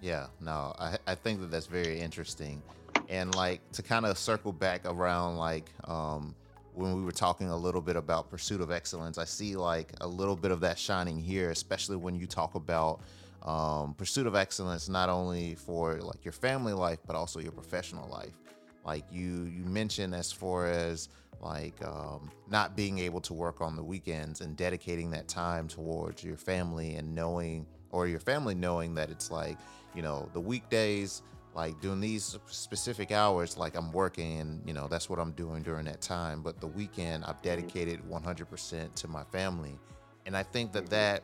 Yeah, 0.00 0.28
no, 0.40 0.74
I, 0.78 0.96
I 1.06 1.14
think 1.16 1.40
that 1.40 1.50
that's 1.50 1.66
very 1.66 2.00
interesting. 2.00 2.62
And 3.10 3.34
like 3.34 3.60
to 3.72 3.82
kind 3.82 4.06
of 4.06 4.16
circle 4.16 4.52
back 4.52 4.86
around 4.86 5.36
like, 5.36 5.70
um, 5.84 6.34
when 6.72 6.96
we 6.96 7.02
were 7.02 7.12
talking 7.12 7.50
a 7.50 7.56
little 7.56 7.82
bit 7.82 7.96
about 7.96 8.30
pursuit 8.30 8.62
of 8.62 8.70
excellence, 8.70 9.18
I 9.18 9.26
see 9.26 9.54
like 9.54 9.92
a 10.00 10.08
little 10.08 10.36
bit 10.36 10.50
of 10.50 10.60
that 10.60 10.78
shining 10.78 11.18
here, 11.20 11.50
especially 11.50 11.96
when 11.96 12.14
you 12.14 12.26
talk 12.26 12.54
about 12.54 13.00
um, 13.42 13.94
pursuit 13.94 14.26
of 14.26 14.34
excellence, 14.34 14.88
not 14.88 15.08
only 15.08 15.54
for 15.54 15.94
like 16.00 16.24
your 16.24 16.32
family 16.32 16.72
life, 16.72 16.98
but 17.06 17.16
also 17.16 17.40
your 17.40 17.52
professional 17.52 18.08
life. 18.08 18.34
Like 18.84 19.04
you, 19.12 19.44
you 19.44 19.64
mentioned 19.64 20.14
as 20.14 20.32
far 20.32 20.66
as 20.66 21.08
like 21.40 21.74
um, 21.84 22.30
not 22.50 22.76
being 22.76 22.98
able 22.98 23.20
to 23.22 23.34
work 23.34 23.60
on 23.60 23.76
the 23.76 23.82
weekends 23.82 24.40
and 24.40 24.56
dedicating 24.56 25.10
that 25.10 25.28
time 25.28 25.68
towards 25.68 26.24
your 26.24 26.36
family 26.36 26.96
and 26.96 27.14
knowing, 27.14 27.66
or 27.90 28.06
your 28.06 28.20
family 28.20 28.54
knowing 28.54 28.94
that 28.94 29.10
it's 29.10 29.30
like, 29.30 29.58
you 29.94 30.02
know, 30.02 30.28
the 30.32 30.40
weekdays 30.40 31.22
like 31.54 31.80
doing 31.80 32.00
these 32.00 32.38
specific 32.46 33.10
hours 33.10 33.56
like 33.56 33.74
i'm 33.76 33.90
working 33.90 34.38
and 34.40 34.62
you 34.66 34.72
know 34.72 34.86
that's 34.86 35.10
what 35.10 35.18
i'm 35.18 35.32
doing 35.32 35.60
during 35.62 35.84
that 35.84 36.00
time 36.00 36.40
but 36.40 36.60
the 36.60 36.66
weekend 36.66 37.24
i've 37.24 37.42
mm-hmm. 37.42 37.48
dedicated 37.48 38.00
100% 38.08 38.94
to 38.94 39.08
my 39.08 39.24
family 39.24 39.76
and 40.26 40.36
i 40.36 40.42
think 40.42 40.72
that 40.72 40.84
mm-hmm. 40.84 40.90
that 40.90 41.22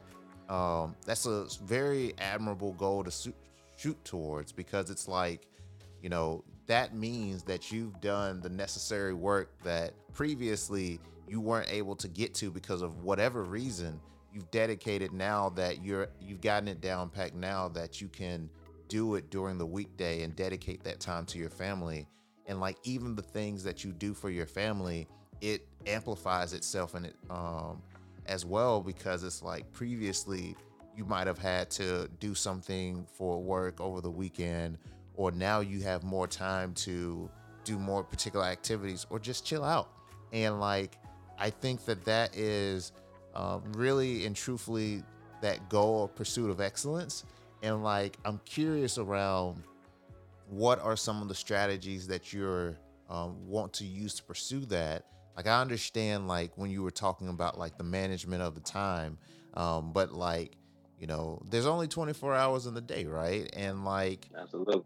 um, 0.48 0.94
that's 1.06 1.26
a 1.26 1.46
very 1.64 2.14
admirable 2.18 2.72
goal 2.72 3.04
to 3.04 3.10
su- 3.10 3.34
shoot 3.76 4.02
towards 4.04 4.52
because 4.52 4.90
it's 4.90 5.08
like 5.08 5.46
you 6.02 6.08
know 6.08 6.44
that 6.66 6.94
means 6.94 7.42
that 7.44 7.70
you've 7.70 8.00
done 8.00 8.40
the 8.40 8.48
necessary 8.48 9.14
work 9.14 9.50
that 9.64 9.92
previously 10.12 10.98
you 11.28 11.40
weren't 11.40 11.70
able 11.70 11.96
to 11.96 12.08
get 12.08 12.34
to 12.34 12.50
because 12.50 12.82
of 12.82 13.02
whatever 13.02 13.42
reason. 13.42 14.00
You've 14.32 14.50
dedicated 14.50 15.12
now 15.12 15.50
that 15.50 15.84
you're 15.84 16.08
you've 16.20 16.40
gotten 16.40 16.68
it 16.68 16.80
down 16.80 17.08
packed 17.08 17.34
now 17.34 17.68
that 17.68 18.00
you 18.00 18.08
can 18.08 18.50
do 18.88 19.14
it 19.14 19.30
during 19.30 19.58
the 19.58 19.66
weekday 19.66 20.22
and 20.22 20.34
dedicate 20.36 20.82
that 20.84 21.00
time 21.00 21.24
to 21.26 21.38
your 21.38 21.50
family. 21.50 22.08
And 22.46 22.60
like 22.60 22.76
even 22.84 23.14
the 23.14 23.22
things 23.22 23.64
that 23.64 23.84
you 23.84 23.92
do 23.92 24.12
for 24.12 24.30
your 24.30 24.46
family 24.46 25.06
it 25.40 25.66
amplifies 25.86 26.52
itself 26.52 26.94
and 26.94 27.06
it 27.06 27.16
um 27.30 27.82
as 28.26 28.44
well 28.44 28.80
because 28.80 29.24
it's 29.24 29.42
like 29.42 29.70
previously 29.72 30.56
you 30.96 31.04
might 31.04 31.26
have 31.26 31.38
had 31.38 31.70
to 31.70 32.08
do 32.20 32.34
something 32.34 33.06
for 33.12 33.42
work 33.42 33.80
over 33.80 34.00
the 34.00 34.10
weekend 34.10 34.78
or 35.14 35.30
now 35.32 35.60
you 35.60 35.80
have 35.80 36.02
more 36.02 36.26
time 36.26 36.72
to 36.74 37.28
do 37.64 37.78
more 37.78 38.04
particular 38.04 38.44
activities 38.44 39.06
or 39.10 39.18
just 39.18 39.44
chill 39.44 39.64
out. 39.64 39.88
And 40.32 40.60
like 40.60 40.98
i 41.38 41.50
think 41.50 41.84
that 41.84 42.04
that 42.04 42.36
is 42.36 42.92
um, 43.34 43.62
really 43.72 44.24
and 44.26 44.36
truthfully 44.36 45.02
that 45.40 45.68
goal 45.68 46.08
pursuit 46.08 46.50
of 46.50 46.60
excellence. 46.60 47.24
And 47.62 47.82
like 47.82 48.18
i'm 48.24 48.40
curious 48.44 48.98
around 48.98 49.62
what 50.48 50.80
are 50.80 50.96
some 50.96 51.22
of 51.22 51.28
the 51.28 51.34
strategies 51.34 52.06
that 52.08 52.32
you're 52.32 52.76
um, 53.10 53.36
want 53.46 53.72
to 53.74 53.84
use 53.84 54.14
to 54.14 54.22
pursue 54.22 54.64
that 54.66 55.04
like 55.36 55.46
i 55.46 55.60
understand 55.60 56.28
like 56.28 56.56
when 56.56 56.70
you 56.70 56.82
were 56.82 56.90
talking 56.90 57.28
about 57.28 57.58
like 57.58 57.76
the 57.76 57.84
management 57.84 58.42
of 58.42 58.54
the 58.54 58.60
time 58.60 59.18
um, 59.54 59.92
but 59.92 60.12
like 60.12 60.56
you 60.98 61.06
know 61.06 61.40
there's 61.50 61.66
only 61.66 61.88
24 61.88 62.34
hours 62.34 62.66
in 62.66 62.74
the 62.74 62.80
day 62.80 63.04
right? 63.04 63.48
And 63.54 63.84
like 63.84 64.28
absolutely. 64.38 64.82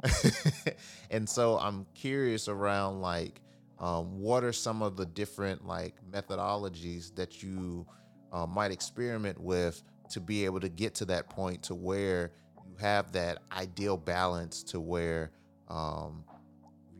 And 1.10 1.28
so 1.28 1.58
i'm 1.58 1.86
curious 1.94 2.48
around 2.48 3.00
like 3.00 3.40
um, 3.78 4.18
what 4.18 4.42
are 4.42 4.52
some 4.52 4.82
of 4.82 4.96
the 4.96 5.06
different 5.06 5.66
like 5.66 5.94
methodologies 6.10 7.14
that 7.14 7.42
you 7.42 7.86
uh, 8.32 8.46
might 8.46 8.72
experiment 8.72 9.40
with 9.40 9.82
to 10.10 10.20
be 10.20 10.44
able 10.44 10.60
to 10.60 10.68
get 10.68 10.94
to 10.96 11.04
that 11.06 11.28
point 11.30 11.62
to 11.64 11.74
where 11.74 12.32
you 12.66 12.74
have 12.80 13.12
that 13.12 13.38
ideal 13.52 13.96
balance 13.96 14.62
to 14.64 14.80
where 14.80 15.30
um, 15.68 16.24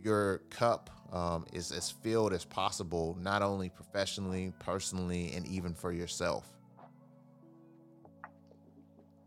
your 0.03 0.39
cup 0.51 0.91
um, 1.13 1.47
is 1.53 1.73
as 1.73 1.91
filled 1.91 2.33
as 2.33 2.45
possible, 2.45 3.17
not 3.21 3.43
only 3.43 3.69
professionally, 3.69 4.53
personally, 4.59 5.33
and 5.35 5.47
even 5.47 5.75
for 5.75 5.93
yourself? 5.93 6.53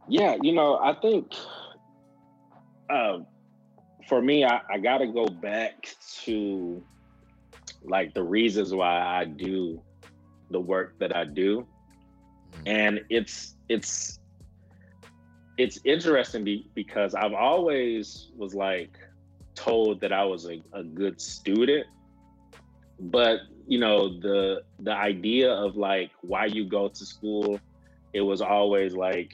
Yeah, 0.07 0.38
you 0.41 0.53
know, 0.53 0.77
I 0.77 0.93
think 0.93 1.34
uh, 2.89 3.19
for 4.07 4.21
me, 4.21 4.43
I, 4.43 4.61
I 4.69 4.77
got 4.77 4.99
to 4.99 5.07
go 5.07 5.25
back 5.25 5.95
to 6.23 6.84
like 7.84 8.13
the 8.13 8.23
reasons 8.23 8.73
why 8.73 8.99
I 8.99 9.25
do 9.25 9.82
the 10.49 10.59
work 10.59 10.99
that 10.99 11.15
I 11.15 11.25
do, 11.25 11.65
mm-hmm. 12.51 12.61
and 12.67 13.01
it's 13.09 13.55
it's 13.69 14.19
it's 15.57 15.79
interesting 15.86 16.43
be, 16.43 16.69
because 16.75 17.15
I've 17.15 17.34
always 17.34 18.32
was 18.36 18.53
like 18.53 18.97
told 19.64 20.01
that 20.01 20.12
I 20.12 20.24
was 20.24 20.45
a, 20.47 20.62
a 20.74 20.84
good 20.84 21.22
student, 21.22 21.86
but 22.99 23.39
you 23.68 23.80
know 23.80 24.20
the 24.20 24.64
the 24.80 24.93
idea 24.93 25.51
of 25.51 25.76
like 25.76 26.12
why 26.22 26.45
you 26.45 26.66
go 26.66 26.88
to 26.89 27.05
school, 27.05 27.59
it 28.14 28.22
was 28.22 28.41
always 28.41 28.93
like 28.93 29.34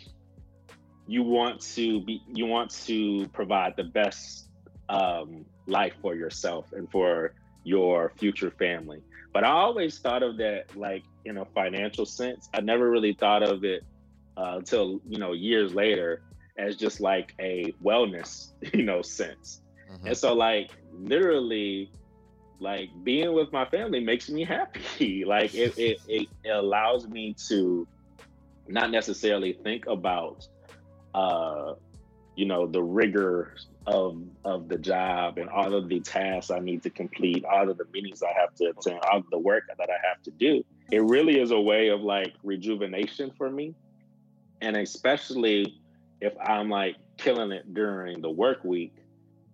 you 1.07 1.23
want 1.23 1.61
to 1.75 2.01
be 2.01 2.21
you 2.33 2.45
want 2.45 2.69
to 2.85 3.27
provide 3.29 3.73
the 3.77 3.85
best 3.85 4.49
um, 4.89 5.45
life 5.65 5.93
for 6.01 6.15
yourself 6.15 6.73
and 6.73 6.89
for 6.91 7.33
your 7.63 8.11
future 8.17 8.51
family. 8.51 9.01
But 9.33 9.43
I 9.43 9.51
always 9.51 9.99
thought 9.99 10.23
of 10.23 10.37
that 10.37 10.75
like 10.75 11.03
in 11.25 11.37
a 11.37 11.45
financial 11.45 12.05
sense. 12.05 12.49
I 12.53 12.61
never 12.61 12.89
really 12.89 13.13
thought 13.13 13.43
of 13.43 13.63
it 13.63 13.83
uh, 14.35 14.55
until 14.57 15.01
you 15.07 15.19
know 15.19 15.31
years 15.33 15.73
later 15.73 16.21
as 16.57 16.75
just 16.75 16.99
like 16.99 17.33
a 17.39 17.73
wellness 17.83 18.51
you 18.73 18.83
know 18.83 19.01
sense 19.01 19.61
mm-hmm. 19.91 20.07
and 20.07 20.17
so 20.17 20.33
like 20.33 20.71
literally 20.93 21.91
like 22.59 22.89
being 23.03 23.33
with 23.33 23.51
my 23.51 23.65
family 23.65 23.99
makes 23.99 24.29
me 24.29 24.43
happy 24.43 25.23
like 25.27 25.53
it, 25.53 25.77
it, 25.77 25.99
it 26.07 26.49
allows 26.49 27.07
me 27.07 27.35
to 27.47 27.87
not 28.67 28.91
necessarily 28.91 29.53
think 29.53 29.85
about 29.87 30.47
uh 31.13 31.73
you 32.35 32.45
know 32.45 32.67
the 32.67 32.81
rigor 32.81 33.55
of 33.85 34.21
of 34.43 34.67
the 34.67 34.77
job 34.77 35.37
and 35.37 35.49
all 35.49 35.73
of 35.73 35.87
the 35.87 35.99
tasks 36.01 36.51
I 36.51 36.59
need 36.59 36.83
to 36.83 36.89
complete, 36.89 37.45
all 37.45 37.69
of 37.69 37.77
the 37.77 37.85
meetings 37.93 38.21
I 38.21 38.37
have 38.37 38.53
to 38.55 38.65
attend, 38.65 38.99
all 39.09 39.19
of 39.19 39.29
the 39.31 39.39
work 39.39 39.63
that 39.77 39.89
I 39.89 40.07
have 40.07 40.21
to 40.23 40.31
do. 40.31 40.63
It 40.91 41.01
really 41.03 41.39
is 41.39 41.51
a 41.51 41.59
way 41.59 41.87
of 41.87 42.01
like 42.01 42.33
rejuvenation 42.43 43.31
for 43.37 43.49
me 43.49 43.73
and 44.61 44.77
especially 44.77 45.79
if 46.21 46.33
I'm 46.43 46.69
like 46.69 46.95
killing 47.17 47.51
it 47.51 47.73
during 47.73 48.21
the 48.21 48.29
work 48.29 48.63
week, 48.63 48.93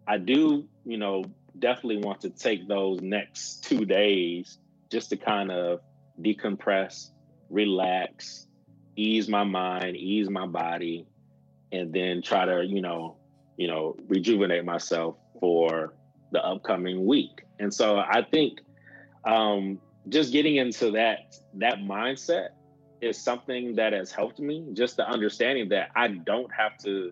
I 0.08 0.18
do, 0.18 0.66
you 0.86 0.98
know, 0.98 1.24
definitely 1.58 1.98
want 1.98 2.22
to 2.22 2.30
take 2.30 2.68
those 2.68 3.02
next 3.02 3.64
two 3.64 3.86
days 3.86 4.58
just 4.90 5.10
to 5.10 5.18
kind 5.18 5.52
of 5.52 5.82
decompress 6.22 7.10
relax, 7.50 8.48
ease 8.96 9.28
my 9.30 9.44
mind, 9.44 9.96
ease 9.96 10.30
my 10.30 10.46
body, 10.46 11.06
and 11.72 11.94
then 11.94 12.22
try 12.22 12.46
to, 12.46 12.66
you 12.66 12.82
know, 12.82 13.18
you 13.58 13.68
know, 13.68 13.96
rejuvenate 14.08 14.66
myself 14.66 15.16
for 15.40 15.94
the 16.32 16.44
upcoming 16.44 17.06
week. 17.06 17.44
And 17.60 17.74
so 17.74 17.98
I 17.98 18.24
think 18.24 18.60
um, 19.26 19.80
just 20.10 20.32
getting 20.32 20.58
into 20.58 20.92
that 20.92 21.36
that 21.56 21.80
mindset 21.80 22.50
is 23.02 23.18
something 23.18 23.76
that 23.76 23.94
has 23.94 24.12
helped 24.12 24.40
me. 24.40 24.66
Just 24.74 24.98
the 24.98 25.08
understanding 25.08 25.70
that 25.70 25.90
I 25.96 26.08
don't 26.08 26.52
have 26.54 26.78
to 26.80 27.12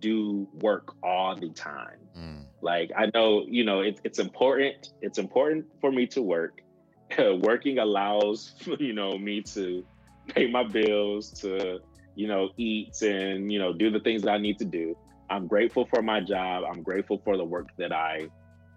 do 0.00 0.48
work 0.54 0.94
all 1.02 1.36
the 1.36 1.50
time. 1.50 1.98
Mm. 2.16 2.44
Like 2.60 2.90
I 2.96 3.10
know, 3.14 3.44
you 3.48 3.64
know, 3.64 3.80
it, 3.80 4.00
it's 4.04 4.18
important. 4.18 4.90
It's 5.00 5.18
important 5.18 5.66
for 5.80 5.90
me 5.90 6.06
to 6.08 6.22
work. 6.22 6.60
Working 7.18 7.78
allows, 7.78 8.54
you 8.78 8.92
know, 8.92 9.16
me 9.18 9.42
to 9.54 9.84
pay 10.28 10.50
my 10.50 10.64
bills, 10.64 11.30
to 11.40 11.80
you 12.14 12.26
know, 12.26 12.50
eat 12.56 13.00
and 13.02 13.52
you 13.52 13.58
know, 13.58 13.72
do 13.72 13.90
the 13.90 14.00
things 14.00 14.22
that 14.22 14.30
I 14.30 14.38
need 14.38 14.58
to 14.58 14.64
do. 14.64 14.96
I'm 15.30 15.46
grateful 15.46 15.86
for 15.86 16.02
my 16.02 16.20
job. 16.20 16.64
I'm 16.68 16.82
grateful 16.82 17.20
for 17.24 17.36
the 17.36 17.44
work 17.44 17.68
that 17.78 17.92
I 17.92 18.28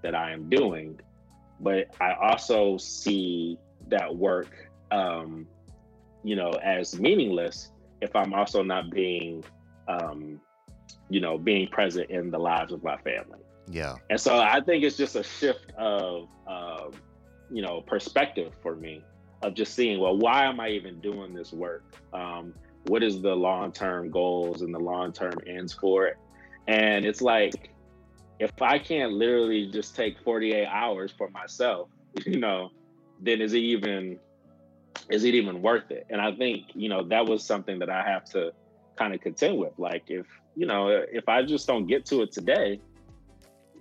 that 0.03 0.15
I 0.15 0.31
am 0.31 0.49
doing, 0.49 0.99
but 1.59 1.87
I 1.99 2.13
also 2.13 2.77
see 2.77 3.57
that 3.87 4.15
work, 4.15 4.69
um, 4.91 5.47
you 6.23 6.35
know, 6.35 6.51
as 6.63 6.99
meaningless 6.99 7.71
if 8.01 8.15
I'm 8.15 8.33
also 8.33 8.63
not 8.63 8.89
being, 8.89 9.43
um, 9.87 10.41
you 11.09 11.19
know, 11.19 11.37
being 11.37 11.67
present 11.67 12.09
in 12.09 12.31
the 12.31 12.39
lives 12.39 12.71
of 12.71 12.83
my 12.83 12.97
family. 12.97 13.39
Yeah. 13.67 13.95
And 14.09 14.19
so 14.19 14.37
I 14.37 14.61
think 14.61 14.83
it's 14.83 14.97
just 14.97 15.15
a 15.15 15.23
shift 15.23 15.71
of, 15.77 16.27
uh, 16.47 16.89
you 17.49 17.61
know, 17.61 17.81
perspective 17.81 18.53
for 18.61 18.75
me 18.75 19.03
of 19.41 19.53
just 19.53 19.73
seeing, 19.73 19.99
well, 19.99 20.17
why 20.17 20.45
am 20.45 20.59
I 20.59 20.69
even 20.69 20.99
doing 20.99 21.33
this 21.33 21.51
work? 21.51 21.83
Um, 22.13 22.53
what 22.87 23.03
is 23.03 23.21
the 23.21 23.35
long 23.35 23.71
term 23.71 24.09
goals 24.09 24.61
and 24.61 24.73
the 24.73 24.79
long 24.79 25.13
term 25.13 25.33
ends 25.47 25.73
for 25.73 26.07
it? 26.07 26.17
And 26.67 27.05
it's 27.05 27.21
like, 27.21 27.71
if 28.39 28.51
I 28.61 28.79
can't 28.79 29.13
literally 29.13 29.67
just 29.67 29.95
take 29.95 30.19
48 30.23 30.65
hours 30.65 31.13
for 31.15 31.29
myself, 31.29 31.89
you 32.25 32.39
know, 32.39 32.71
then 33.19 33.41
is 33.41 33.53
it 33.53 33.59
even 33.59 34.19
is 35.09 35.23
it 35.23 35.35
even 35.35 35.61
worth 35.61 35.91
it? 35.91 36.05
And 36.09 36.21
I 36.21 36.33
think, 36.33 36.67
you 36.73 36.89
know, 36.89 37.03
that 37.03 37.25
was 37.25 37.43
something 37.43 37.79
that 37.79 37.89
I 37.89 38.03
have 38.03 38.25
to 38.31 38.51
kind 39.01 39.13
of 39.15 39.21
contend 39.21 39.57
with. 39.57 39.73
Like 39.77 40.03
if, 40.07 40.27
you 40.55 40.65
know, 40.65 40.89
if 40.89 41.27
I 41.27 41.43
just 41.43 41.67
don't 41.67 41.87
get 41.87 42.05
to 42.07 42.21
it 42.21 42.31
today, 42.31 42.79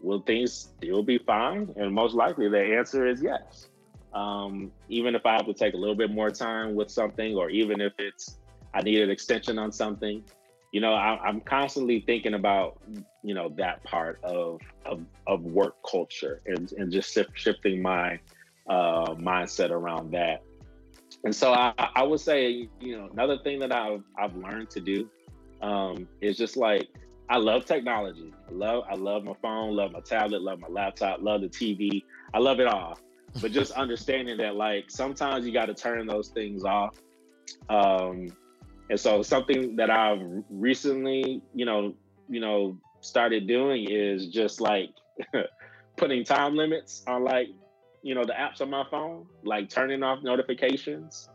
will 0.02 0.22
things 0.22 0.52
still 0.52 1.02
be 1.02 1.18
fine? 1.18 1.72
And 1.76 1.92
most 1.92 2.14
likely 2.14 2.48
the 2.48 2.60
answer 2.78 3.06
is 3.06 3.22
yes. 3.22 3.68
Um, 4.14 4.72
even 4.88 5.14
if 5.14 5.26
I 5.26 5.34
have 5.34 5.46
to 5.46 5.54
take 5.54 5.74
a 5.74 5.76
little 5.76 5.94
bit 5.94 6.10
more 6.10 6.30
time 6.30 6.74
with 6.74 6.90
something, 6.90 7.36
or 7.36 7.50
even 7.50 7.80
if 7.80 7.92
it's 7.98 8.38
I 8.72 8.80
need 8.82 9.00
an 9.00 9.10
extension 9.10 9.58
on 9.58 9.72
something, 9.72 10.24
you 10.72 10.80
know, 10.80 10.94
I, 10.94 11.28
am 11.28 11.40
constantly 11.40 12.00
thinking 12.00 12.34
about, 12.34 12.78
you 13.22 13.34
know, 13.34 13.50
that 13.56 13.84
part 13.84 14.22
of 14.24 14.60
of, 14.86 15.04
of 15.26 15.42
work 15.42 15.76
culture 15.88 16.40
and, 16.46 16.72
and 16.72 16.90
just 16.90 17.16
shifting 17.34 17.82
my 17.82 18.18
uh, 18.68 19.14
mindset 19.14 19.70
around 19.70 20.12
that. 20.12 20.42
And 21.24 21.34
so 21.34 21.52
I, 21.52 21.72
I 21.78 22.02
would 22.02 22.20
say, 22.20 22.68
you 22.80 22.96
know, 22.96 23.08
another 23.12 23.38
thing 23.38 23.58
that 23.60 23.72
I've 23.72 24.02
I've 24.18 24.34
learned 24.34 24.70
to 24.70 24.80
do 24.80 25.08
um, 25.60 26.08
is 26.20 26.36
just 26.36 26.56
like 26.56 26.88
I 27.28 27.36
love 27.36 27.64
technology. 27.66 28.32
I 28.48 28.52
love 28.52 28.84
I 28.90 28.94
love 28.94 29.24
my 29.24 29.34
phone, 29.42 29.76
love 29.76 29.92
my 29.92 30.00
tablet, 30.00 30.42
love 30.42 30.60
my 30.60 30.68
laptop, 30.68 31.20
love 31.20 31.42
the 31.42 31.48
TV. 31.48 32.04
I 32.32 32.38
love 32.38 32.60
it 32.60 32.66
all. 32.66 32.98
But 33.40 33.52
just 33.52 33.72
understanding 33.84 34.38
that 34.38 34.56
like 34.56 34.90
sometimes 34.90 35.46
you 35.46 35.52
got 35.52 35.66
to 35.66 35.74
turn 35.74 36.06
those 36.06 36.28
things 36.28 36.64
off. 36.64 36.96
Um, 37.68 38.28
and 38.88 38.98
so 38.98 39.22
something 39.22 39.76
that 39.76 39.90
I've 39.90 40.20
recently, 40.50 41.42
you 41.54 41.64
know, 41.64 41.94
you 42.28 42.40
know, 42.40 42.76
started 43.00 43.46
doing 43.46 43.88
is 43.88 44.26
just 44.26 44.60
like 44.60 44.90
putting 45.96 46.24
time 46.24 46.56
limits 46.56 47.04
on 47.06 47.24
like, 47.24 47.48
you 48.02 48.14
know, 48.14 48.24
the 48.24 48.32
apps 48.32 48.60
on 48.60 48.70
my 48.70 48.84
phone, 48.90 49.26
like 49.44 49.68
turning 49.68 50.02
off 50.02 50.22
notifications, 50.22 51.28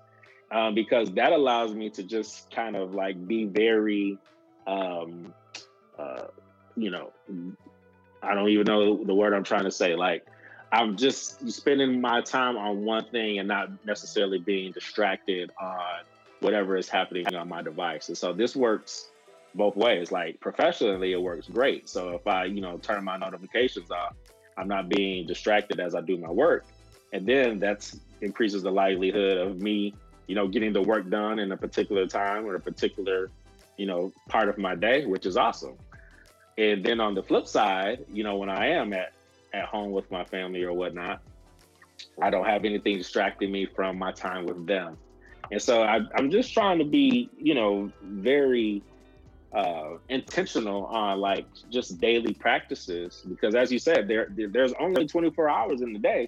um, 0.51 0.73
because 0.75 1.11
that 1.13 1.33
allows 1.33 1.73
me 1.73 1.89
to 1.91 2.03
just 2.03 2.49
kind 2.51 2.75
of 2.75 2.93
like 2.93 3.27
be 3.27 3.45
very, 3.45 4.17
um, 4.67 5.33
uh, 5.97 6.27
you 6.75 6.89
know, 6.89 7.11
I 8.21 8.33
don't 8.33 8.49
even 8.49 8.65
know 8.65 9.03
the 9.03 9.13
word 9.13 9.33
I'm 9.33 9.43
trying 9.43 9.65
to 9.65 9.71
say. 9.71 9.95
Like, 9.95 10.25
I'm 10.71 10.97
just 10.97 11.49
spending 11.51 12.01
my 12.01 12.21
time 12.21 12.57
on 12.57 12.83
one 12.83 13.05
thing 13.05 13.39
and 13.39 13.47
not 13.47 13.69
necessarily 13.85 14.39
being 14.39 14.71
distracted 14.71 15.51
on 15.61 16.03
whatever 16.39 16.75
is 16.75 16.89
happening 16.89 17.33
on 17.33 17.47
my 17.47 17.61
device. 17.61 18.09
And 18.09 18.17
so 18.17 18.33
this 18.33 18.55
works 18.55 19.09
both 19.53 19.75
ways. 19.75 20.11
Like 20.11 20.39
professionally, 20.39 21.13
it 21.13 21.21
works 21.21 21.47
great. 21.47 21.87
So 21.87 22.09
if 22.09 22.27
I, 22.27 22.45
you 22.45 22.61
know, 22.61 22.77
turn 22.77 23.03
my 23.03 23.17
notifications 23.17 23.89
off, 23.91 24.15
I'm 24.57 24.67
not 24.67 24.89
being 24.89 25.27
distracted 25.27 25.79
as 25.79 25.95
I 25.95 26.01
do 26.01 26.17
my 26.17 26.29
work. 26.29 26.65
And 27.13 27.25
then 27.25 27.59
that's 27.59 27.99
increases 28.21 28.63
the 28.63 28.71
likelihood 28.71 29.37
of 29.37 29.61
me, 29.61 29.93
you 30.27 30.35
know, 30.35 30.47
getting 30.47 30.73
the 30.73 30.81
work 30.81 31.09
done 31.09 31.39
in 31.39 31.51
a 31.51 31.57
particular 31.57 32.07
time 32.07 32.45
or 32.45 32.55
a 32.55 32.59
particular, 32.59 33.29
you 33.77 33.85
know, 33.85 34.11
part 34.29 34.49
of 34.49 34.57
my 34.57 34.75
day, 34.75 35.05
which 35.05 35.25
is 35.25 35.37
awesome. 35.37 35.77
And 36.57 36.83
then 36.83 36.99
on 36.99 37.13
the 37.13 37.23
flip 37.23 37.47
side, 37.47 38.05
you 38.11 38.23
know, 38.23 38.37
when 38.37 38.49
I 38.49 38.67
am 38.67 38.93
at 38.93 39.13
at 39.53 39.65
home 39.65 39.91
with 39.91 40.09
my 40.11 40.23
family 40.25 40.63
or 40.63 40.73
whatnot, 40.73 41.21
I 42.21 42.29
don't 42.29 42.45
have 42.45 42.65
anything 42.65 42.97
distracting 42.97 43.51
me 43.51 43.65
from 43.65 43.97
my 43.97 44.11
time 44.11 44.45
with 44.45 44.65
them. 44.67 44.97
And 45.51 45.61
so 45.61 45.83
I, 45.83 46.01
am 46.17 46.31
just 46.31 46.53
trying 46.53 46.79
to 46.79 46.85
be, 46.85 47.29
you 47.37 47.53
know, 47.53 47.91
very 48.03 48.81
uh, 49.55 49.97
intentional 50.09 50.85
on 50.87 51.19
like 51.19 51.47
just 51.71 51.99
daily 51.99 52.33
practices 52.33 53.23
because, 53.27 53.55
as 53.55 53.71
you 53.71 53.79
said, 53.79 54.07
there 54.07 54.27
there's 54.29 54.73
only 54.79 55.07
24 55.07 55.49
hours 55.49 55.81
in 55.81 55.93
the 55.93 55.99
day, 55.99 56.27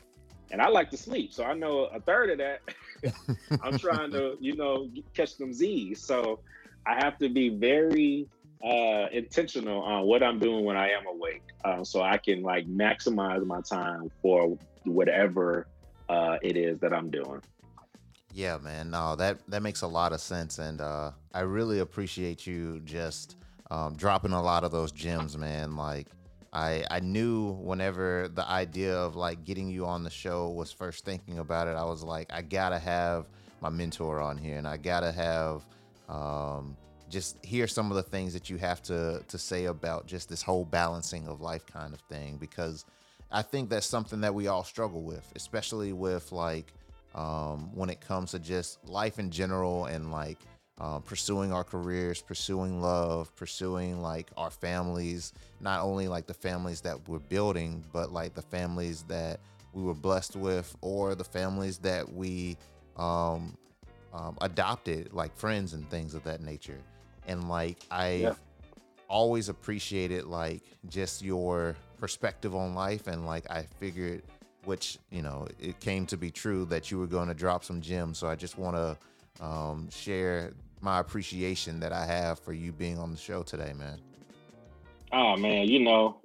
and 0.52 0.62
I 0.62 0.70
like 0.70 0.90
to 0.92 0.98
sleep. 0.98 1.34
So 1.34 1.44
I 1.44 1.54
know 1.54 1.86
a 1.86 2.00
third 2.00 2.30
of 2.32 2.38
that 2.38 2.62
I'm 3.62 3.78
trying 3.78 4.12
to, 4.12 4.36
you 4.40 4.56
know, 4.56 4.90
catch 5.14 5.38
them 5.38 5.54
Z's. 5.54 6.02
So 6.02 6.40
I 6.86 6.96
have 7.04 7.18
to 7.20 7.30
be 7.30 7.50
very 7.50 8.28
uh, 8.64 9.08
intentional 9.12 9.82
on 9.82 10.06
what 10.06 10.24
I'm 10.24 10.40
doing 10.40 10.64
when 10.66 10.78
I 10.78 10.90
am 10.90 11.06
awake, 11.06 11.44
uh, 11.64 11.84
so 11.84 12.02
I 12.02 12.18
can 12.18 12.44
like 12.44 12.68
maximize 12.68 13.46
my 13.46 13.62
time 13.62 14.10
for 14.22 14.58
whatever 14.84 15.68
uh, 16.10 16.38
it 16.42 16.58
is 16.58 16.80
that 16.80 16.94
I'm 16.94 17.10
doing. 17.10 17.42
Yeah, 18.38 18.60
man. 18.60 18.92
No, 18.92 19.16
that 19.16 19.40
that 19.50 19.64
makes 19.64 19.82
a 19.82 19.88
lot 19.88 20.14
of 20.14 20.22
sense, 20.22 20.60
and 20.60 20.80
uh, 20.80 21.10
I 21.34 21.40
really 21.40 21.80
appreciate 21.80 22.46
you 22.46 22.80
just 22.86 23.36
um, 23.72 23.96
dropping 23.96 24.32
a 24.32 24.40
lot 24.40 24.64
of 24.64 24.70
those 24.70 24.92
gems, 24.92 25.36
man. 25.36 25.76
Like, 25.76 26.06
I 26.54 26.86
I 26.92 27.00
knew 27.00 27.54
whenever 27.54 28.28
the 28.28 28.48
idea 28.48 28.96
of 28.96 29.16
like 29.16 29.44
getting 29.44 29.72
you 29.72 29.88
on 29.88 30.04
the 30.04 30.12
show 30.12 30.50
was 30.50 30.72
first 30.72 31.04
thinking 31.04 31.40
about 31.40 31.68
it, 31.68 31.72
I 31.76 31.84
was 31.86 32.04
like, 32.04 32.32
I 32.32 32.44
gotta 32.44 32.78
have 32.78 33.26
my 33.60 33.70
mentor 33.70 34.22
on 34.22 34.38
here, 34.38 34.60
and 34.60 34.68
I 34.68 34.78
gotta 34.78 35.12
have 35.12 35.66
um, 36.08 36.78
just 37.10 37.44
hear 37.44 37.66
some 37.66 37.90
of 37.90 37.98
the 37.98 38.04
things 38.04 38.34
that 38.34 38.52
you 38.52 38.58
have 38.58 38.84
to 38.84 39.24
to 39.28 39.38
say 39.40 39.66
about 39.66 40.06
just 40.06 40.30
this 40.30 40.44
whole 40.44 40.64
balancing 40.64 41.28
of 41.28 41.42
life 41.42 41.66
kind 41.66 41.92
of 41.92 42.02
thing, 42.02 42.38
because 42.38 42.86
I 43.32 43.42
think 43.42 43.72
that's 43.72 43.88
something 43.88 44.22
that 44.22 44.36
we 44.36 44.46
all 44.46 44.64
struggle 44.64 45.02
with, 45.02 45.26
especially 45.36 45.92
with 45.92 46.32
like 46.32 46.72
um, 47.18 47.76
when 47.76 47.90
it 47.90 48.00
comes 48.00 48.32
to 48.32 48.40
just 48.40 48.78
life 48.88 49.18
in 49.18 49.32
general 49.32 49.86
and 49.86 50.12
like 50.12 50.38
uh, 50.80 51.00
pursuing 51.00 51.52
our 51.52 51.64
careers, 51.64 52.22
pursuing 52.22 52.80
love, 52.80 53.36
pursuing 53.36 54.02
like 54.02 54.30
our 54.38 54.52
families, 54.52 55.34
not 55.60 55.82
only 55.82 56.08
like 56.08 56.28
the 56.28 56.34
families 56.34 56.80
that 56.82 57.10
we're 57.10 57.18
building, 57.18 57.84
but 57.92 58.12
like 58.12 58.36
the 58.36 58.42
families 58.44 59.04
that 59.08 59.40
we 59.74 59.82
were 59.82 59.96
blessed 59.96 60.36
with 60.36 60.76
or 60.82 61.16
the 61.16 61.24
families 61.24 61.80
that 61.80 62.08
we 62.14 62.56
um, 62.98 63.58
um, 64.14 64.38
adopted, 64.42 65.12
like 65.12 65.36
friends 65.36 65.74
and 65.74 65.90
things 65.90 66.14
of 66.14 66.24
that 66.24 66.42
nature. 66.42 66.80
And 67.26 67.50
like 67.50 67.80
I 67.90 68.12
yeah. 68.12 68.34
always 69.08 69.50
appreciated 69.50 70.26
like 70.26 70.62
just 70.88 71.24
your 71.24 71.76
perspective 72.00 72.56
on 72.56 72.76
life 72.76 73.08
and 73.08 73.26
like 73.26 73.50
I 73.50 73.64
figured 73.80 74.22
which 74.68 74.98
you 75.10 75.22
know 75.22 75.48
it 75.60 75.80
came 75.80 76.06
to 76.08 76.18
be 76.18 76.30
true 76.30 76.66
that 76.66 76.92
you 76.92 77.00
were 77.00 77.08
going 77.08 77.28
to 77.30 77.34
drop 77.34 77.64
some 77.64 77.82
gems. 77.82 78.18
So 78.18 78.28
I 78.28 78.36
just 78.36 78.58
want 78.58 78.76
to 78.76 79.46
um, 79.46 79.90
share 79.90 80.54
my 80.82 81.00
appreciation 81.00 81.80
that 81.80 81.92
I 81.92 82.06
have 82.06 82.40
for 82.40 82.54
you 82.54 82.72
being 82.72 83.00
on 83.00 83.12
the 83.12 83.18
show 83.18 83.44
today, 83.44 83.74
man. 83.74 84.00
Oh 85.12 85.38
man, 85.38 85.68
you 85.68 85.80
know, 85.80 86.20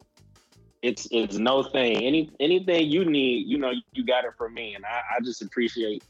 it's 0.82 1.06
it's 1.10 1.36
no 1.36 1.62
thing. 1.62 2.02
Any 2.02 2.30
anything 2.40 2.90
you 2.90 3.04
need, 3.04 3.46
you 3.46 3.58
know, 3.58 3.72
you 3.92 4.04
got 4.04 4.24
it 4.24 4.32
from 4.36 4.54
me, 4.54 4.74
and 4.74 4.84
I, 4.84 5.16
I 5.16 5.20
just 5.24 5.40
appreciate, 5.40 6.02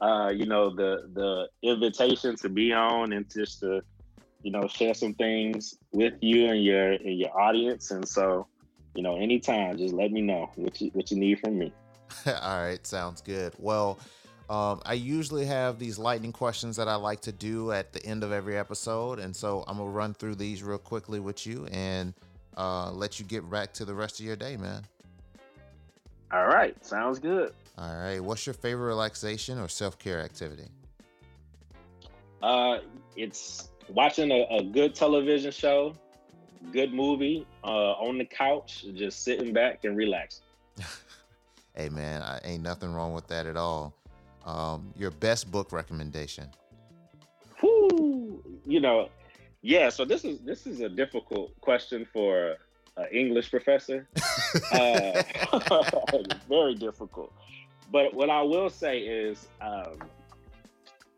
uh, 0.00 0.32
you 0.34 0.46
know, 0.46 0.74
the 0.74 1.10
the 1.12 1.48
invitation 1.62 2.34
to 2.36 2.48
be 2.48 2.72
on 2.72 3.12
and 3.12 3.30
just 3.30 3.60
to, 3.60 3.82
you 4.42 4.50
know, 4.50 4.66
share 4.66 4.94
some 4.94 5.14
things 5.14 5.76
with 5.92 6.14
you 6.22 6.46
and 6.50 6.64
your 6.64 6.92
and 6.92 7.18
your 7.18 7.38
audience. 7.38 7.90
And 7.90 8.08
so, 8.08 8.46
you 8.94 9.02
know, 9.02 9.16
anytime, 9.16 9.76
just 9.76 9.94
let 9.94 10.12
me 10.12 10.20
know 10.20 10.50
what 10.56 10.80
you 10.80 10.90
what 10.94 11.10
you 11.10 11.16
need 11.16 11.40
from 11.40 11.58
me. 11.58 11.72
All 12.26 12.60
right, 12.60 12.84
sounds 12.86 13.20
good. 13.20 13.54
Well, 13.58 13.98
Um, 14.50 14.82
I 14.84 14.92
usually 14.92 15.46
have 15.46 15.78
these 15.78 15.98
lightning 15.98 16.30
questions 16.32 16.76
that 16.76 16.86
I 16.86 16.96
like 16.96 17.22
to 17.22 17.32
do 17.32 17.72
at 17.72 17.94
the 17.94 18.04
end 18.04 18.22
of 18.22 18.30
every 18.30 18.58
episode, 18.58 19.18
and 19.18 19.34
so 19.34 19.64
I'm 19.66 19.78
gonna 19.78 19.88
run 19.88 20.12
through 20.12 20.34
these 20.34 20.62
real 20.62 20.76
quickly 20.76 21.18
with 21.18 21.46
you 21.46 21.66
and 21.72 22.12
uh, 22.58 22.90
let 22.92 23.18
you 23.18 23.24
get 23.24 23.48
back 23.50 23.72
to 23.74 23.86
the 23.86 23.94
rest 23.94 24.20
of 24.20 24.26
your 24.26 24.36
day, 24.36 24.58
man. 24.58 24.82
All 26.30 26.46
right, 26.46 26.76
sounds 26.84 27.18
good. 27.18 27.54
All 27.78 27.96
right, 27.96 28.20
what's 28.20 28.44
your 28.46 28.52
favorite 28.54 28.86
relaxation 28.86 29.58
or 29.58 29.66
self 29.68 29.98
care 29.98 30.20
activity? 30.20 30.68
Uh, 32.42 32.78
it's 33.16 33.70
watching 33.88 34.30
a, 34.30 34.46
a 34.50 34.62
good 34.62 34.94
television 34.94 35.50
show, 35.52 35.96
good 36.72 36.92
movie, 36.92 37.46
uh, 37.62 37.92
on 37.92 38.18
the 38.18 38.24
couch, 38.24 38.84
just 38.94 39.22
sitting 39.22 39.52
back 39.52 39.84
and 39.84 39.96
relaxing. 39.96 40.44
hey 41.74 41.88
man, 41.88 42.22
I 42.22 42.40
ain't 42.44 42.62
nothing 42.62 42.92
wrong 42.92 43.12
with 43.12 43.26
that 43.28 43.46
at 43.46 43.56
all. 43.56 43.94
Um, 44.44 44.92
your 44.96 45.10
best 45.10 45.50
book 45.50 45.72
recommendation? 45.72 46.48
Whoo, 47.62 48.42
you 48.66 48.80
know, 48.80 49.08
yeah. 49.62 49.88
So 49.88 50.04
this 50.04 50.24
is 50.24 50.40
this 50.40 50.66
is 50.66 50.80
a 50.80 50.88
difficult 50.88 51.58
question 51.60 52.06
for 52.12 52.56
an 52.96 53.06
English 53.10 53.50
professor. 53.50 54.06
uh, 54.72 55.22
very 56.48 56.74
difficult. 56.74 57.32
But 57.90 58.14
what 58.14 58.28
I 58.28 58.42
will 58.42 58.70
say 58.70 59.00
is, 59.00 59.46
um, 59.60 59.98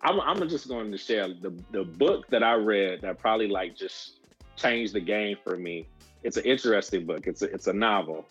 I'm, 0.02 0.20
I'm 0.20 0.48
just 0.48 0.68
going 0.68 0.92
to 0.92 0.98
share 0.98 1.28
the 1.28 1.52
the 1.72 1.84
book 1.84 2.28
that 2.28 2.42
I 2.42 2.54
read 2.54 3.00
that 3.02 3.18
probably 3.18 3.48
like 3.48 3.76
just 3.76 4.15
changed 4.56 4.92
the 4.92 5.00
game 5.00 5.36
for 5.42 5.56
me. 5.56 5.86
It's 6.22 6.36
an 6.36 6.44
interesting 6.44 7.06
book. 7.06 7.26
It's 7.26 7.42
a, 7.42 7.46
it's 7.46 7.66
a 7.66 7.72
novel. 7.72 8.26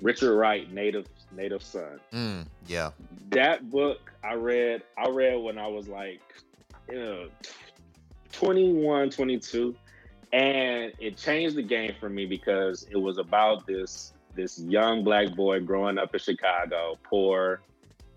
Richard 0.00 0.36
Wright, 0.36 0.70
Native 0.72 1.06
Native 1.34 1.62
Son. 1.62 2.00
Mm, 2.12 2.46
yeah. 2.66 2.90
That 3.30 3.70
book 3.70 4.12
I 4.22 4.34
read, 4.34 4.82
I 4.96 5.08
read 5.08 5.36
when 5.36 5.58
I 5.58 5.66
was 5.66 5.88
like, 5.88 6.20
you 6.90 6.98
know, 6.98 7.28
21, 8.32 9.10
22. 9.10 9.74
And 10.32 10.92
it 10.98 11.16
changed 11.16 11.56
the 11.56 11.62
game 11.62 11.94
for 11.98 12.08
me 12.08 12.26
because 12.26 12.86
it 12.90 12.96
was 12.96 13.18
about 13.18 13.66
this 13.66 14.12
this 14.34 14.58
young 14.58 15.02
black 15.02 15.34
boy 15.34 15.60
growing 15.60 15.98
up 15.98 16.12
in 16.12 16.20
Chicago, 16.20 16.98
poor, 17.02 17.62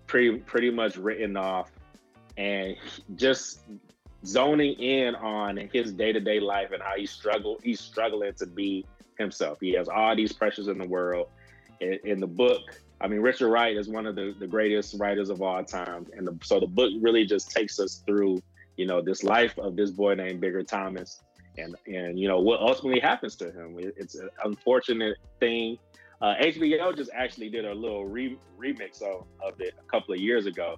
pretty 0.05 0.37
pretty 0.39 0.69
much 0.69 0.97
written 0.97 1.37
off, 1.37 1.71
and 2.35 2.75
just 3.15 3.61
zoning 4.25 4.73
in 4.73 5.15
on 5.15 5.57
his 5.71 5.93
day-to-day 5.93 6.39
life 6.39 6.71
and 6.71 6.81
how 6.81 6.95
he 6.97 7.05
struggle 7.05 7.59
he's 7.63 7.79
struggling 7.79 8.33
to 8.33 8.45
be 8.45 8.85
himself. 9.17 9.57
He 9.61 9.73
has 9.73 9.87
all 9.87 10.15
these 10.15 10.33
pressures 10.33 10.67
in 10.67 10.77
the 10.77 10.87
world. 10.87 11.27
In, 11.79 11.99
in 12.03 12.19
the 12.19 12.27
book, 12.27 12.61
I 13.01 13.07
mean, 13.07 13.21
Richard 13.21 13.49
Wright 13.49 13.75
is 13.75 13.87
one 13.87 14.05
of 14.05 14.15
the, 14.15 14.35
the 14.37 14.47
greatest 14.47 14.95
writers 14.99 15.29
of 15.29 15.41
all 15.41 15.63
time. 15.63 16.07
And 16.15 16.27
the, 16.27 16.37
so 16.43 16.59
the 16.59 16.67
book 16.67 16.91
really 16.99 17.25
just 17.25 17.51
takes 17.51 17.79
us 17.79 18.03
through, 18.05 18.41
you 18.75 18.85
know, 18.85 19.01
this 19.01 19.23
life 19.23 19.57
of 19.57 19.75
this 19.75 19.91
boy 19.91 20.15
named 20.15 20.41
Bigger 20.41 20.63
Thomas 20.63 21.21
and, 21.57 21.75
and 21.87 22.19
you 22.19 22.27
know, 22.27 22.39
what 22.39 22.59
ultimately 22.59 22.99
happens 22.99 23.35
to 23.37 23.51
him. 23.51 23.77
It, 23.79 23.93
it's 23.97 24.15
an 24.15 24.29
unfortunate 24.43 25.17
thing. 25.39 25.77
Uh, 26.21 26.35
HBO 26.41 26.95
just 26.95 27.11
actually 27.13 27.49
did 27.49 27.65
a 27.65 27.73
little 27.73 28.05
re- 28.05 28.37
remix 28.59 29.01
of, 29.01 29.25
of 29.41 29.59
it 29.61 29.75
a 29.79 29.89
couple 29.89 30.13
of 30.13 30.19
years 30.19 30.45
ago. 30.45 30.77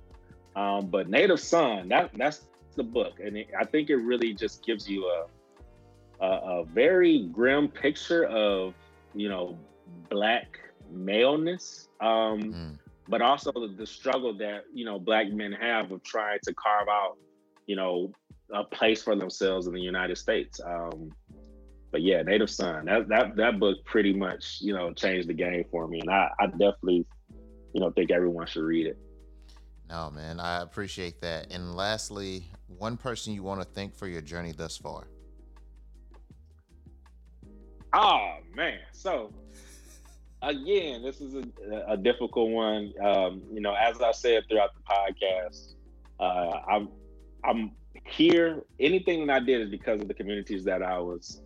Um, 0.56 0.88
but 0.88 1.10
Native 1.10 1.40
Son, 1.40 1.88
that 1.90 2.12
that's 2.14 2.46
the 2.76 2.84
book. 2.84 3.20
And 3.24 3.38
it, 3.38 3.48
I 3.60 3.66
think 3.66 3.90
it 3.90 3.98
really 3.98 4.34
just 4.34 4.66
gives 4.66 4.90
you 4.90 5.06
a, 5.06 6.26
a, 6.26 6.62
a 6.62 6.66
very 6.66 7.28
grim 7.32 7.68
picture 7.68 8.26
of, 8.26 8.74
you 9.14 9.30
know, 9.30 9.58
black 10.10 10.60
maleness, 10.92 11.88
um, 12.00 12.42
mm. 12.42 12.78
but 13.08 13.22
also 13.22 13.52
the, 13.52 13.74
the, 13.78 13.86
struggle 13.86 14.34
that 14.38 14.64
you 14.74 14.86
know 14.86 15.00
black 15.00 15.32
men 15.32 15.52
have 15.52 15.92
of 15.92 16.04
trying 16.04 16.40
to 16.44 16.54
carve 16.54 16.88
out, 16.90 17.18
you 17.66 17.76
know, 17.76 18.12
a 18.54 18.64
place 18.64 19.02
for 19.02 19.16
themselves 19.16 19.68
in 19.68 19.74
the 19.74 19.82
United 19.82 20.18
States. 20.18 20.60
Um, 20.66 21.12
but 21.92 22.02
yeah, 22.02 22.22
Native 22.22 22.50
Son, 22.50 22.86
that 22.86 23.08
that 23.10 23.36
that 23.36 23.60
book 23.60 23.78
pretty 23.86 24.14
much 24.14 24.60
you 24.62 24.74
know 24.74 24.94
changed 24.94 25.28
the 25.28 25.34
game 25.34 25.66
for 25.72 25.88
me, 25.88 26.00
and 26.00 26.10
I, 26.10 26.30
I 26.40 26.48
definitely 26.48 27.06
you 27.74 27.82
know 27.82 27.92
think 27.92 28.12
everyone 28.12 28.48
should 28.48 28.64
read 28.64 28.88
it. 28.88 28.98
No, 29.90 30.10
man, 30.10 30.40
I 30.40 30.62
appreciate 30.62 31.20
that. 31.22 31.52
And 31.52 31.76
lastly, 31.76 32.46
one 32.78 32.98
person 32.98 33.34
you 33.34 33.44
want 33.44 33.62
to 33.62 33.68
thank 33.68 33.96
for 33.96 34.08
your 34.08 34.22
journey 34.22 34.52
thus 34.52 34.78
far. 34.78 35.08
Oh 37.94 38.38
man, 38.56 38.80
so 38.94 39.34
again, 40.42 41.04
this 41.04 41.22
is 41.22 41.36
a, 41.36 41.44
a 41.88 41.98
difficult 41.98 42.50
one. 42.50 42.94
Um, 43.04 43.44
you 43.52 43.62
know, 43.62 43.74
as 43.74 44.02
I 44.02 44.12
said 44.12 44.44
throughout 44.50 44.72
the 44.76 44.82
podcast, 44.84 45.74
uh, 46.20 46.60
I'm 46.68 46.90
I'm 47.44 47.72
here. 48.06 48.64
Anything 48.80 49.28
that 49.28 49.42
I 49.42 49.46
did 49.46 49.62
is 49.62 49.70
because 49.70 50.02
of 50.02 50.08
the 50.08 50.14
communities 50.14 50.64
that 50.66 50.82
I 50.82 51.00
was 51.00 51.42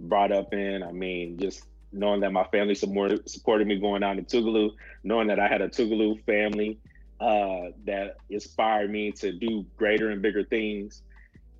brought 0.00 0.32
up 0.32 0.52
in. 0.52 0.82
I 0.82 0.92
mean, 0.92 1.38
just 1.38 1.64
knowing 1.92 2.20
that 2.20 2.32
my 2.32 2.44
family 2.44 2.74
supported 2.74 3.28
supported 3.28 3.66
me 3.66 3.78
going 3.78 4.02
down 4.02 4.16
to 4.16 4.22
Tougaloo, 4.22 4.70
knowing 5.02 5.28
that 5.28 5.40
I 5.40 5.48
had 5.48 5.62
a 5.62 5.68
Tougaloo 5.68 6.22
family 6.24 6.78
uh, 7.20 7.70
that 7.84 8.16
inspired 8.30 8.90
me 8.90 9.12
to 9.12 9.32
do 9.32 9.64
greater 9.76 10.10
and 10.10 10.20
bigger 10.20 10.44
things. 10.44 11.02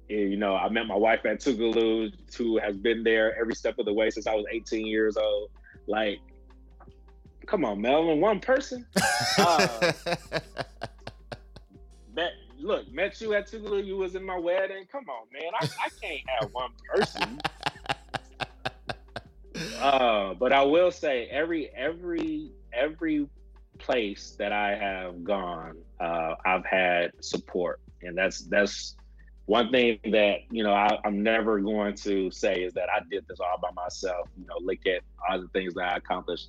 And, 0.09 0.31
you 0.31 0.37
know, 0.37 0.55
I 0.55 0.69
met 0.69 0.87
my 0.87 0.95
wife 0.95 1.25
at 1.25 1.41
Tougaloo, 1.41 2.13
who 2.37 2.59
has 2.59 2.77
been 2.77 3.03
there 3.03 3.39
every 3.39 3.55
step 3.55 3.79
of 3.79 3.87
the 3.87 3.93
way 3.93 4.11
since 4.11 4.27
I 4.27 4.35
was 4.35 4.45
18 4.51 4.87
years 4.87 5.17
old. 5.17 5.51
Like, 5.87 6.19
come 7.47 7.65
on, 7.65 7.81
Melvin, 7.81 8.21
one 8.21 8.41
person. 8.41 8.87
Uh, 9.39 9.93
met, 12.15 12.33
look, 12.59 12.91
met 12.91 13.21
you 13.21 13.35
at 13.35 13.47
Tougaloo. 13.47 13.85
You 13.85 13.99
was 13.99 14.15
in 14.15 14.25
my 14.25 14.39
wedding. 14.39 14.87
Come 14.91 15.05
on, 15.11 15.27
man. 15.31 15.53
I, 15.61 15.67
I 15.67 15.89
can't 16.01 16.23
have 16.41 16.51
one 16.53 16.71
person. 16.89 17.39
Uh, 19.81 20.35
but 20.35 20.53
I 20.53 20.63
will 20.63 20.91
say, 20.91 21.29
every 21.29 21.71
every 21.71 22.51
every 22.73 23.27
place 23.87 24.35
that 24.39 24.53
I 24.53 24.75
have 24.75 25.23
gone, 25.23 25.79
uh, 26.01 26.35
I've 26.45 26.67
had 26.67 27.13
support, 27.21 27.81
and 28.03 28.19
that's 28.19 28.41
that's 28.41 28.97
one 29.47 29.71
thing 29.71 30.01
that 30.11 30.41
you 30.51 30.65
know 30.65 30.73
I, 30.73 30.99
am 31.05 31.23
never 31.23 31.61
going 31.61 31.95
to 31.99 32.31
say 32.33 32.63
is 32.63 32.75
that 32.75 32.89
I 32.95 33.01
did 33.09 33.25
this 33.29 33.39
all 33.41 33.59
by 33.63 33.71
myself. 33.71 34.29
You 34.37 34.47
know, 34.47 34.57
look 34.61 34.85
at 34.87 35.03
all 35.29 35.41
the 35.41 35.49
things 35.49 35.75
that 35.75 35.85
I 35.85 35.97
accomplished. 35.97 36.49